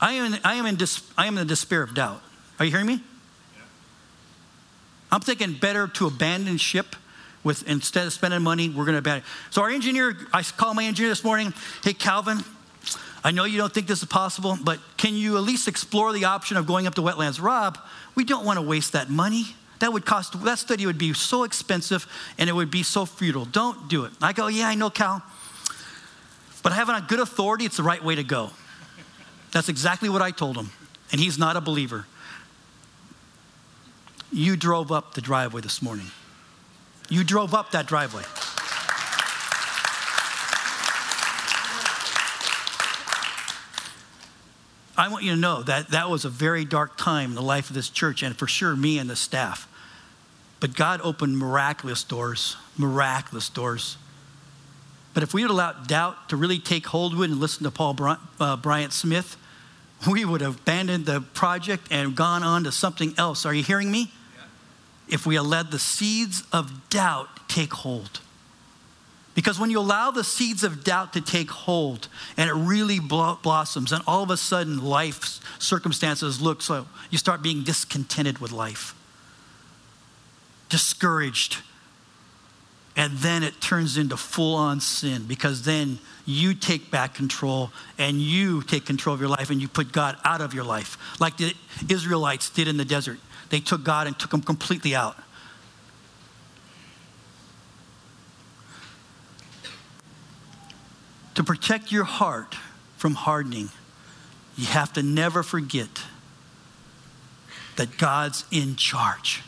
I 0.00 0.14
am, 0.14 0.34
in, 0.34 0.40
I, 0.44 0.54
am 0.54 0.66
in 0.66 0.76
dis, 0.76 1.02
I 1.16 1.26
am 1.26 1.36
in 1.36 1.46
the 1.46 1.48
despair 1.48 1.82
of 1.82 1.94
doubt. 1.94 2.22
Are 2.58 2.64
you 2.64 2.70
hearing 2.70 2.86
me? 2.86 2.94
Yeah. 2.94 3.62
I'm 5.12 5.20
thinking 5.20 5.52
better 5.52 5.88
to 5.88 6.06
abandon 6.06 6.56
ship 6.56 6.96
with 7.42 7.66
instead 7.68 8.06
of 8.06 8.12
spending 8.12 8.42
money, 8.42 8.68
we're 8.68 8.84
going 8.84 8.94
to 8.94 8.98
abandon. 8.98 9.24
So 9.50 9.62
our 9.62 9.70
engineer, 9.70 10.16
I 10.32 10.42
called 10.42 10.76
my 10.76 10.84
engineer 10.84 11.10
this 11.10 11.24
morning. 11.24 11.54
Hey, 11.82 11.94
Calvin, 11.94 12.40
I 13.24 13.30
know 13.30 13.44
you 13.44 13.58
don't 13.58 13.72
think 13.72 13.86
this 13.86 14.02
is 14.02 14.08
possible, 14.08 14.58
but 14.62 14.78
can 14.96 15.14
you 15.14 15.36
at 15.36 15.42
least 15.42 15.68
explore 15.68 16.12
the 16.12 16.26
option 16.26 16.56
of 16.56 16.66
going 16.66 16.86
up 16.86 16.94
to 16.96 17.02
wetlands? 17.02 17.40
Rob, 17.40 17.78
we 18.14 18.24
don't 18.24 18.44
want 18.44 18.58
to 18.58 18.62
waste 18.62 18.92
that 18.92 19.10
money. 19.10 19.44
That 19.80 19.92
would 19.94 20.04
cost, 20.04 20.42
that 20.44 20.58
study 20.58 20.84
would 20.84 20.98
be 20.98 21.14
so 21.14 21.44
expensive 21.44 22.06
and 22.38 22.50
it 22.50 22.52
would 22.52 22.70
be 22.70 22.82
so 22.82 23.06
futile. 23.06 23.46
Don't 23.46 23.88
do 23.88 24.04
it. 24.04 24.12
I 24.20 24.34
go, 24.34 24.48
yeah, 24.48 24.68
I 24.68 24.74
know, 24.74 24.90
Cal. 24.90 25.22
But 26.62 26.72
having 26.72 26.94
a 26.94 27.00
good 27.00 27.20
authority, 27.20 27.64
it's 27.64 27.76
the 27.76 27.82
right 27.82 28.02
way 28.02 28.14
to 28.14 28.24
go. 28.24 28.50
That's 29.52 29.68
exactly 29.68 30.08
what 30.08 30.22
I 30.22 30.30
told 30.30 30.56
him. 30.56 30.70
And 31.12 31.20
he's 31.20 31.38
not 31.38 31.56
a 31.56 31.60
believer. 31.60 32.06
You 34.32 34.56
drove 34.56 34.92
up 34.92 35.14
the 35.14 35.20
driveway 35.20 35.60
this 35.60 35.82
morning. 35.82 36.06
You 37.08 37.24
drove 37.24 37.54
up 37.54 37.72
that 37.72 37.86
driveway. 37.86 38.22
I 44.96 45.08
want 45.08 45.24
you 45.24 45.30
to 45.30 45.36
know 45.36 45.62
that 45.62 45.88
that 45.88 46.10
was 46.10 46.26
a 46.26 46.28
very 46.28 46.64
dark 46.66 46.98
time 46.98 47.30
in 47.30 47.34
the 47.34 47.42
life 47.42 47.70
of 47.70 47.74
this 47.74 47.88
church, 47.88 48.22
and 48.22 48.36
for 48.36 48.46
sure, 48.46 48.76
me 48.76 48.98
and 48.98 49.08
the 49.08 49.16
staff. 49.16 49.66
But 50.60 50.76
God 50.76 51.00
opened 51.02 51.38
miraculous 51.38 52.04
doors, 52.04 52.56
miraculous 52.76 53.48
doors. 53.48 53.96
But 55.12 55.22
if 55.22 55.34
we 55.34 55.42
had 55.42 55.50
allowed 55.50 55.88
doubt 55.88 56.28
to 56.28 56.36
really 56.36 56.58
take 56.58 56.86
hold 56.86 57.14
of 57.14 57.20
it 57.20 57.30
and 57.30 57.40
listen 57.40 57.64
to 57.64 57.70
Paul 57.70 57.94
Bryant, 57.94 58.20
uh, 58.38 58.56
Bryant 58.56 58.92
Smith, 58.92 59.36
we 60.10 60.24
would 60.24 60.40
have 60.40 60.60
abandoned 60.60 61.06
the 61.06 61.20
project 61.20 61.88
and 61.90 62.14
gone 62.14 62.42
on 62.42 62.64
to 62.64 62.72
something 62.72 63.14
else. 63.18 63.44
Are 63.44 63.52
you 63.52 63.62
hearing 63.62 63.90
me? 63.90 64.10
Yeah. 64.36 64.42
If 65.14 65.26
we 65.26 65.34
had 65.34 65.44
let 65.44 65.70
the 65.70 65.78
seeds 65.78 66.44
of 66.52 66.88
doubt 66.88 67.48
take 67.48 67.72
hold. 67.72 68.20
Because 69.34 69.58
when 69.58 69.70
you 69.70 69.78
allow 69.78 70.10
the 70.10 70.24
seeds 70.24 70.64
of 70.64 70.84
doubt 70.84 71.12
to 71.12 71.20
take 71.20 71.50
hold 71.50 72.08
and 72.36 72.50
it 72.50 72.54
really 72.54 72.98
blossoms, 72.98 73.92
and 73.92 74.02
all 74.06 74.22
of 74.22 74.30
a 74.30 74.36
sudden 74.36 74.84
life's 74.84 75.40
circumstances 75.58 76.40
look 76.40 76.62
so, 76.62 76.86
you 77.10 77.18
start 77.18 77.42
being 77.42 77.62
discontented 77.62 78.38
with 78.38 78.52
life, 78.52 78.94
discouraged, 80.68 81.58
and 82.96 83.16
then 83.18 83.42
it 83.42 83.60
turns 83.60 83.96
into 83.96 84.16
full 84.16 84.56
on 84.56 84.80
sin 84.80 85.24
because 85.26 85.62
then 85.62 85.98
you 86.26 86.54
take 86.54 86.90
back 86.90 87.14
control 87.14 87.70
and 87.98 88.20
you 88.20 88.62
take 88.62 88.84
control 88.84 89.14
of 89.14 89.20
your 89.20 89.30
life 89.30 89.50
and 89.50 89.60
you 89.60 89.68
put 89.68 89.92
God 89.92 90.16
out 90.24 90.40
of 90.40 90.54
your 90.54 90.64
life, 90.64 90.98
like 91.20 91.36
the 91.36 91.54
Israelites 91.88 92.50
did 92.50 92.68
in 92.68 92.76
the 92.76 92.84
desert. 92.84 93.18
They 93.48 93.60
took 93.60 93.84
God 93.84 94.06
and 94.06 94.18
took 94.18 94.32
him 94.32 94.42
completely 94.42 94.94
out. 94.94 95.16
To 101.36 101.44
protect 101.44 101.90
your 101.90 102.04
heart 102.04 102.54
from 102.96 103.14
hardening, 103.14 103.70
you 104.56 104.66
have 104.66 104.92
to 104.94 105.02
never 105.02 105.42
forget 105.42 106.02
that 107.76 107.96
God's 107.96 108.44
in 108.50 108.76
charge. 108.76 109.42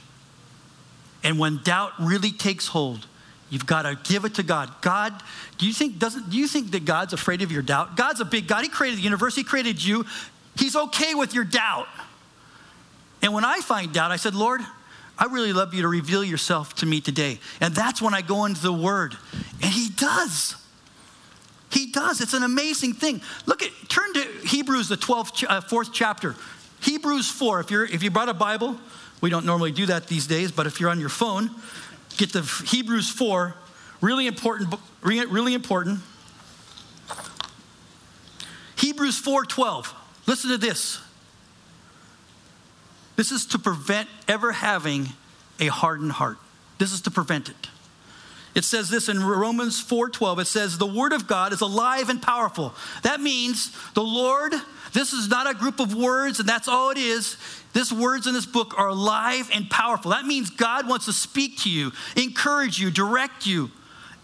And 1.22 1.38
when 1.38 1.61
doubt 1.62 1.92
really 2.00 2.33
takes 2.33 2.68
hold, 2.68 3.07
you've 3.52 3.66
got 3.66 3.82
to 3.82 3.98
give 4.10 4.24
it 4.24 4.34
to 4.36 4.42
God. 4.42 4.72
God, 4.80 5.12
do 5.58 5.66
you 5.66 5.74
think 5.74 5.98
doesn't 5.98 6.30
do 6.30 6.38
you 6.38 6.48
think 6.48 6.70
that 6.70 6.86
God's 6.86 7.12
afraid 7.12 7.42
of 7.42 7.52
your 7.52 7.62
doubt? 7.62 7.96
God's 7.96 8.20
a 8.20 8.24
big 8.24 8.48
God. 8.48 8.62
He 8.62 8.68
created 8.68 8.98
the 8.98 9.02
universe, 9.02 9.36
he 9.36 9.44
created 9.44 9.84
you. 9.84 10.06
He's 10.56 10.74
okay 10.74 11.14
with 11.14 11.34
your 11.34 11.44
doubt. 11.44 11.88
And 13.22 13.32
when 13.32 13.44
I 13.44 13.60
find 13.60 13.92
doubt, 13.92 14.10
I 14.10 14.16
said, 14.16 14.34
Lord, 14.34 14.60
I 15.18 15.26
really 15.26 15.52
love 15.52 15.72
you 15.72 15.82
to 15.82 15.88
reveal 15.88 16.24
yourself 16.24 16.74
to 16.76 16.86
me 16.86 17.00
today. 17.00 17.38
And 17.60 17.74
that's 17.74 18.02
when 18.02 18.14
I 18.14 18.22
go 18.22 18.44
into 18.44 18.60
the 18.60 18.72
Word. 18.72 19.16
And 19.62 19.72
He 19.72 19.88
does. 19.90 20.56
He 21.70 21.86
does. 21.86 22.20
It's 22.20 22.34
an 22.34 22.42
amazing 22.42 22.94
thing. 22.94 23.22
Look 23.46 23.62
at, 23.62 23.70
turn 23.88 24.12
to 24.14 24.20
Hebrews, 24.46 24.88
the 24.88 24.96
12th, 24.96 25.46
uh, 25.48 25.60
fourth 25.62 25.92
chapter. 25.92 26.34
Hebrews 26.80 27.30
4. 27.30 27.60
If, 27.60 27.70
you're, 27.70 27.84
if 27.84 28.02
you 28.02 28.10
brought 28.10 28.28
a 28.28 28.34
Bible, 28.34 28.76
we 29.20 29.30
don't 29.30 29.46
normally 29.46 29.72
do 29.72 29.86
that 29.86 30.08
these 30.08 30.26
days, 30.26 30.50
but 30.50 30.66
if 30.66 30.80
you're 30.80 30.90
on 30.90 31.00
your 31.00 31.08
phone, 31.08 31.50
get 32.16 32.33
the 32.33 32.42
Hebrews 32.66 33.09
4. 33.11 33.55
Really 34.01 34.27
important, 34.27 34.75
really 35.03 35.55
important. 35.55 36.01
Hebrews 38.77 39.18
4:12. 39.20 39.94
Listen 40.27 40.51
to 40.51 40.59
this. 40.59 40.98
This 43.14 43.31
is 43.31 43.46
to 43.46 43.59
prevent 43.59 44.09
ever 44.27 44.53
having 44.53 45.11
a 45.61 45.66
hardened 45.66 46.12
heart. 46.12 46.38
This 46.79 46.92
is 46.92 47.01
to 47.03 47.11
prevent 47.11 47.48
it. 47.48 47.62
It 48.54 48.64
says 48.64 48.90
this 48.90 49.08
in 49.08 49.22
Romans 49.22 49.82
4:12. 49.82 50.40
It 50.40 50.46
says 50.46 50.76
the 50.76 50.86
word 50.86 51.12
of 51.12 51.26
God 51.26 51.52
is 51.52 51.60
alive 51.60 52.08
and 52.08 52.20
powerful. 52.20 52.74
That 53.02 53.20
means 53.20 53.72
the 53.94 54.02
Lord, 54.02 54.54
this 54.92 55.12
is 55.12 55.28
not 55.28 55.48
a 55.48 55.54
group 55.54 55.80
of 55.80 55.94
words 55.94 56.38
and 56.38 56.48
that's 56.48 56.68
all 56.68 56.90
it 56.90 56.98
is. 56.98 57.36
This 57.72 57.90
words 57.90 58.26
in 58.26 58.34
this 58.34 58.44
book 58.44 58.78
are 58.78 58.88
alive 58.88 59.50
and 59.54 59.70
powerful. 59.70 60.10
That 60.10 60.26
means 60.26 60.50
God 60.50 60.86
wants 60.86 61.06
to 61.06 61.12
speak 61.12 61.58
to 61.60 61.70
you, 61.70 61.92
encourage 62.16 62.78
you, 62.78 62.90
direct 62.90 63.46
you 63.46 63.70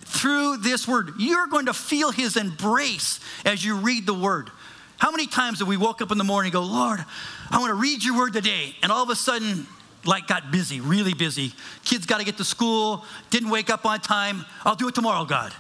through 0.03 0.59
this 0.59 0.87
word. 0.87 1.13
You're 1.19 1.47
going 1.47 1.67
to 1.67 1.75
feel 1.75 2.11
his 2.11 2.37
embrace 2.37 3.21
as 3.47 3.65
you 3.65 3.77
read 3.77 4.05
the 4.05 4.15
word. 4.15 4.51
How 4.99 5.11
many 5.11 5.27
times 5.27 5.61
have 5.61 5.69
we 5.69 5.77
woke 5.77 6.03
up 6.03 6.11
in 6.11 6.19
the 6.19 6.25
morning 6.25 6.49
and 6.49 6.55
go, 6.55 6.63
Lord, 6.63 7.05
I 7.51 7.59
want 7.59 7.71
to 7.71 7.75
read 7.75 8.05
your 8.05 8.19
word 8.19 8.33
today. 8.33 8.75
And 8.83 8.91
all 8.91 9.03
of 9.03 9.11
a 9.11 9.17
sudden, 9.17 9.67
like 10.05 10.27
got 10.27 10.51
busy, 10.51 10.81
really 10.81 11.15
busy. 11.15 11.53
Kids 11.85 12.07
got 12.07 12.19
to 12.19 12.25
get 12.25 12.37
to 12.39 12.45
school, 12.45 13.05
didn't 13.31 13.51
wake 13.51 13.71
up 13.71 13.85
on 13.85 14.01
time. 14.01 14.45
I'll 14.65 14.77
do 14.77 14.89
it 14.89 14.95
tomorrow, 14.95 15.25
God. 15.25 15.53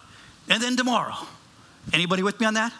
And 0.48 0.62
then 0.62 0.76
tomorrow. 0.76 1.14
Anybody 1.92 2.22
with 2.22 2.38
me 2.40 2.46
on 2.46 2.54
that? 2.54 2.72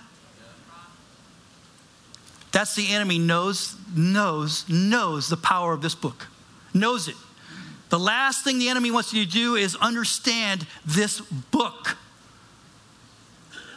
That's 2.53 2.75
the 2.75 2.89
enemy 2.89 3.19
knows, 3.19 3.77
knows, 3.95 4.69
knows 4.69 5.29
the 5.29 5.37
power 5.37 5.73
of 5.73 5.83
this 5.83 5.95
book. 5.95 6.29
Knows 6.73 7.09
it. 7.09 7.17
The 7.91 7.99
last 7.99 8.45
thing 8.45 8.59
the 8.59 8.69
enemy 8.69 8.91
wants 8.91 9.13
you 9.13 9.25
to 9.25 9.31
do 9.31 9.55
is 9.55 9.77
understand 9.77 10.67
this 10.85 11.21
book. 11.21 11.97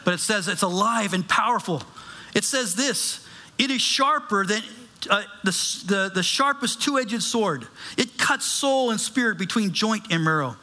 But 0.03 0.13
it 0.13 0.19
says 0.19 0.47
it's 0.47 0.61
alive 0.61 1.13
and 1.13 1.27
powerful. 1.27 1.83
It 2.33 2.43
says 2.43 2.75
this 2.75 3.25
it 3.57 3.69
is 3.69 3.81
sharper 3.81 4.45
than 4.45 4.63
uh, 5.09 5.23
the, 5.43 5.51
the, 5.85 6.11
the 6.13 6.23
sharpest 6.23 6.81
two 6.81 6.99
edged 6.99 7.23
sword. 7.23 7.67
It 7.97 8.17
cuts 8.17 8.45
soul 8.45 8.91
and 8.91 8.99
spirit 8.99 9.37
between 9.37 9.71
joint 9.71 10.07
and 10.11 10.23
marrow. 10.23 10.55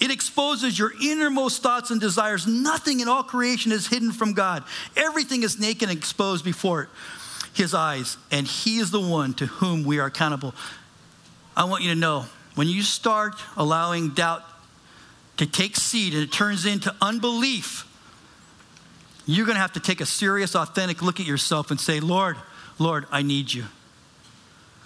It 0.00 0.10
exposes 0.10 0.78
your 0.78 0.92
innermost 1.02 1.62
thoughts 1.62 1.90
and 1.90 2.00
desires. 2.00 2.46
Nothing 2.46 3.00
in 3.00 3.08
all 3.08 3.22
creation 3.22 3.72
is 3.72 3.86
hidden 3.86 4.12
from 4.12 4.32
God, 4.34 4.64
everything 4.96 5.42
is 5.42 5.58
naked 5.58 5.88
and 5.88 5.96
exposed 5.96 6.44
before 6.44 6.88
His 7.54 7.74
eyes, 7.74 8.18
and 8.30 8.46
He 8.46 8.78
is 8.78 8.90
the 8.90 9.00
one 9.00 9.34
to 9.34 9.46
whom 9.46 9.84
we 9.84 9.98
are 9.98 10.06
accountable. 10.06 10.54
I 11.56 11.64
want 11.64 11.82
you 11.82 11.90
to 11.90 11.98
know 11.98 12.26
when 12.54 12.68
you 12.68 12.82
start 12.82 13.34
allowing 13.56 14.10
doubt 14.10 14.42
to 15.38 15.46
take 15.46 15.76
seed 15.76 16.14
and 16.14 16.22
it 16.22 16.32
turns 16.32 16.66
into 16.66 16.94
unbelief, 17.00 17.86
you're 19.26 19.46
going 19.46 19.56
to 19.56 19.60
have 19.60 19.72
to 19.72 19.80
take 19.80 20.00
a 20.00 20.06
serious, 20.06 20.54
authentic 20.54 21.02
look 21.02 21.20
at 21.20 21.26
yourself 21.26 21.70
and 21.70 21.80
say, 21.80 22.00
Lord, 22.00 22.36
Lord, 22.78 23.06
I 23.10 23.22
need 23.22 23.52
you. 23.52 23.64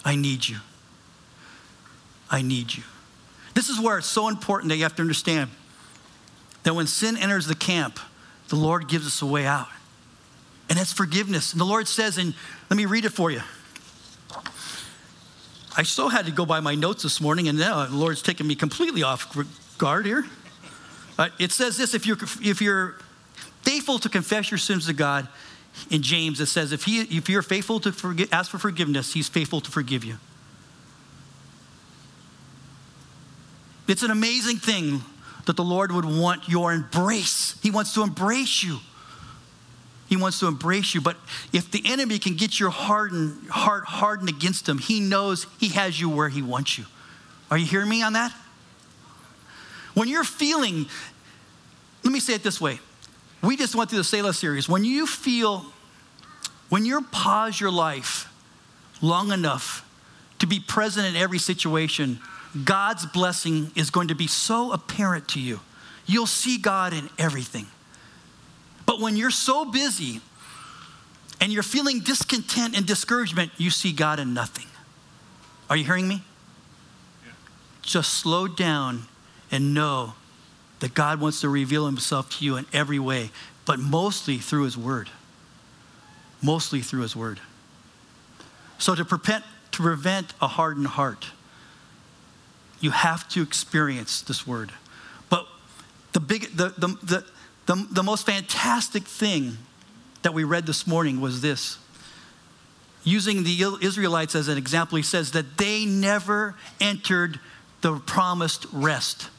I 0.03 0.15
need 0.15 0.47
you. 0.47 0.57
I 2.29 2.41
need 2.41 2.75
you. 2.75 2.83
This 3.53 3.69
is 3.69 3.79
where 3.79 3.97
it's 3.97 4.07
so 4.07 4.27
important 4.27 4.69
that 4.69 4.77
you 4.77 4.83
have 4.83 4.95
to 4.95 5.01
understand 5.01 5.49
that 6.63 6.73
when 6.73 6.87
sin 6.87 7.17
enters 7.17 7.47
the 7.47 7.55
camp, 7.55 7.99
the 8.47 8.55
Lord 8.55 8.87
gives 8.87 9.05
us 9.05 9.21
a 9.21 9.25
way 9.25 9.45
out. 9.45 9.67
And 10.69 10.79
that's 10.79 10.93
forgiveness. 10.93 11.51
And 11.51 11.59
the 11.59 11.65
Lord 11.65 11.87
says, 11.87 12.17
and 12.17 12.33
let 12.69 12.77
me 12.77 12.85
read 12.85 13.03
it 13.03 13.09
for 13.09 13.29
you. 13.29 13.41
I 15.75 15.83
so 15.83 16.09
had 16.09 16.25
to 16.25 16.31
go 16.31 16.45
by 16.45 16.59
my 16.59 16.75
notes 16.75 17.03
this 17.03 17.21
morning, 17.21 17.47
and 17.47 17.57
now 17.57 17.85
the 17.85 17.95
Lord's 17.95 18.21
taken 18.21 18.45
me 18.45 18.55
completely 18.55 19.03
off 19.03 19.37
guard 19.77 20.05
here. 20.05 20.25
Uh, 21.17 21.29
it 21.39 21.51
says 21.51 21.77
this 21.77 21.93
if 21.93 22.05
you're, 22.05 22.17
if 22.41 22.61
you're 22.61 22.97
faithful 23.61 23.99
to 23.99 24.09
confess 24.09 24.51
your 24.51 24.57
sins 24.57 24.87
to 24.87 24.93
God, 24.93 25.27
in 25.89 26.01
James, 26.01 26.39
it 26.39 26.47
says, 26.47 26.71
if, 26.71 26.83
he, 26.83 27.01
if 27.01 27.29
you're 27.29 27.41
faithful 27.41 27.79
to 27.81 27.91
forgive, 27.91 28.31
ask 28.33 28.51
for 28.51 28.57
forgiveness, 28.57 29.13
he's 29.13 29.29
faithful 29.29 29.61
to 29.61 29.71
forgive 29.71 30.03
you. 30.03 30.17
It's 33.87 34.03
an 34.03 34.11
amazing 34.11 34.57
thing 34.57 35.01
that 35.45 35.55
the 35.55 35.63
Lord 35.63 35.91
would 35.91 36.05
want 36.05 36.47
your 36.47 36.71
embrace. 36.71 37.59
He 37.61 37.71
wants 37.71 37.93
to 37.95 38.03
embrace 38.03 38.63
you. 38.63 38.79
He 40.07 40.17
wants 40.17 40.39
to 40.39 40.47
embrace 40.47 40.93
you. 40.93 41.01
But 41.01 41.17
if 41.51 41.71
the 41.71 41.81
enemy 41.85 42.19
can 42.19 42.35
get 42.35 42.59
your 42.59 42.69
hardened, 42.69 43.49
heart 43.49 43.85
hardened 43.85 44.29
against 44.29 44.67
him, 44.67 44.77
he 44.77 44.99
knows 44.99 45.47
he 45.59 45.69
has 45.69 45.99
you 45.99 46.09
where 46.09 46.29
he 46.29 46.41
wants 46.41 46.77
you. 46.77 46.85
Are 47.49 47.57
you 47.57 47.65
hearing 47.65 47.89
me 47.89 48.01
on 48.03 48.13
that? 48.13 48.33
When 49.93 50.07
you're 50.07 50.23
feeling, 50.23 50.85
let 52.03 52.13
me 52.13 52.19
say 52.19 52.33
it 52.33 52.43
this 52.43 52.61
way 52.61 52.79
we 53.41 53.57
just 53.57 53.75
went 53.75 53.89
through 53.89 53.99
the 53.99 54.03
Selah 54.03 54.33
series. 54.33 54.69
When 54.69 54.83
you 54.83 55.07
feel, 55.07 55.65
when 56.69 56.85
you 56.85 57.01
pause 57.01 57.59
your 57.59 57.71
life 57.71 58.31
long 59.01 59.31
enough 59.31 59.87
to 60.39 60.47
be 60.47 60.59
present 60.59 61.07
in 61.07 61.15
every 61.15 61.39
situation, 61.39 62.19
God's 62.65 63.05
blessing 63.05 63.71
is 63.75 63.89
going 63.89 64.09
to 64.09 64.15
be 64.15 64.27
so 64.27 64.71
apparent 64.71 65.27
to 65.29 65.39
you. 65.39 65.59
You'll 66.05 66.27
see 66.27 66.57
God 66.57 66.93
in 66.93 67.09
everything. 67.17 67.67
But 68.85 68.99
when 68.99 69.15
you're 69.15 69.31
so 69.31 69.65
busy 69.65 70.21
and 71.39 71.51
you're 71.51 71.63
feeling 71.63 72.01
discontent 72.01 72.75
and 72.75 72.85
discouragement, 72.85 73.51
you 73.57 73.69
see 73.69 73.93
God 73.93 74.19
in 74.19 74.33
nothing. 74.33 74.67
Are 75.69 75.77
you 75.77 75.85
hearing 75.85 76.07
me? 76.07 76.23
Yeah. 77.25 77.31
Just 77.81 78.13
slow 78.15 78.47
down 78.47 79.03
and 79.49 79.73
know 79.73 80.13
that 80.81 80.93
God 80.93 81.21
wants 81.21 81.41
to 81.41 81.49
reveal 81.49 81.85
himself 81.85 82.37
to 82.37 82.45
you 82.45 82.57
in 82.57 82.65
every 82.73 82.99
way, 82.99 83.29
but 83.65 83.79
mostly 83.79 84.39
through 84.39 84.63
his 84.63 84.77
word. 84.77 85.09
Mostly 86.41 86.81
through 86.81 87.03
his 87.03 87.15
word. 87.15 87.39
So 88.77 88.95
to 88.95 89.05
prevent, 89.05 89.45
to 89.71 89.83
prevent 89.83 90.33
a 90.41 90.47
hardened 90.47 90.87
heart, 90.87 91.27
you 92.79 92.89
have 92.89 93.29
to 93.29 93.43
experience 93.43 94.21
this 94.21 94.45
word. 94.45 94.71
But 95.29 95.47
the 96.13 96.19
big 96.19 96.57
the, 96.57 96.69
the, 96.69 96.87
the, 97.03 97.25
the, 97.67 97.87
the 97.91 98.03
most 98.03 98.25
fantastic 98.25 99.03
thing 99.03 99.57
that 100.23 100.33
we 100.33 100.43
read 100.43 100.65
this 100.65 100.87
morning 100.87 101.21
was 101.21 101.41
this. 101.41 101.77
Using 103.03 103.43
the 103.43 103.77
Israelites 103.81 104.33
as 104.33 104.47
an 104.47 104.57
example, 104.57 104.95
he 104.95 105.03
says 105.03 105.31
that 105.31 105.57
they 105.57 105.85
never 105.85 106.55
entered 106.79 107.39
the 107.81 107.97
promised 107.97 108.65
rest. 108.71 109.29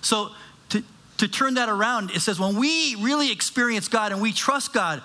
So 0.00 0.30
to 1.22 1.28
turn 1.28 1.54
that 1.54 1.68
around, 1.68 2.10
it 2.10 2.18
says 2.18 2.40
when 2.40 2.56
we 2.56 2.96
really 2.96 3.30
experience 3.30 3.86
God 3.86 4.10
and 4.10 4.20
we 4.20 4.32
trust 4.32 4.72
God, 4.72 5.00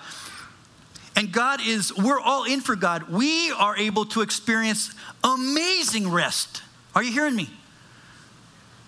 and 1.14 1.30
God 1.30 1.60
is, 1.64 1.96
we're 1.96 2.18
all 2.18 2.42
in 2.42 2.60
for 2.60 2.74
God, 2.74 3.08
we 3.08 3.52
are 3.52 3.76
able 3.76 4.04
to 4.06 4.22
experience 4.22 4.92
amazing 5.22 6.10
rest. 6.10 6.64
Are 6.96 7.04
you 7.04 7.12
hearing 7.12 7.36
me? 7.36 7.48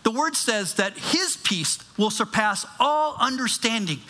The 0.03 0.11
word 0.11 0.35
says 0.35 0.75
that 0.75 0.99
his 0.99 1.37
peace 1.45 1.79
will 1.97 2.11
surpass 2.11 2.67
all 2.81 3.15
understanding. 3.21 4.01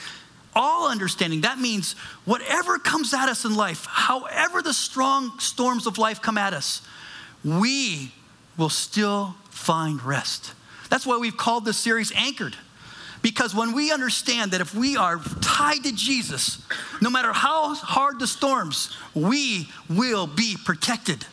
All 0.57 0.91
understanding. 0.91 1.43
That 1.43 1.59
means 1.59 1.93
whatever 2.25 2.79
comes 2.79 3.13
at 3.13 3.29
us 3.29 3.45
in 3.45 3.55
life, 3.55 3.85
however 3.85 4.63
the 4.63 4.73
strong 4.73 5.39
storms 5.39 5.87
of 5.87 5.99
life 5.99 6.23
come 6.23 6.39
at 6.39 6.55
us, 6.55 6.81
we 7.45 8.13
will 8.57 8.71
still 8.71 9.35
find 9.51 10.03
rest. 10.03 10.55
That's 10.89 11.07
why 11.07 11.19
we've 11.19 11.37
called 11.37 11.67
this 11.67 11.77
series 11.77 12.13
Anchored. 12.17 12.57
Because 13.23 13.55
when 13.55 13.73
we 13.73 13.93
understand 13.93 14.53
that 14.53 14.61
if 14.61 14.75
we 14.75 14.97
are 14.97 15.19
tied 15.43 15.85
to 15.85 15.93
Jesus, 15.93 16.63
no 17.01 17.11
matter 17.11 17.33
how 17.33 17.75
hard 17.75 18.19
the 18.19 18.27
storms, 18.27 18.97
we 19.15 19.69
will 19.89 20.27
be 20.27 20.57
protected. 20.65 21.27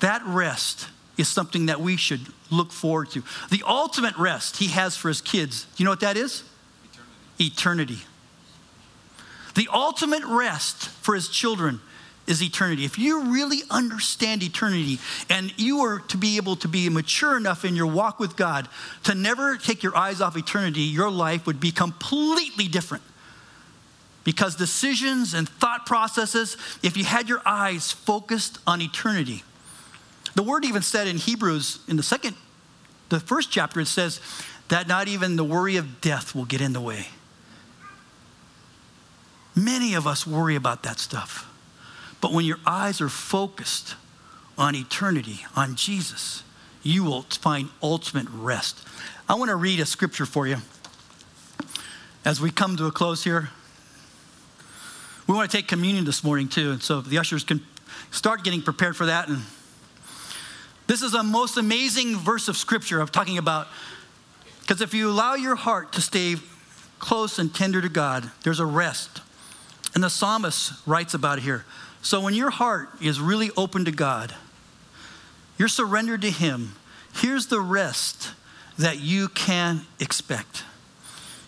That 0.00 0.22
rest 0.26 0.88
is 1.16 1.28
something 1.28 1.66
that 1.66 1.80
we 1.80 1.96
should 1.96 2.20
look 2.50 2.72
forward 2.72 3.10
to. 3.10 3.22
The 3.50 3.62
ultimate 3.66 4.16
rest 4.16 4.56
he 4.56 4.68
has 4.68 4.96
for 4.96 5.08
his 5.08 5.20
kids, 5.20 5.64
do 5.64 5.82
you 5.82 5.84
know 5.84 5.92
what 5.92 6.00
that 6.00 6.16
is? 6.16 6.42
Eternity. 7.40 7.94
Eternity. 7.94 7.98
The 9.54 9.68
ultimate 9.72 10.24
rest 10.24 10.88
for 10.88 11.14
his 11.14 11.28
children 11.28 11.80
is 12.26 12.42
eternity. 12.42 12.84
If 12.84 12.98
you 12.98 13.32
really 13.32 13.62
understand 13.70 14.42
eternity 14.42 14.98
and 15.28 15.52
you 15.58 15.80
are 15.80 15.98
to 16.00 16.16
be 16.16 16.36
able 16.36 16.56
to 16.56 16.68
be 16.68 16.88
mature 16.88 17.36
enough 17.36 17.64
in 17.64 17.74
your 17.74 17.86
walk 17.86 18.20
with 18.20 18.36
God 18.36 18.68
to 19.04 19.14
never 19.14 19.56
take 19.56 19.82
your 19.82 19.96
eyes 19.96 20.20
off 20.20 20.36
eternity, 20.36 20.82
your 20.82 21.10
life 21.10 21.46
would 21.46 21.60
be 21.60 21.72
completely 21.72 22.68
different. 22.68 23.02
Because 24.24 24.54
decisions 24.54 25.34
and 25.34 25.48
thought 25.48 25.84
processes, 25.84 26.56
if 26.82 26.96
you 26.96 27.04
had 27.04 27.28
your 27.28 27.42
eyes 27.44 27.90
focused 27.90 28.58
on 28.68 28.80
eternity, 28.80 29.42
the 30.36 30.44
word 30.44 30.64
even 30.64 30.82
said 30.82 31.08
in 31.08 31.16
Hebrews, 31.16 31.80
in 31.88 31.96
the 31.96 32.02
second, 32.04 32.36
the 33.08 33.18
first 33.18 33.50
chapter, 33.50 33.80
it 33.80 33.86
says 33.86 34.20
that 34.68 34.86
not 34.86 35.08
even 35.08 35.36
the 35.36 35.44
worry 35.44 35.76
of 35.76 36.00
death 36.00 36.34
will 36.34 36.44
get 36.44 36.60
in 36.60 36.72
the 36.72 36.80
way. 36.80 37.08
Many 39.54 39.94
of 39.94 40.06
us 40.06 40.26
worry 40.26 40.56
about 40.56 40.84
that 40.84 40.98
stuff. 40.98 41.51
But 42.22 42.32
when 42.32 42.46
your 42.46 42.58
eyes 42.64 43.02
are 43.02 43.10
focused 43.10 43.96
on 44.56 44.74
eternity, 44.74 45.40
on 45.54 45.74
Jesus, 45.74 46.44
you 46.82 47.04
will 47.04 47.22
find 47.22 47.68
ultimate 47.82 48.26
rest. 48.30 48.78
I 49.28 49.34
want 49.34 49.50
to 49.50 49.56
read 49.56 49.80
a 49.80 49.84
scripture 49.84 50.24
for 50.24 50.46
you 50.46 50.56
as 52.24 52.40
we 52.40 52.50
come 52.50 52.76
to 52.76 52.86
a 52.86 52.92
close 52.92 53.24
here. 53.24 53.50
We 55.26 55.34
want 55.34 55.50
to 55.50 55.56
take 55.56 55.66
communion 55.66 56.04
this 56.04 56.22
morning 56.22 56.48
too, 56.48 56.70
and 56.70 56.82
so 56.82 57.00
the 57.00 57.18
ushers 57.18 57.42
can 57.42 57.60
start 58.12 58.44
getting 58.44 58.62
prepared 58.62 58.96
for 58.96 59.06
that. 59.06 59.28
And 59.28 59.42
this 60.86 61.02
is 61.02 61.14
a 61.14 61.24
most 61.24 61.56
amazing 61.56 62.16
verse 62.16 62.46
of 62.46 62.56
scripture 62.56 63.00
I'm 63.00 63.08
talking 63.08 63.38
about 63.38 63.66
because 64.60 64.80
if 64.80 64.94
you 64.94 65.10
allow 65.10 65.34
your 65.34 65.56
heart 65.56 65.92
to 65.94 66.00
stay 66.00 66.36
close 67.00 67.40
and 67.40 67.52
tender 67.52 67.80
to 67.80 67.88
God, 67.88 68.30
there's 68.44 68.60
a 68.60 68.66
rest. 68.66 69.22
And 69.94 70.04
the 70.04 70.10
psalmist 70.10 70.72
writes 70.86 71.14
about 71.14 71.38
it 71.38 71.42
here. 71.42 71.64
So 72.02 72.20
when 72.20 72.34
your 72.34 72.50
heart 72.50 72.90
is 73.00 73.20
really 73.20 73.50
open 73.56 73.84
to 73.84 73.92
God, 73.92 74.34
you're 75.56 75.68
surrendered 75.68 76.22
to 76.22 76.30
Him, 76.30 76.74
here's 77.14 77.46
the 77.46 77.60
rest 77.60 78.32
that 78.76 78.98
you 78.98 79.28
can 79.28 79.82
expect. 80.00 80.64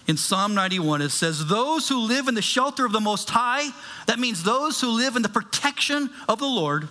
In 0.07 0.16
Psalm 0.16 0.55
91, 0.55 1.02
it 1.02 1.09
says, 1.09 1.46
Those 1.46 1.88
who 1.88 1.98
live 1.98 2.28
in 2.28 2.34
the 2.34 2.42
shelter 2.42 2.84
of 2.86 2.92
the 2.92 3.00
Most 3.00 3.30
High, 3.30 3.70
that 4.07 4.18
means 4.18 4.42
those 4.42 4.80
who 4.80 4.90
live 4.90 5.16
in 5.16 5.22
the 5.22 5.28
protection 5.28 6.11
of 6.28 6.38
the 6.38 6.46
Lord, 6.46 6.88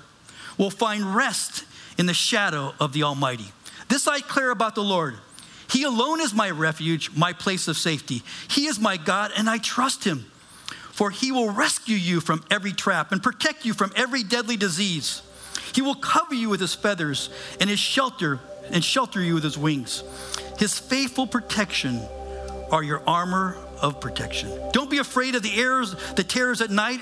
will 0.57 0.71
find 0.71 1.15
rest 1.15 1.63
in 1.97 2.05
the 2.05 2.13
shadow 2.13 2.73
of 2.79 2.91
the 2.91 3.03
Almighty. 3.03 3.51
This 3.87 4.07
I 4.07 4.17
declare 4.17 4.49
about 4.49 4.75
the 4.75 4.83
Lord. 4.83 5.15
He 5.69 5.83
alone 5.83 6.19
is 6.21 6.33
my 6.33 6.49
refuge, 6.49 7.11
my 7.15 7.33
place 7.33 7.67
of 7.67 7.77
safety. 7.77 8.23
He 8.49 8.65
is 8.65 8.79
my 8.79 8.97
God, 8.97 9.31
and 9.37 9.49
I 9.49 9.57
trust 9.57 10.03
Him 10.03 10.25
for 10.93 11.09
he 11.09 11.31
will 11.31 11.49
rescue 11.49 11.95
you 11.95 12.21
from 12.21 12.43
every 12.51 12.71
trap 12.71 13.11
and 13.11 13.21
protect 13.21 13.65
you 13.65 13.73
from 13.73 13.91
every 13.95 14.21
deadly 14.21 14.55
disease. 14.55 15.23
He 15.73 15.81
will 15.81 15.95
cover 15.95 16.35
you 16.35 16.49
with 16.49 16.61
his 16.61 16.75
feathers 16.75 17.31
and 17.59 17.67
his 17.67 17.79
shelter 17.79 18.39
and 18.71 18.83
shelter 18.83 19.19
you 19.19 19.33
with 19.33 19.43
his 19.43 19.57
wings. 19.57 20.03
His 20.59 20.77
faithful 20.77 21.25
protection 21.25 21.99
are 22.71 22.83
your 22.83 23.01
armor 23.07 23.57
of 23.81 23.99
protection. 23.99 24.51
Don't 24.71 24.89
be 24.89 24.99
afraid 24.99 25.33
of 25.33 25.41
the 25.41 25.59
arrows, 25.59 25.95
the 26.13 26.23
terrors 26.23 26.61
at 26.61 26.69
night, 26.69 27.01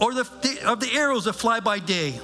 or 0.00 0.14
the, 0.14 0.26
of 0.64 0.80
the 0.80 0.90
arrows 0.94 1.26
that 1.26 1.34
fly 1.34 1.60
by 1.60 1.78
day. 1.78 2.18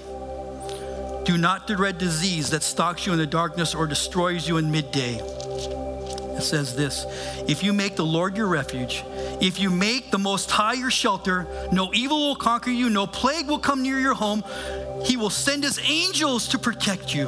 Do 1.24 1.36
not 1.36 1.66
dread 1.66 1.98
disease 1.98 2.50
that 2.50 2.62
stalks 2.62 3.06
you 3.06 3.12
in 3.12 3.18
the 3.18 3.26
darkness 3.26 3.74
or 3.74 3.86
destroys 3.86 4.48
you 4.48 4.56
in 4.56 4.70
midday. 4.70 5.20
It 6.36 6.42
says 6.42 6.74
this 6.74 7.06
If 7.48 7.62
you 7.62 7.72
make 7.72 7.96
the 7.96 8.04
Lord 8.04 8.36
your 8.36 8.46
refuge, 8.46 9.04
if 9.40 9.60
you 9.60 9.70
make 9.70 10.10
the 10.10 10.18
Most 10.18 10.50
High 10.50 10.74
your 10.74 10.90
shelter, 10.90 11.46
no 11.72 11.92
evil 11.92 12.28
will 12.28 12.36
conquer 12.36 12.70
you, 12.70 12.90
no 12.90 13.06
plague 13.06 13.48
will 13.48 13.58
come 13.58 13.82
near 13.82 13.98
your 13.98 14.14
home. 14.14 14.44
He 15.04 15.16
will 15.16 15.30
send 15.30 15.64
his 15.64 15.80
angels 15.84 16.48
to 16.48 16.58
protect 16.58 17.14
you. 17.14 17.26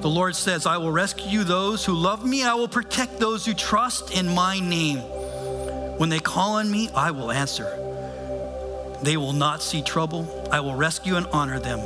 The 0.00 0.08
Lord 0.08 0.36
says, 0.36 0.64
I 0.64 0.76
will 0.78 0.92
rescue 0.92 1.42
those 1.42 1.84
who 1.84 1.92
love 1.92 2.24
me, 2.24 2.44
I 2.44 2.54
will 2.54 2.68
protect 2.68 3.18
those 3.18 3.44
who 3.44 3.54
trust 3.54 4.12
in 4.12 4.28
my 4.28 4.60
name. 4.60 4.98
When 5.98 6.08
they 6.08 6.20
call 6.20 6.54
on 6.54 6.70
me, 6.70 6.88
I 6.94 7.10
will 7.10 7.32
answer. 7.32 7.66
They 9.02 9.16
will 9.16 9.32
not 9.32 9.62
see 9.62 9.82
trouble. 9.82 10.48
I 10.52 10.60
will 10.60 10.74
rescue 10.74 11.16
and 11.16 11.26
honor 11.28 11.58
them 11.58 11.80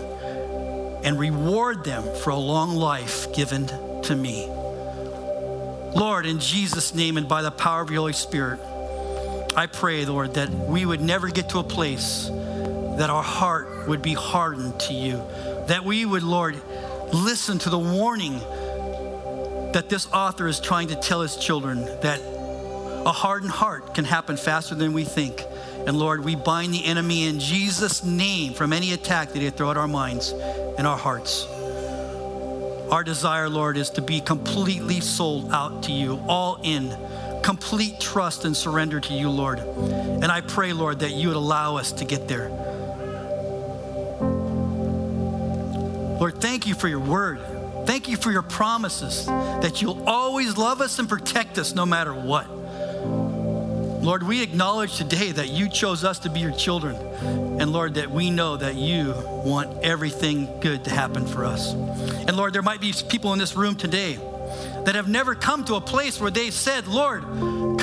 and 1.05 1.19
reward 1.19 1.85
them 1.85 2.05
for 2.17 2.31
a 2.31 2.37
long 2.37 2.77
life 2.77 3.33
given 3.35 3.67
to 4.03 4.15
me. 4.15 4.49
Lord, 5.95 6.27
in 6.27 6.39
Jesus' 6.39 6.95
name 6.95 7.17
and 7.17 7.29
by 7.29 7.43
the 7.43 7.51
power 7.51 7.83
of 7.83 7.91
your 7.91 8.01
Holy 8.01 8.13
Spirit, 8.13 8.61
I 9.57 9.67
pray, 9.67 10.05
Lord, 10.07 10.35
that 10.35 10.49
we 10.49 10.87
would 10.87 11.01
never 11.01 11.29
get 11.29 11.51
to 11.51 11.59
a 11.59 11.65
place 11.65 12.29
that 12.97 13.11
our 13.11 13.23
heart 13.23 13.89
would 13.89 14.03
be 14.03 14.15
hardened 14.15 14.79
to 14.81 14.95
you, 14.95 15.23
that 15.69 15.85
we 15.85 16.05
would, 16.07 16.23
Lord, 16.23 16.61
listen 17.13 17.59
to 17.61 17.71
the 17.71 17.79
warning 17.79 18.39
that 19.73 19.89
this 19.89 20.07
author 20.13 20.47
is 20.49 20.61
trying 20.61 20.89
to 20.89 20.95
tell 20.95 21.21
his 21.21 21.37
children 21.37 21.85
that 22.03 22.21
a 23.05 23.13
hardened 23.13 23.51
heart 23.51 23.95
can 23.95 24.05
happen 24.05 24.37
faster 24.37 24.75
than 24.75 24.93
we 24.93 25.05
think. 25.05 25.43
And 25.87 25.99
Lord, 25.99 26.25
we 26.25 26.37
bind 26.37 26.73
the 26.73 26.85
enemy 26.85 27.27
in 27.27 27.41
Jesus' 27.41 28.05
name 28.05 28.55
from 28.55 28.73
any 28.73 28.93
attack 28.93 29.33
that 29.33 29.41
he 29.41 29.51
throw 29.51 29.71
at 29.71 29.77
our 29.77 29.89
minds 29.89 30.31
and 30.79 30.87
our 30.87 30.97
hearts. 30.97 31.47
Our 32.93 33.03
desire, 33.03 33.49
Lord, 33.49 33.79
is 33.79 33.89
to 33.93 34.03
be 34.03 34.21
completely 34.21 35.01
sold 35.01 35.51
out 35.51 35.85
to 35.85 35.93
you, 35.93 36.23
all 36.29 36.61
in, 36.63 36.95
complete 37.43 37.99
trust 37.99 38.45
and 38.45 38.55
surrender 38.55 39.01
to 39.01 39.15
you, 39.15 39.31
Lord. 39.31 39.61
And 39.61 40.27
I 40.27 40.43
pray, 40.43 40.75
Lord, 40.75 40.99
that 40.99 41.13
you 41.13 41.29
would 41.29 41.39
allow 41.39 41.77
us 41.77 41.93
to 41.93 42.05
get 42.05 42.29
there. 42.29 42.51
Lord, 46.21 46.43
thank 46.43 46.67
you 46.67 46.75
for 46.75 46.87
your 46.87 47.01
word. 47.01 47.41
Thank 47.87 48.09
you 48.09 48.19
for 48.19 48.31
your 48.31 48.43
promises 48.43 49.25
that 49.25 49.81
you'll 49.81 50.07
always 50.07 50.59
love 50.59 50.83
us 50.83 50.99
and 50.99 51.09
protect 51.09 51.57
us 51.57 51.75
no 51.75 51.87
matter 51.87 52.13
what. 52.13 52.47
Lord, 54.03 54.25
we 54.25 54.43
acknowledge 54.43 54.97
today 54.97 55.31
that 55.31 55.51
you 55.51 55.69
chose 55.69 56.03
us 56.03 56.19
to 56.21 56.29
be 56.29 56.41
your 56.41 56.51
children. 56.51 56.97
And 57.61 57.73
Lord, 57.73 57.95
that 57.95 58.11
we 58.11 58.31
know 58.31 58.57
that 58.57 58.75
you 58.75 59.15
want 59.45 59.79
everything 59.85 60.49
good 60.59 60.83
to 60.87 60.91
happen 60.91 61.25
for 61.25 61.45
us. 61.45 61.73
And 61.73 62.37
Lord, 62.37 62.53
there 62.53 62.63
might 62.63 62.81
be 62.81 62.93
people 63.09 63.33
in 63.33 63.39
this 63.39 63.55
room 63.55 63.77
today 63.77 64.19
that 64.85 64.97
have 64.97 65.07
never 65.07 65.37
come 65.37 65.65
to 65.67 65.77
a 65.77 65.81
place 65.81 66.21
where 66.21 66.33
they 66.33 66.51
said, 66.51 66.89
Lord, 66.89 67.23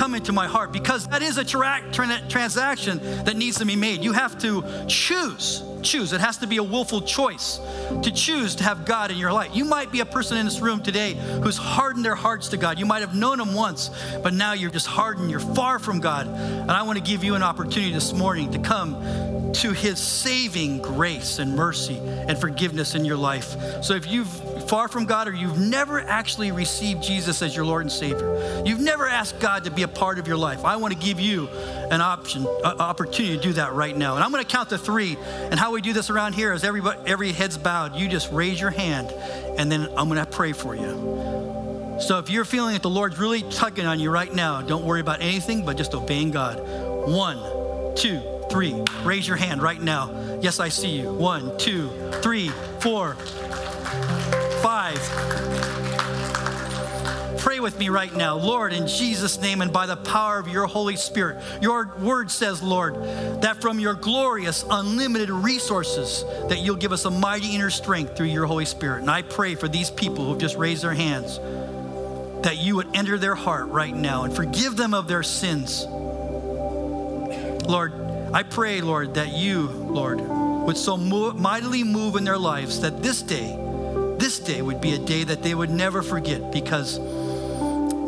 come 0.10 0.16
into 0.16 0.34
my 0.34 0.47
heart, 0.47 0.72
because 0.72 1.07
that 1.10 1.22
is 1.22 1.38
a 1.38 1.43
tra- 1.43 1.84
tra- 1.91 2.22
transaction 2.30 2.97
that 3.26 3.38
needs 3.38 3.60
to 3.60 3.66
be 3.66 3.76
made. 3.76 4.03
You 4.03 4.12
have 4.14 4.39
to 4.39 4.64
choose 4.88 5.64
choose. 5.82 6.12
It 6.12 6.20
has 6.20 6.39
to 6.39 6.47
be 6.47 6.57
a 6.57 6.64
willful 6.64 6.99
choice 7.01 7.57
to 8.03 8.12
choose 8.12 8.55
to 8.55 8.66
have 8.66 8.84
God 8.84 9.12
in 9.12 9.18
your 9.18 9.32
life. 9.32 9.55
You 9.55 9.64
might 9.64 9.93
be 9.93 10.01
a 10.01 10.05
person 10.05 10.38
in 10.38 10.45
this 10.45 10.60
room 10.60 10.84
today 10.84 11.14
who's 11.41 11.55
hardened 11.55 12.03
their 12.03 12.16
hearts 12.16 12.49
to 12.49 12.57
God. 12.57 12.78
You 12.80 12.86
might 12.86 12.99
have 12.99 13.16
known 13.16 13.39
Him 13.39 13.53
once, 13.53 13.89
but 14.22 14.34
now 14.34 14.51
you're 14.51 14.72
just 14.72 14.88
hardened. 14.88 15.32
You're 15.32 15.39
far 15.39 15.80
from 15.80 16.01
God. 16.01 16.28
And 16.28 16.70
I 16.70 16.84
want 16.84 16.97
to 16.97 17.03
give 17.03 17.24
you 17.24 17.36
an 17.36 17.43
opportunity 17.43 17.93
this 17.93 18.12
morning 18.12 18.51
to 18.51 18.60
come 18.60 19.53
to 19.53 19.72
His 19.72 19.99
saving 19.99 20.82
grace 20.82 21.39
and 21.39 21.55
mercy 21.55 21.97
and 21.97 22.38
forgiveness 22.38 22.93
in 22.93 23.05
your 23.05 23.16
life. 23.16 23.55
So 23.82 23.93
if 23.93 24.05
you've 24.05 24.59
far 24.70 24.88
from 24.88 25.06
God 25.06 25.28
or 25.28 25.34
you've 25.34 25.58
never 25.58 26.00
actually 26.00 26.52
received 26.52 27.02
Jesus 27.02 27.42
as 27.42 27.56
your 27.56 27.66
Lord 27.66 27.82
and 27.82 27.92
Savior, 27.92 28.64
you've 28.64 28.80
never 28.80 29.08
asked 29.08 29.40
God 29.40 29.64
to 29.64 29.72
be 29.72 29.82
a 29.82 29.88
part 29.88 30.20
of 30.20 30.28
your 30.28 30.38
life, 30.38 30.64
I 30.64 30.76
want 30.76 30.94
to 30.94 31.00
give 31.00 31.20
you 31.20 31.50
an 31.90 32.02
option, 32.02 32.46
an 32.64 32.80
opportunity 32.80 33.36
to 33.36 33.42
do 33.42 33.54
that 33.54 33.74
right 33.74 33.98
now. 33.98 34.14
And 34.14 34.24
I'm 34.24 34.32
going 34.32 34.44
to 34.44 34.50
count 34.50 34.70
to 34.70 34.78
three. 34.78 35.18
And 35.26 35.60
how 35.60 35.72
we 35.72 35.82
do 35.82 35.92
this 35.92 36.12
around 36.12 36.34
here 36.34 36.54
is 36.54 36.64
everybody, 36.64 37.00
every 37.08 37.32
head's 37.32 37.58
bowed. 37.58 37.96
You 37.96 38.08
just 38.08 38.32
raise 38.32 38.62
your 38.62 38.70
hand, 38.70 39.10
and 39.58 39.72
then 39.72 39.88
I'm 39.98 40.08
going 40.08 40.24
to 40.24 40.26
pray 40.28 40.54
for 40.54 40.76
you. 40.76 41.98
So 42.00 42.20
if 42.20 42.30
you're 42.30 42.46
feeling 42.46 42.74
that 42.74 42.84
the 42.84 42.92
Lord's 42.92 43.18
really 43.18 43.42
tugging 43.42 43.88
on 43.88 44.00
you 44.00 44.12
right 44.12 44.32
now, 44.32 44.62
don't 44.62 44.86
worry 44.86 45.02
about 45.02 45.22
anything 45.22 45.66
but 45.66 45.78
just 45.78 45.96
obeying 45.96 46.30
God. 46.30 46.60
One, 47.10 47.96
two, 47.96 48.22
three. 48.50 48.80
Raise 49.04 49.28
your 49.28 49.38
hand 49.38 49.62
right 49.62 49.82
now. 49.82 50.40
Yes, 50.42 50.60
I 50.60 50.70
see 50.70 51.00
you. 51.00 51.12
One, 51.12 51.58
two, 51.58 51.90
three, 52.22 52.50
four, 52.80 53.16
five. 54.62 54.99
Pray 57.39 57.62
with 57.62 57.80
me 57.80 57.89
right 57.89 58.14
now. 58.14 58.36
Lord, 58.36 58.74
in 58.74 58.86
Jesus' 58.86 59.39
name 59.39 59.62
and 59.62 59.72
by 59.72 59.86
the 59.86 59.95
power 59.95 60.39
of 60.39 60.47
your 60.47 60.68
Holy 60.68 60.97
Spirit, 60.97 61.41
your 61.62 61.95
word 61.99 62.30
says, 62.30 62.62
Lord, 62.62 62.95
that 63.41 63.62
from 63.62 63.80
your 63.80 63.93
glorious, 63.93 64.66
unlimited 64.70 65.30
resources, 65.30 66.26
that 66.49 66.60
you'll 66.60 66.76
give 66.76 66.91
us 66.91 67.05
a 67.05 67.12
mighty 67.12 67.55
inner 67.55 67.70
strength 67.70 68.18
through 68.18 68.28
your 68.28 68.45
Holy 68.45 68.66
Spirit. 68.66 69.01
And 69.01 69.10
I 69.10 69.22
pray 69.22 69.55
for 69.55 69.68
these 69.68 69.89
people 69.89 70.26
who've 70.26 70.38
just 70.38 70.57
raised 70.57 70.84
their 70.84 70.93
hands 70.93 71.39
that 72.43 72.57
you 72.57 72.76
would 72.76 72.95
enter 72.95 73.18
their 73.18 73.36
heart 73.36 73.68
right 73.68 73.95
now 73.95 74.24
and 74.24 74.34
forgive 74.34 74.76
them 74.76 74.93
of 74.93 75.07
their 75.07 75.24
sins. 75.24 75.86
Lord, 77.66 77.93
I 78.34 78.43
pray, 78.43 78.82
Lord, 78.82 79.16
that 79.16 79.30
you, 79.30 79.68
Lord, 79.68 80.22
would 80.22 80.78
so 80.78 80.97
mightily 80.97 81.84
move 81.84 82.16
in 82.16 82.24
their 82.24 82.38
lives 82.38 82.82
that 82.82 83.01
this 83.01 83.22
day, 83.22 83.69
this 84.20 84.40
day 84.40 84.62
would 84.62 84.82
be 84.82 84.94
a 84.94 85.00
day 85.00 85.24
that 85.24 85.42
they 85.44 85.56
would 85.56 85.70
never 85.70 86.02
forget 86.02 86.52
because 86.52 87.00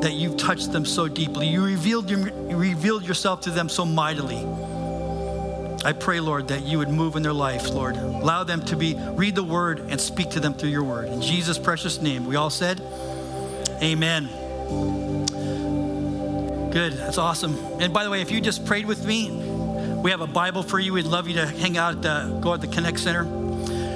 that 0.01 0.14
you've 0.14 0.38
touched 0.38 0.72
them 0.72 0.86
so 0.86 1.07
deeply. 1.07 1.47
You 1.47 1.64
revealed, 1.64 2.09
you 2.09 2.18
revealed 2.55 3.03
yourself 3.03 3.41
to 3.41 3.51
them 3.51 3.70
so 3.70 3.86
mightily. 3.86 4.45
I 5.84 5.93
pray, 5.93 6.20
Lord, 6.20 6.49
that 6.49 6.64
you 6.64 6.78
would 6.80 6.89
move 6.89 7.16
in 7.16 7.24
their 7.24 7.34
life, 7.34 7.70
Lord. 7.70 7.95
Allow 7.95 8.43
them 8.43 8.64
to 8.66 8.76
be 8.76 8.95
read 9.14 9.36
the 9.36 9.43
word 9.43 9.80
and 9.80 9.99
speak 9.99 10.32
to 10.32 10.39
them 10.39 10.53
through 10.53 10.70
your 10.70 10.84
word. 10.84 11.07
In 11.09 11.22
Jesus' 11.22 11.57
precious 11.57 12.01
name. 12.01 12.26
We 12.26 12.36
all 12.36 12.51
said, 12.51 12.82
Amen. 13.82 14.28
Good. 16.72 16.93
That's 16.93 17.18
awesome. 17.18 17.57
And 17.80 17.93
by 17.93 18.03
the 18.03 18.09
way, 18.09 18.22
if 18.22 18.32
you 18.32 18.41
just 18.41 18.66
prayed 18.66 18.86
with 18.86 19.05
me, 19.05 19.32
we 19.32 20.12
have 20.12 20.22
a 20.22 20.28
Bible 20.28 20.62
for 20.64 20.80
you. 20.80 20.93
We'd 20.93 21.05
love 21.05 21.28
you 21.28 21.36
to 21.36 21.47
hang 21.47 21.78
out 21.78 21.95
at 21.95 22.01
the, 22.01 22.39
go 22.39 22.53
at 22.53 22.62
the 22.62 22.68
Connect 22.68 22.99
Center. 22.99 23.40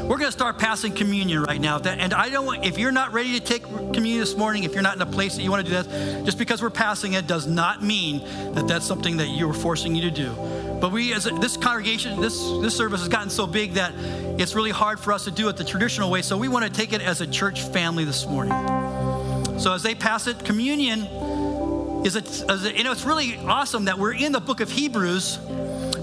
We're 0.08 0.18
going 0.18 0.28
to 0.28 0.32
start 0.32 0.60
passing 0.60 0.94
communion 0.94 1.42
right 1.42 1.60
now. 1.60 1.80
And 1.80 2.14
I 2.14 2.30
don't 2.30 2.46
want, 2.46 2.64
if 2.64 2.78
you're 2.78 2.92
not 2.92 3.12
ready 3.12 3.40
to 3.40 3.44
take 3.44 3.64
communion 3.64 4.20
this 4.20 4.38
morning, 4.38 4.64
if 4.64 4.74
you're 4.74 4.84
not 4.84 4.96
in 4.96 5.02
a 5.02 5.06
place 5.08 5.36
that 5.36 5.42
you 5.42 5.50
want 5.50 5.66
to 5.66 5.72
do 5.72 5.82
that, 5.82 6.26
just 6.26 6.38
because 6.38 6.62
we're 6.62 6.70
passing 6.70 7.14
it 7.14 7.26
does 7.26 7.48
not 7.48 7.82
mean 7.82 8.20
that 8.54 8.68
that's 8.68 8.86
something 8.86 9.18
that 9.18 9.30
you 9.30 9.50
are 9.50 9.54
forcing 9.54 9.96
you 9.96 10.04
to 10.04 10.12
do. 10.12 10.32
But 10.80 10.92
we, 10.92 11.12
as 11.16 11.26
a, 11.26 11.32
this 11.32 11.58
congregation, 11.58 12.22
this, 12.22 12.40
this 12.62 12.78
service 12.78 13.00
has 13.00 13.10
gotten 13.10 13.32
so 13.32 13.48
big 13.48 13.74
that 13.74 13.94
it's 14.40 14.54
really 14.54 14.70
hard 14.70 15.00
for 15.00 15.12
us 15.12 15.24
to 15.24 15.32
do 15.32 15.50
it 15.50 15.58
the 15.58 15.64
traditional 15.64 16.12
way. 16.12 16.22
So 16.22 16.38
we 16.38 16.50
want 16.50 16.66
to 16.66 16.72
take 16.72 16.94
it 16.94 17.02
as 17.02 17.22
a 17.22 17.28
church 17.28 17.64
family 17.64 18.06
this 18.06 18.28
morning. 18.28 18.54
So 19.58 19.74
as 19.74 19.82
they 19.82 19.96
pass 19.96 20.28
it, 20.28 20.46
communion 20.46 21.00
is, 22.06 22.16
a, 22.16 22.20
is 22.20 22.66
a, 22.66 22.78
you 22.78 22.84
know, 22.84 22.92
it's 22.92 23.06
really 23.06 23.38
awesome 23.38 23.86
that 23.86 23.98
we're 23.98 24.14
in 24.14 24.34
the 24.34 24.40
book 24.40 24.60
of 24.60 24.70
Hebrews 24.70 25.40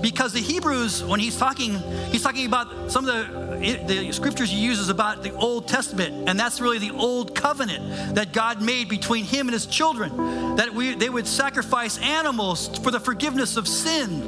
because 0.02 0.32
the 0.32 0.40
Hebrews, 0.40 1.04
when 1.04 1.20
he's 1.20 1.38
talking, 1.38 1.78
he's 2.10 2.22
talking 2.22 2.44
about 2.44 2.90
some 2.90 3.08
of 3.08 3.60
the, 3.60 3.84
the 3.86 4.12
scriptures 4.12 4.50
he 4.50 4.58
uses 4.58 4.88
about 4.88 5.22
the 5.22 5.32
Old 5.32 5.68
Testament, 5.68 6.28
and 6.28 6.38
that's 6.38 6.60
really 6.60 6.78
the 6.78 6.90
old 6.90 7.36
covenant 7.36 8.16
that 8.16 8.32
God 8.32 8.60
made 8.60 8.88
between 8.88 9.24
him 9.24 9.46
and 9.46 9.52
his 9.52 9.64
children. 9.64 10.56
That 10.56 10.74
we, 10.74 10.94
they 10.94 11.08
would 11.08 11.28
sacrifice 11.28 11.98
animals 11.98 12.76
for 12.80 12.90
the 12.90 12.98
forgiveness 12.98 13.56
of 13.56 13.68
sin 13.68 14.22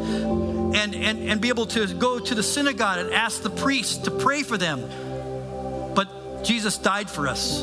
and, 0.74 0.94
and, 0.94 1.18
and 1.28 1.40
be 1.40 1.48
able 1.48 1.66
to 1.66 1.92
go 1.94 2.20
to 2.20 2.34
the 2.34 2.42
synagogue 2.42 2.98
and 2.98 3.12
ask 3.12 3.42
the 3.42 3.50
priest 3.50 4.04
to 4.04 4.12
pray 4.12 4.44
for 4.44 4.56
them. 4.56 4.80
But 5.94 6.44
Jesus 6.44 6.78
died 6.78 7.10
for 7.10 7.26
us. 7.26 7.62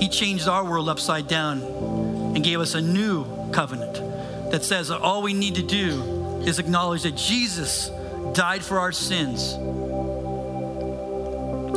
He 0.00 0.08
changed 0.08 0.48
our 0.48 0.64
world 0.64 0.88
upside 0.88 1.28
down 1.28 1.62
and 2.34 2.42
gave 2.42 2.58
us 2.58 2.74
a 2.74 2.80
new 2.80 3.24
covenant 3.52 3.94
that 4.50 4.64
says 4.64 4.88
that 4.88 5.00
all 5.00 5.22
we 5.22 5.34
need 5.34 5.54
to 5.54 5.62
do 5.62 6.21
is 6.46 6.58
acknowledge 6.58 7.02
that 7.02 7.16
Jesus 7.16 7.90
died 8.34 8.62
for 8.62 8.78
our 8.78 8.92
sins. 8.92 9.54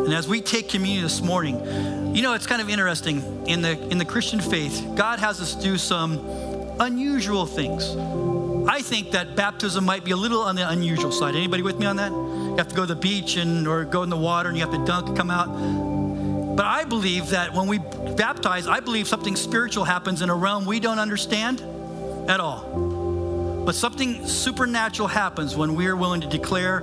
And 0.05 0.13
as 0.13 0.27
we 0.27 0.41
take 0.41 0.69
communion 0.69 1.03
this 1.03 1.21
morning, 1.21 2.15
you 2.15 2.21
know, 2.21 2.33
it's 2.33 2.47
kind 2.47 2.61
of 2.61 2.69
interesting 2.69 3.47
in 3.47 3.61
the 3.61 3.79
in 3.89 3.97
the 3.97 4.05
Christian 4.05 4.39
faith, 4.39 4.85
God 4.95 5.19
has 5.19 5.41
us 5.41 5.55
do 5.55 5.77
some 5.77 6.19
unusual 6.79 7.45
things. 7.45 7.95
I 8.67 8.81
think 8.81 9.11
that 9.11 9.35
baptism 9.35 9.85
might 9.85 10.03
be 10.03 10.11
a 10.11 10.15
little 10.15 10.41
on 10.41 10.55
the 10.55 10.67
unusual 10.69 11.11
side. 11.11 11.35
Anybody 11.35 11.63
with 11.63 11.77
me 11.77 11.85
on 11.85 11.97
that? 11.97 12.11
You 12.11 12.55
have 12.57 12.67
to 12.67 12.75
go 12.75 12.85
to 12.85 12.93
the 12.93 12.99
beach 12.99 13.37
and 13.37 13.67
or 13.67 13.83
go 13.83 14.03
in 14.03 14.09
the 14.09 14.17
water 14.17 14.49
and 14.49 14.57
you 14.57 14.63
have 14.63 14.73
to 14.73 14.85
dunk 14.85 15.07
and 15.07 15.17
come 15.17 15.29
out. 15.29 16.55
But 16.55 16.65
I 16.65 16.85
believe 16.85 17.29
that 17.29 17.53
when 17.53 17.67
we 17.67 17.79
baptize, 18.15 18.65
I 18.67 18.79
believe 18.79 19.07
something 19.07 19.35
spiritual 19.35 19.83
happens 19.83 20.21
in 20.21 20.29
a 20.29 20.35
realm 20.35 20.65
we 20.65 20.79
don't 20.79 20.99
understand 20.99 21.61
at 22.29 22.39
all. 22.39 22.94
But 23.65 23.73
something 23.73 24.27
supernatural 24.27 25.07
happens 25.07 25.55
when 25.55 25.73
we 25.73 25.87
are 25.87 25.95
willing 25.95 26.21
to 26.21 26.27
declare 26.27 26.81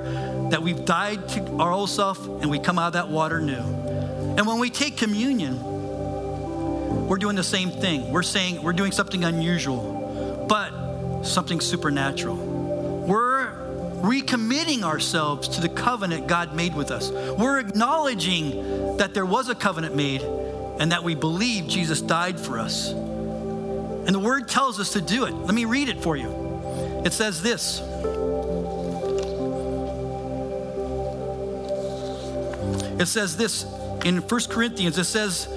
that 0.51 0.61
we've 0.61 0.85
died 0.85 1.29
to 1.31 1.57
our 1.59 1.71
old 1.71 1.91
self 1.91 2.27
and 2.27 2.51
we 2.51 2.59
come 2.59 2.79
out 2.79 2.89
of 2.89 2.93
that 2.95 3.09
water 3.09 3.41
new. 3.41 3.55
And 3.55 4.47
when 4.47 4.59
we 4.59 4.69
take 4.69 4.97
communion, 4.97 5.63
we're 7.07 7.19
doing 7.19 7.37
the 7.37 7.45
same 7.45 7.71
thing. 7.71 8.11
We're 8.11 8.25
saying 8.25 8.63
we're 8.63 8.73
doing 8.73 8.91
something 8.91 9.23
unusual, 9.23 10.47
but 10.49 11.23
something 11.23 11.61
supernatural. 11.61 12.37
We're 12.37 13.53
recommitting 14.03 14.83
ourselves 14.83 15.49
to 15.51 15.61
the 15.61 15.69
covenant 15.69 16.27
God 16.27 16.55
made 16.55 16.75
with 16.75 16.91
us. 16.91 17.11
We're 17.11 17.61
acknowledging 17.61 18.97
that 18.97 19.15
there 19.15 19.27
was 19.27 19.49
a 19.49 19.55
covenant 19.55 19.95
made 19.95 20.23
and 20.23 20.91
that 20.91 21.05
we 21.05 21.15
believe 21.15 21.69
Jesus 21.69 22.01
died 22.03 22.41
for 22.41 22.59
us. 22.59 22.91
And 22.91 24.09
the 24.09 24.19
word 24.19 24.49
tells 24.49 24.81
us 24.81 24.95
to 24.95 25.01
do 25.01 25.27
it. 25.27 25.33
Let 25.33 25.55
me 25.55 25.65
read 25.65 25.89
it 25.89 26.03
for 26.03 26.17
you. 26.17 26.42
It 27.05 27.13
says 27.13 27.43
this 27.43 27.81
It 33.03 33.07
says 33.07 33.37
this 33.37 33.65
in 34.05 34.19
1 34.19 34.41
Corinthians, 34.49 34.97
it 34.97 35.05
says, 35.05 35.49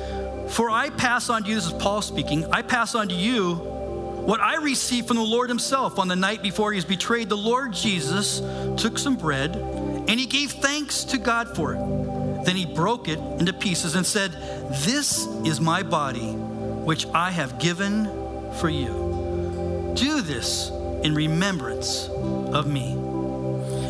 For 0.50 0.70
I 0.70 0.89
pass 0.89 1.30
on 1.30 1.43
to 1.43 1.50
you, 1.50 1.56
this 1.56 1.68
is 1.68 1.74
Paul 1.74 2.02
speaking, 2.02 2.46
I 2.52 2.64
pass 2.64 2.96
on 2.96 3.10
to 3.10 3.16
you 3.16 3.56
what 3.56 4.39
I 4.39 4.56
received 4.56 5.08
from 5.08 5.18
the 5.18 5.24
Lord 5.24 5.50
Himself 5.50 6.00
on 6.00 6.08
the 6.08 6.16
night 6.16 6.41
before 6.41 6.72
He 6.72 6.78
was 6.78 6.86
betrayed. 6.86 7.30
The 7.30 7.38
Lord 7.38 7.74
Jesus 7.74 8.39
took 8.82 8.98
some 8.98 9.16
bread 9.16 9.56
and 9.56 10.20
He 10.20 10.26
gave 10.26 10.54
thanks 10.54 11.04
to 11.06 11.20
God 11.20 11.56
for 11.56 11.74
it. 11.76 12.46
Then 12.46 12.56
He 12.56 12.66
broke 12.66 13.08
it 13.08 13.20
into 13.20 13.54
pieces 13.54 13.93
and 13.93 14.06
said, 14.06 14.32
This 14.72 15.28
is 15.46 15.62
my 15.62 15.84
body, 15.84 16.32
which 16.32 17.06
I 17.08 17.30
have 17.30 17.60
given 17.60 18.06
for 18.54 18.70
you. 18.70 19.93
Do 19.96 20.22
this 20.22 20.72
in 21.06 21.14
remembrance 21.14 22.10
of 22.10 22.66
me. 22.66 22.93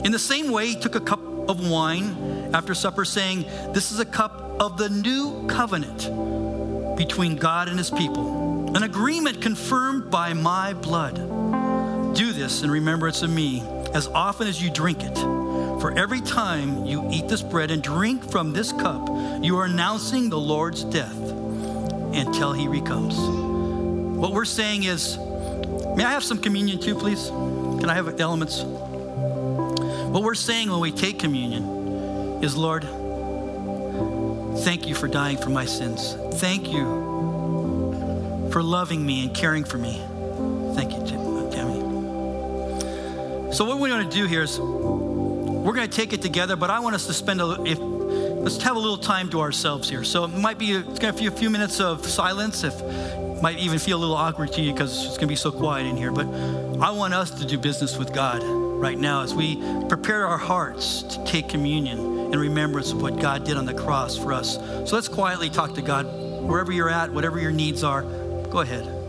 In 0.04 0.12
the 0.12 0.20
same 0.20 0.52
way, 0.52 0.68
he 0.68 0.76
took 0.76 0.96
a 0.96 1.00
cup 1.00 1.22
of 1.50 1.68
wine 1.68 2.52
after 2.54 2.76
supper, 2.76 3.06
saying, 3.06 3.46
This 3.74 3.94
is 3.94 4.00
a 4.00 4.06
cup 4.06 4.42
of 4.60 4.78
the 4.78 4.90
new 4.90 5.48
covenant 5.48 6.10
between 6.98 7.38
God 7.38 7.70
and 7.70 7.78
his 7.78 7.90
people, 7.90 8.76
an 8.76 8.84
agreement 8.84 9.42
confirmed 9.42 10.12
by 10.12 10.34
my 10.34 10.74
blood. 10.74 11.16
Do 12.16 12.34
this 12.34 12.64
in 12.64 12.70
remembrance 12.70 13.22
of 13.22 13.30
me 13.30 13.62
as 13.94 14.08
often 14.08 14.48
as 14.48 14.62
you 14.62 14.70
drink 14.70 15.02
it. 15.02 15.18
For 15.80 15.98
every 15.98 16.22
time 16.22 16.86
you 16.86 17.08
eat 17.12 17.30
this 17.30 17.42
bread 17.42 17.72
and 17.72 17.82
drink 17.82 18.30
from 18.30 18.52
this 18.52 18.74
cup, 18.74 19.08
you 19.42 19.58
are 19.58 19.66
announcing 19.66 20.30
the 20.30 20.40
Lord's 20.40 20.84
death 20.84 21.18
until 22.14 22.52
he 22.52 22.68
recomes. 22.68 23.16
What 24.18 24.34
we're 24.34 24.46
saying 24.46 24.84
is, 24.84 25.18
May 25.96 26.04
I 26.04 26.12
have 26.12 26.24
some 26.26 26.40
communion 26.40 26.80
too, 26.80 26.94
please? 26.94 27.30
Can 27.30 27.90
I 27.90 27.94
have 27.94 28.18
the 28.18 28.22
elements? 28.22 28.64
What 28.64 30.24
we're 30.24 30.36
saying 30.36 30.70
when 30.70 30.82
we 30.82 30.92
take 30.92 31.20
communion 31.20 32.44
is, 32.44 32.58
Lord, 32.58 32.84
thank 34.64 34.88
you 34.88 34.96
for 34.96 35.08
dying 35.08 35.38
for 35.38 35.52
my 35.52 35.64
sins. 35.64 36.18
Thank 36.34 36.72
you 36.72 38.50
for 38.52 38.62
loving 38.62 39.06
me 39.06 39.26
and 39.26 39.34
caring 39.34 39.64
for 39.64 39.78
me. 39.78 40.02
Thank 40.76 40.92
you, 40.92 41.00
uh, 41.00 41.50
Tammy. 41.52 41.80
So 43.54 43.64
what 43.64 43.80
we're 43.80 43.88
going 43.88 44.10
to 44.10 44.16
do 44.16 44.26
here 44.26 44.44
is 44.44 44.60
we're 44.60 45.74
going 45.74 45.90
to 45.90 45.96
take 45.96 46.12
it 46.12 46.22
together, 46.22 46.58
but 46.58 46.70
I 46.70 46.80
want 46.82 46.96
us 46.96 47.08
to 47.08 47.14
spend 47.14 47.40
a 47.40 47.62
if 47.64 47.80
let's 47.80 48.62
have 48.64 48.76
a 48.76 48.80
little 48.80 48.98
time 48.98 49.30
to 49.30 49.40
ourselves 49.40 49.90
here. 49.90 50.04
So 50.04 50.26
it 50.26 50.30
might 50.30 50.58
be 50.58 50.74
it's 50.74 51.00
going 51.00 51.14
to 51.14 51.20
be 51.20 51.28
a 51.28 51.32
few 51.32 51.50
minutes 51.50 51.80
of 51.80 52.06
silence 52.06 52.66
if 52.66 52.74
might 53.42 53.58
even 53.60 53.80
feel 53.80 53.98
a 53.98 54.00
little 54.00 54.16
awkward 54.16 54.52
to 54.54 54.62
you 54.62 54.74
because 54.74 55.06
it's 55.06 55.18
going 55.18 55.28
to 55.28 55.28
be 55.28 55.36
so 55.36 55.52
quiet 55.52 55.86
in 55.86 55.98
here. 55.98 56.12
But 56.12 56.28
I 56.80 56.92
want 56.92 57.14
us 57.14 57.32
to 57.40 57.46
do 57.46 57.58
business 57.58 57.98
with 57.98 58.14
God 58.14 58.42
right 58.44 58.98
now 58.98 59.22
as 59.22 59.34
we 59.34 59.58
prepare 59.88 60.28
our 60.28 60.38
hearts 60.38 61.04
to 61.04 61.24
take 61.26 61.50
communion 61.50 62.00
in 62.34 62.40
remembrance 62.40 62.92
of 62.92 63.02
what 63.02 63.20
God 63.20 63.44
did 63.44 63.58
on 63.58 63.66
the 63.66 63.74
cross 63.74 64.18
for 64.18 64.34
us. 64.34 64.56
So 64.56 64.96
let's 64.96 65.08
quietly 65.08 65.50
talk 65.50 65.74
to 65.76 65.82
God 65.82 66.06
wherever 66.44 66.72
you're 66.72 66.90
at, 66.90 67.12
whatever 67.12 67.40
your 67.40 67.52
needs 67.52 67.84
are. 67.84 68.04
Go 68.50 68.60
ahead. 68.60 69.05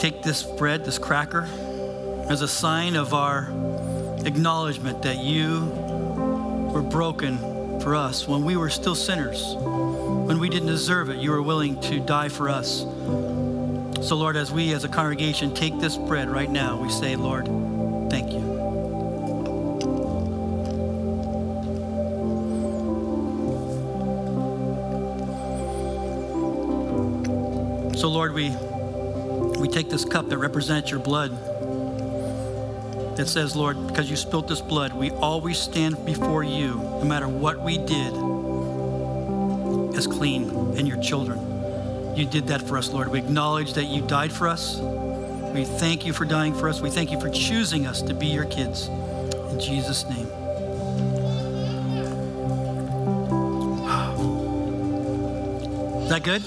Take 0.00 0.22
this 0.22 0.42
bread, 0.42 0.82
this 0.82 0.98
cracker, 0.98 1.46
as 2.30 2.40
a 2.40 2.48
sign 2.48 2.96
of 2.96 3.12
our 3.12 3.50
acknowledgement 4.24 5.02
that 5.02 5.18
you 5.18 5.66
were 6.72 6.80
broken 6.80 7.36
for 7.80 7.94
us 7.94 8.26
when 8.26 8.42
we 8.42 8.56
were 8.56 8.70
still 8.70 8.94
sinners, 8.94 9.54
when 9.58 10.38
we 10.38 10.48
didn't 10.48 10.68
deserve 10.68 11.10
it. 11.10 11.18
You 11.18 11.32
were 11.32 11.42
willing 11.42 11.78
to 11.82 12.00
die 12.00 12.30
for 12.30 12.48
us. 12.48 12.80
So, 14.00 14.16
Lord, 14.16 14.38
as 14.38 14.50
we 14.50 14.72
as 14.72 14.84
a 14.84 14.88
congregation 14.88 15.52
take 15.52 15.78
this 15.80 15.98
bread 15.98 16.30
right 16.30 16.50
now, 16.50 16.80
we 16.80 16.88
say, 16.88 17.16
Lord, 17.16 17.44
thank 18.10 18.32
you. 18.32 18.40
So, 27.98 28.08
Lord, 28.08 28.32
we, 28.32 28.56
we 29.60 29.68
take 29.68 29.90
this 29.90 30.04
cup 30.04 30.28
that 30.30 30.38
represents 30.38 30.90
your 30.90 31.00
blood. 31.00 31.30
That 33.16 33.28
says, 33.28 33.54
Lord, 33.54 33.86
because 33.86 34.08
you 34.08 34.16
spilt 34.16 34.48
this 34.48 34.62
blood, 34.62 34.94
we 34.94 35.10
always 35.10 35.58
stand 35.58 36.04
before 36.06 36.42
you, 36.42 36.76
no 36.76 37.04
matter 37.04 37.28
what 37.28 37.60
we 37.60 37.76
did, 37.76 38.14
as 39.96 40.06
clean 40.06 40.48
and 40.78 40.88
your 40.88 41.00
children. 41.02 42.16
You 42.16 42.24
did 42.24 42.46
that 42.46 42.62
for 42.62 42.78
us, 42.78 42.88
Lord. 42.88 43.08
We 43.08 43.18
acknowledge 43.18 43.74
that 43.74 43.84
you 43.84 44.00
died 44.06 44.32
for 44.32 44.48
us. 44.48 44.78
We 44.78 45.64
thank 45.64 46.06
you 46.06 46.12
for 46.12 46.24
dying 46.24 46.54
for 46.54 46.68
us. 46.68 46.80
We 46.80 46.90
thank 46.90 47.10
you 47.10 47.20
for 47.20 47.28
choosing 47.28 47.86
us 47.86 48.00
to 48.02 48.14
be 48.14 48.28
your 48.28 48.46
kids. 48.46 48.88
In 48.88 49.60
Jesus' 49.60 50.04
name. 50.08 50.26
Is 56.02 56.08
that 56.08 56.22
good? 56.24 56.42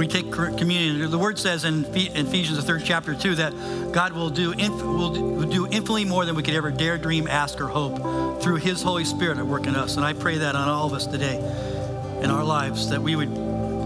We 0.00 0.08
take 0.08 0.32
communion. 0.32 1.10
The 1.10 1.18
word 1.18 1.38
says 1.38 1.66
in 1.66 1.84
Ephesians, 1.94 2.56
the 2.56 2.62
third 2.62 2.82
chapter, 2.84 3.14
two, 3.14 3.34
that 3.34 3.52
God 3.92 4.14
will 4.14 4.30
do, 4.30 4.48
will 4.50 5.44
do 5.44 5.66
infinitely 5.66 6.06
more 6.06 6.24
than 6.24 6.34
we 6.34 6.42
could 6.42 6.54
ever 6.54 6.70
dare, 6.70 6.96
dream, 6.96 7.28
ask, 7.28 7.60
or 7.60 7.66
hope 7.66 8.42
through 8.42 8.56
His 8.56 8.82
Holy 8.82 9.04
Spirit 9.04 9.36
at 9.36 9.46
work 9.46 9.66
in 9.66 9.76
us. 9.76 9.96
And 9.96 10.04
I 10.04 10.14
pray 10.14 10.38
that 10.38 10.56
on 10.56 10.68
all 10.68 10.86
of 10.86 10.94
us 10.94 11.06
today 11.06 11.36
in 12.22 12.30
our 12.30 12.42
lives, 12.42 12.88
that 12.88 13.02
we 13.02 13.14
would, 13.14 13.28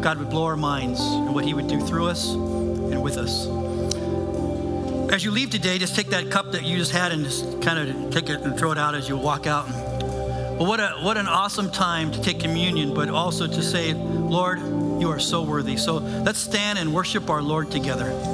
God 0.02 0.18
would 0.18 0.30
blow 0.30 0.44
our 0.44 0.56
minds 0.56 1.00
and 1.00 1.34
what 1.34 1.44
He 1.44 1.52
would 1.52 1.66
do 1.66 1.80
through 1.80 2.06
us 2.06 2.32
and 2.32 3.02
with 3.02 3.16
us. 3.18 3.48
As 5.12 5.24
you 5.24 5.32
leave 5.32 5.50
today, 5.50 5.78
just 5.78 5.96
take 5.96 6.10
that 6.10 6.30
cup 6.30 6.52
that 6.52 6.62
you 6.62 6.76
just 6.76 6.92
had 6.92 7.10
and 7.10 7.24
just 7.24 7.60
kind 7.60 7.76
of 7.76 8.12
take 8.12 8.28
it 8.28 8.40
and 8.40 8.56
throw 8.56 8.70
it 8.70 8.78
out 8.78 8.94
as 8.94 9.08
you 9.08 9.16
walk 9.16 9.48
out. 9.48 9.68
Well, 9.68 10.66
what, 10.66 10.78
a, 10.78 10.90
what 11.02 11.16
an 11.16 11.26
awesome 11.26 11.72
time 11.72 12.12
to 12.12 12.22
take 12.22 12.38
communion, 12.38 12.94
but 12.94 13.08
also 13.08 13.48
to 13.48 13.62
say, 13.62 13.94
Lord, 13.94 14.60
you 15.00 15.10
are 15.10 15.18
so 15.18 15.42
worthy. 15.42 15.76
So 15.76 15.96
let's 15.98 16.38
stand 16.38 16.78
and 16.78 16.94
worship 16.94 17.30
our 17.30 17.42
Lord 17.42 17.70
together. 17.70 18.33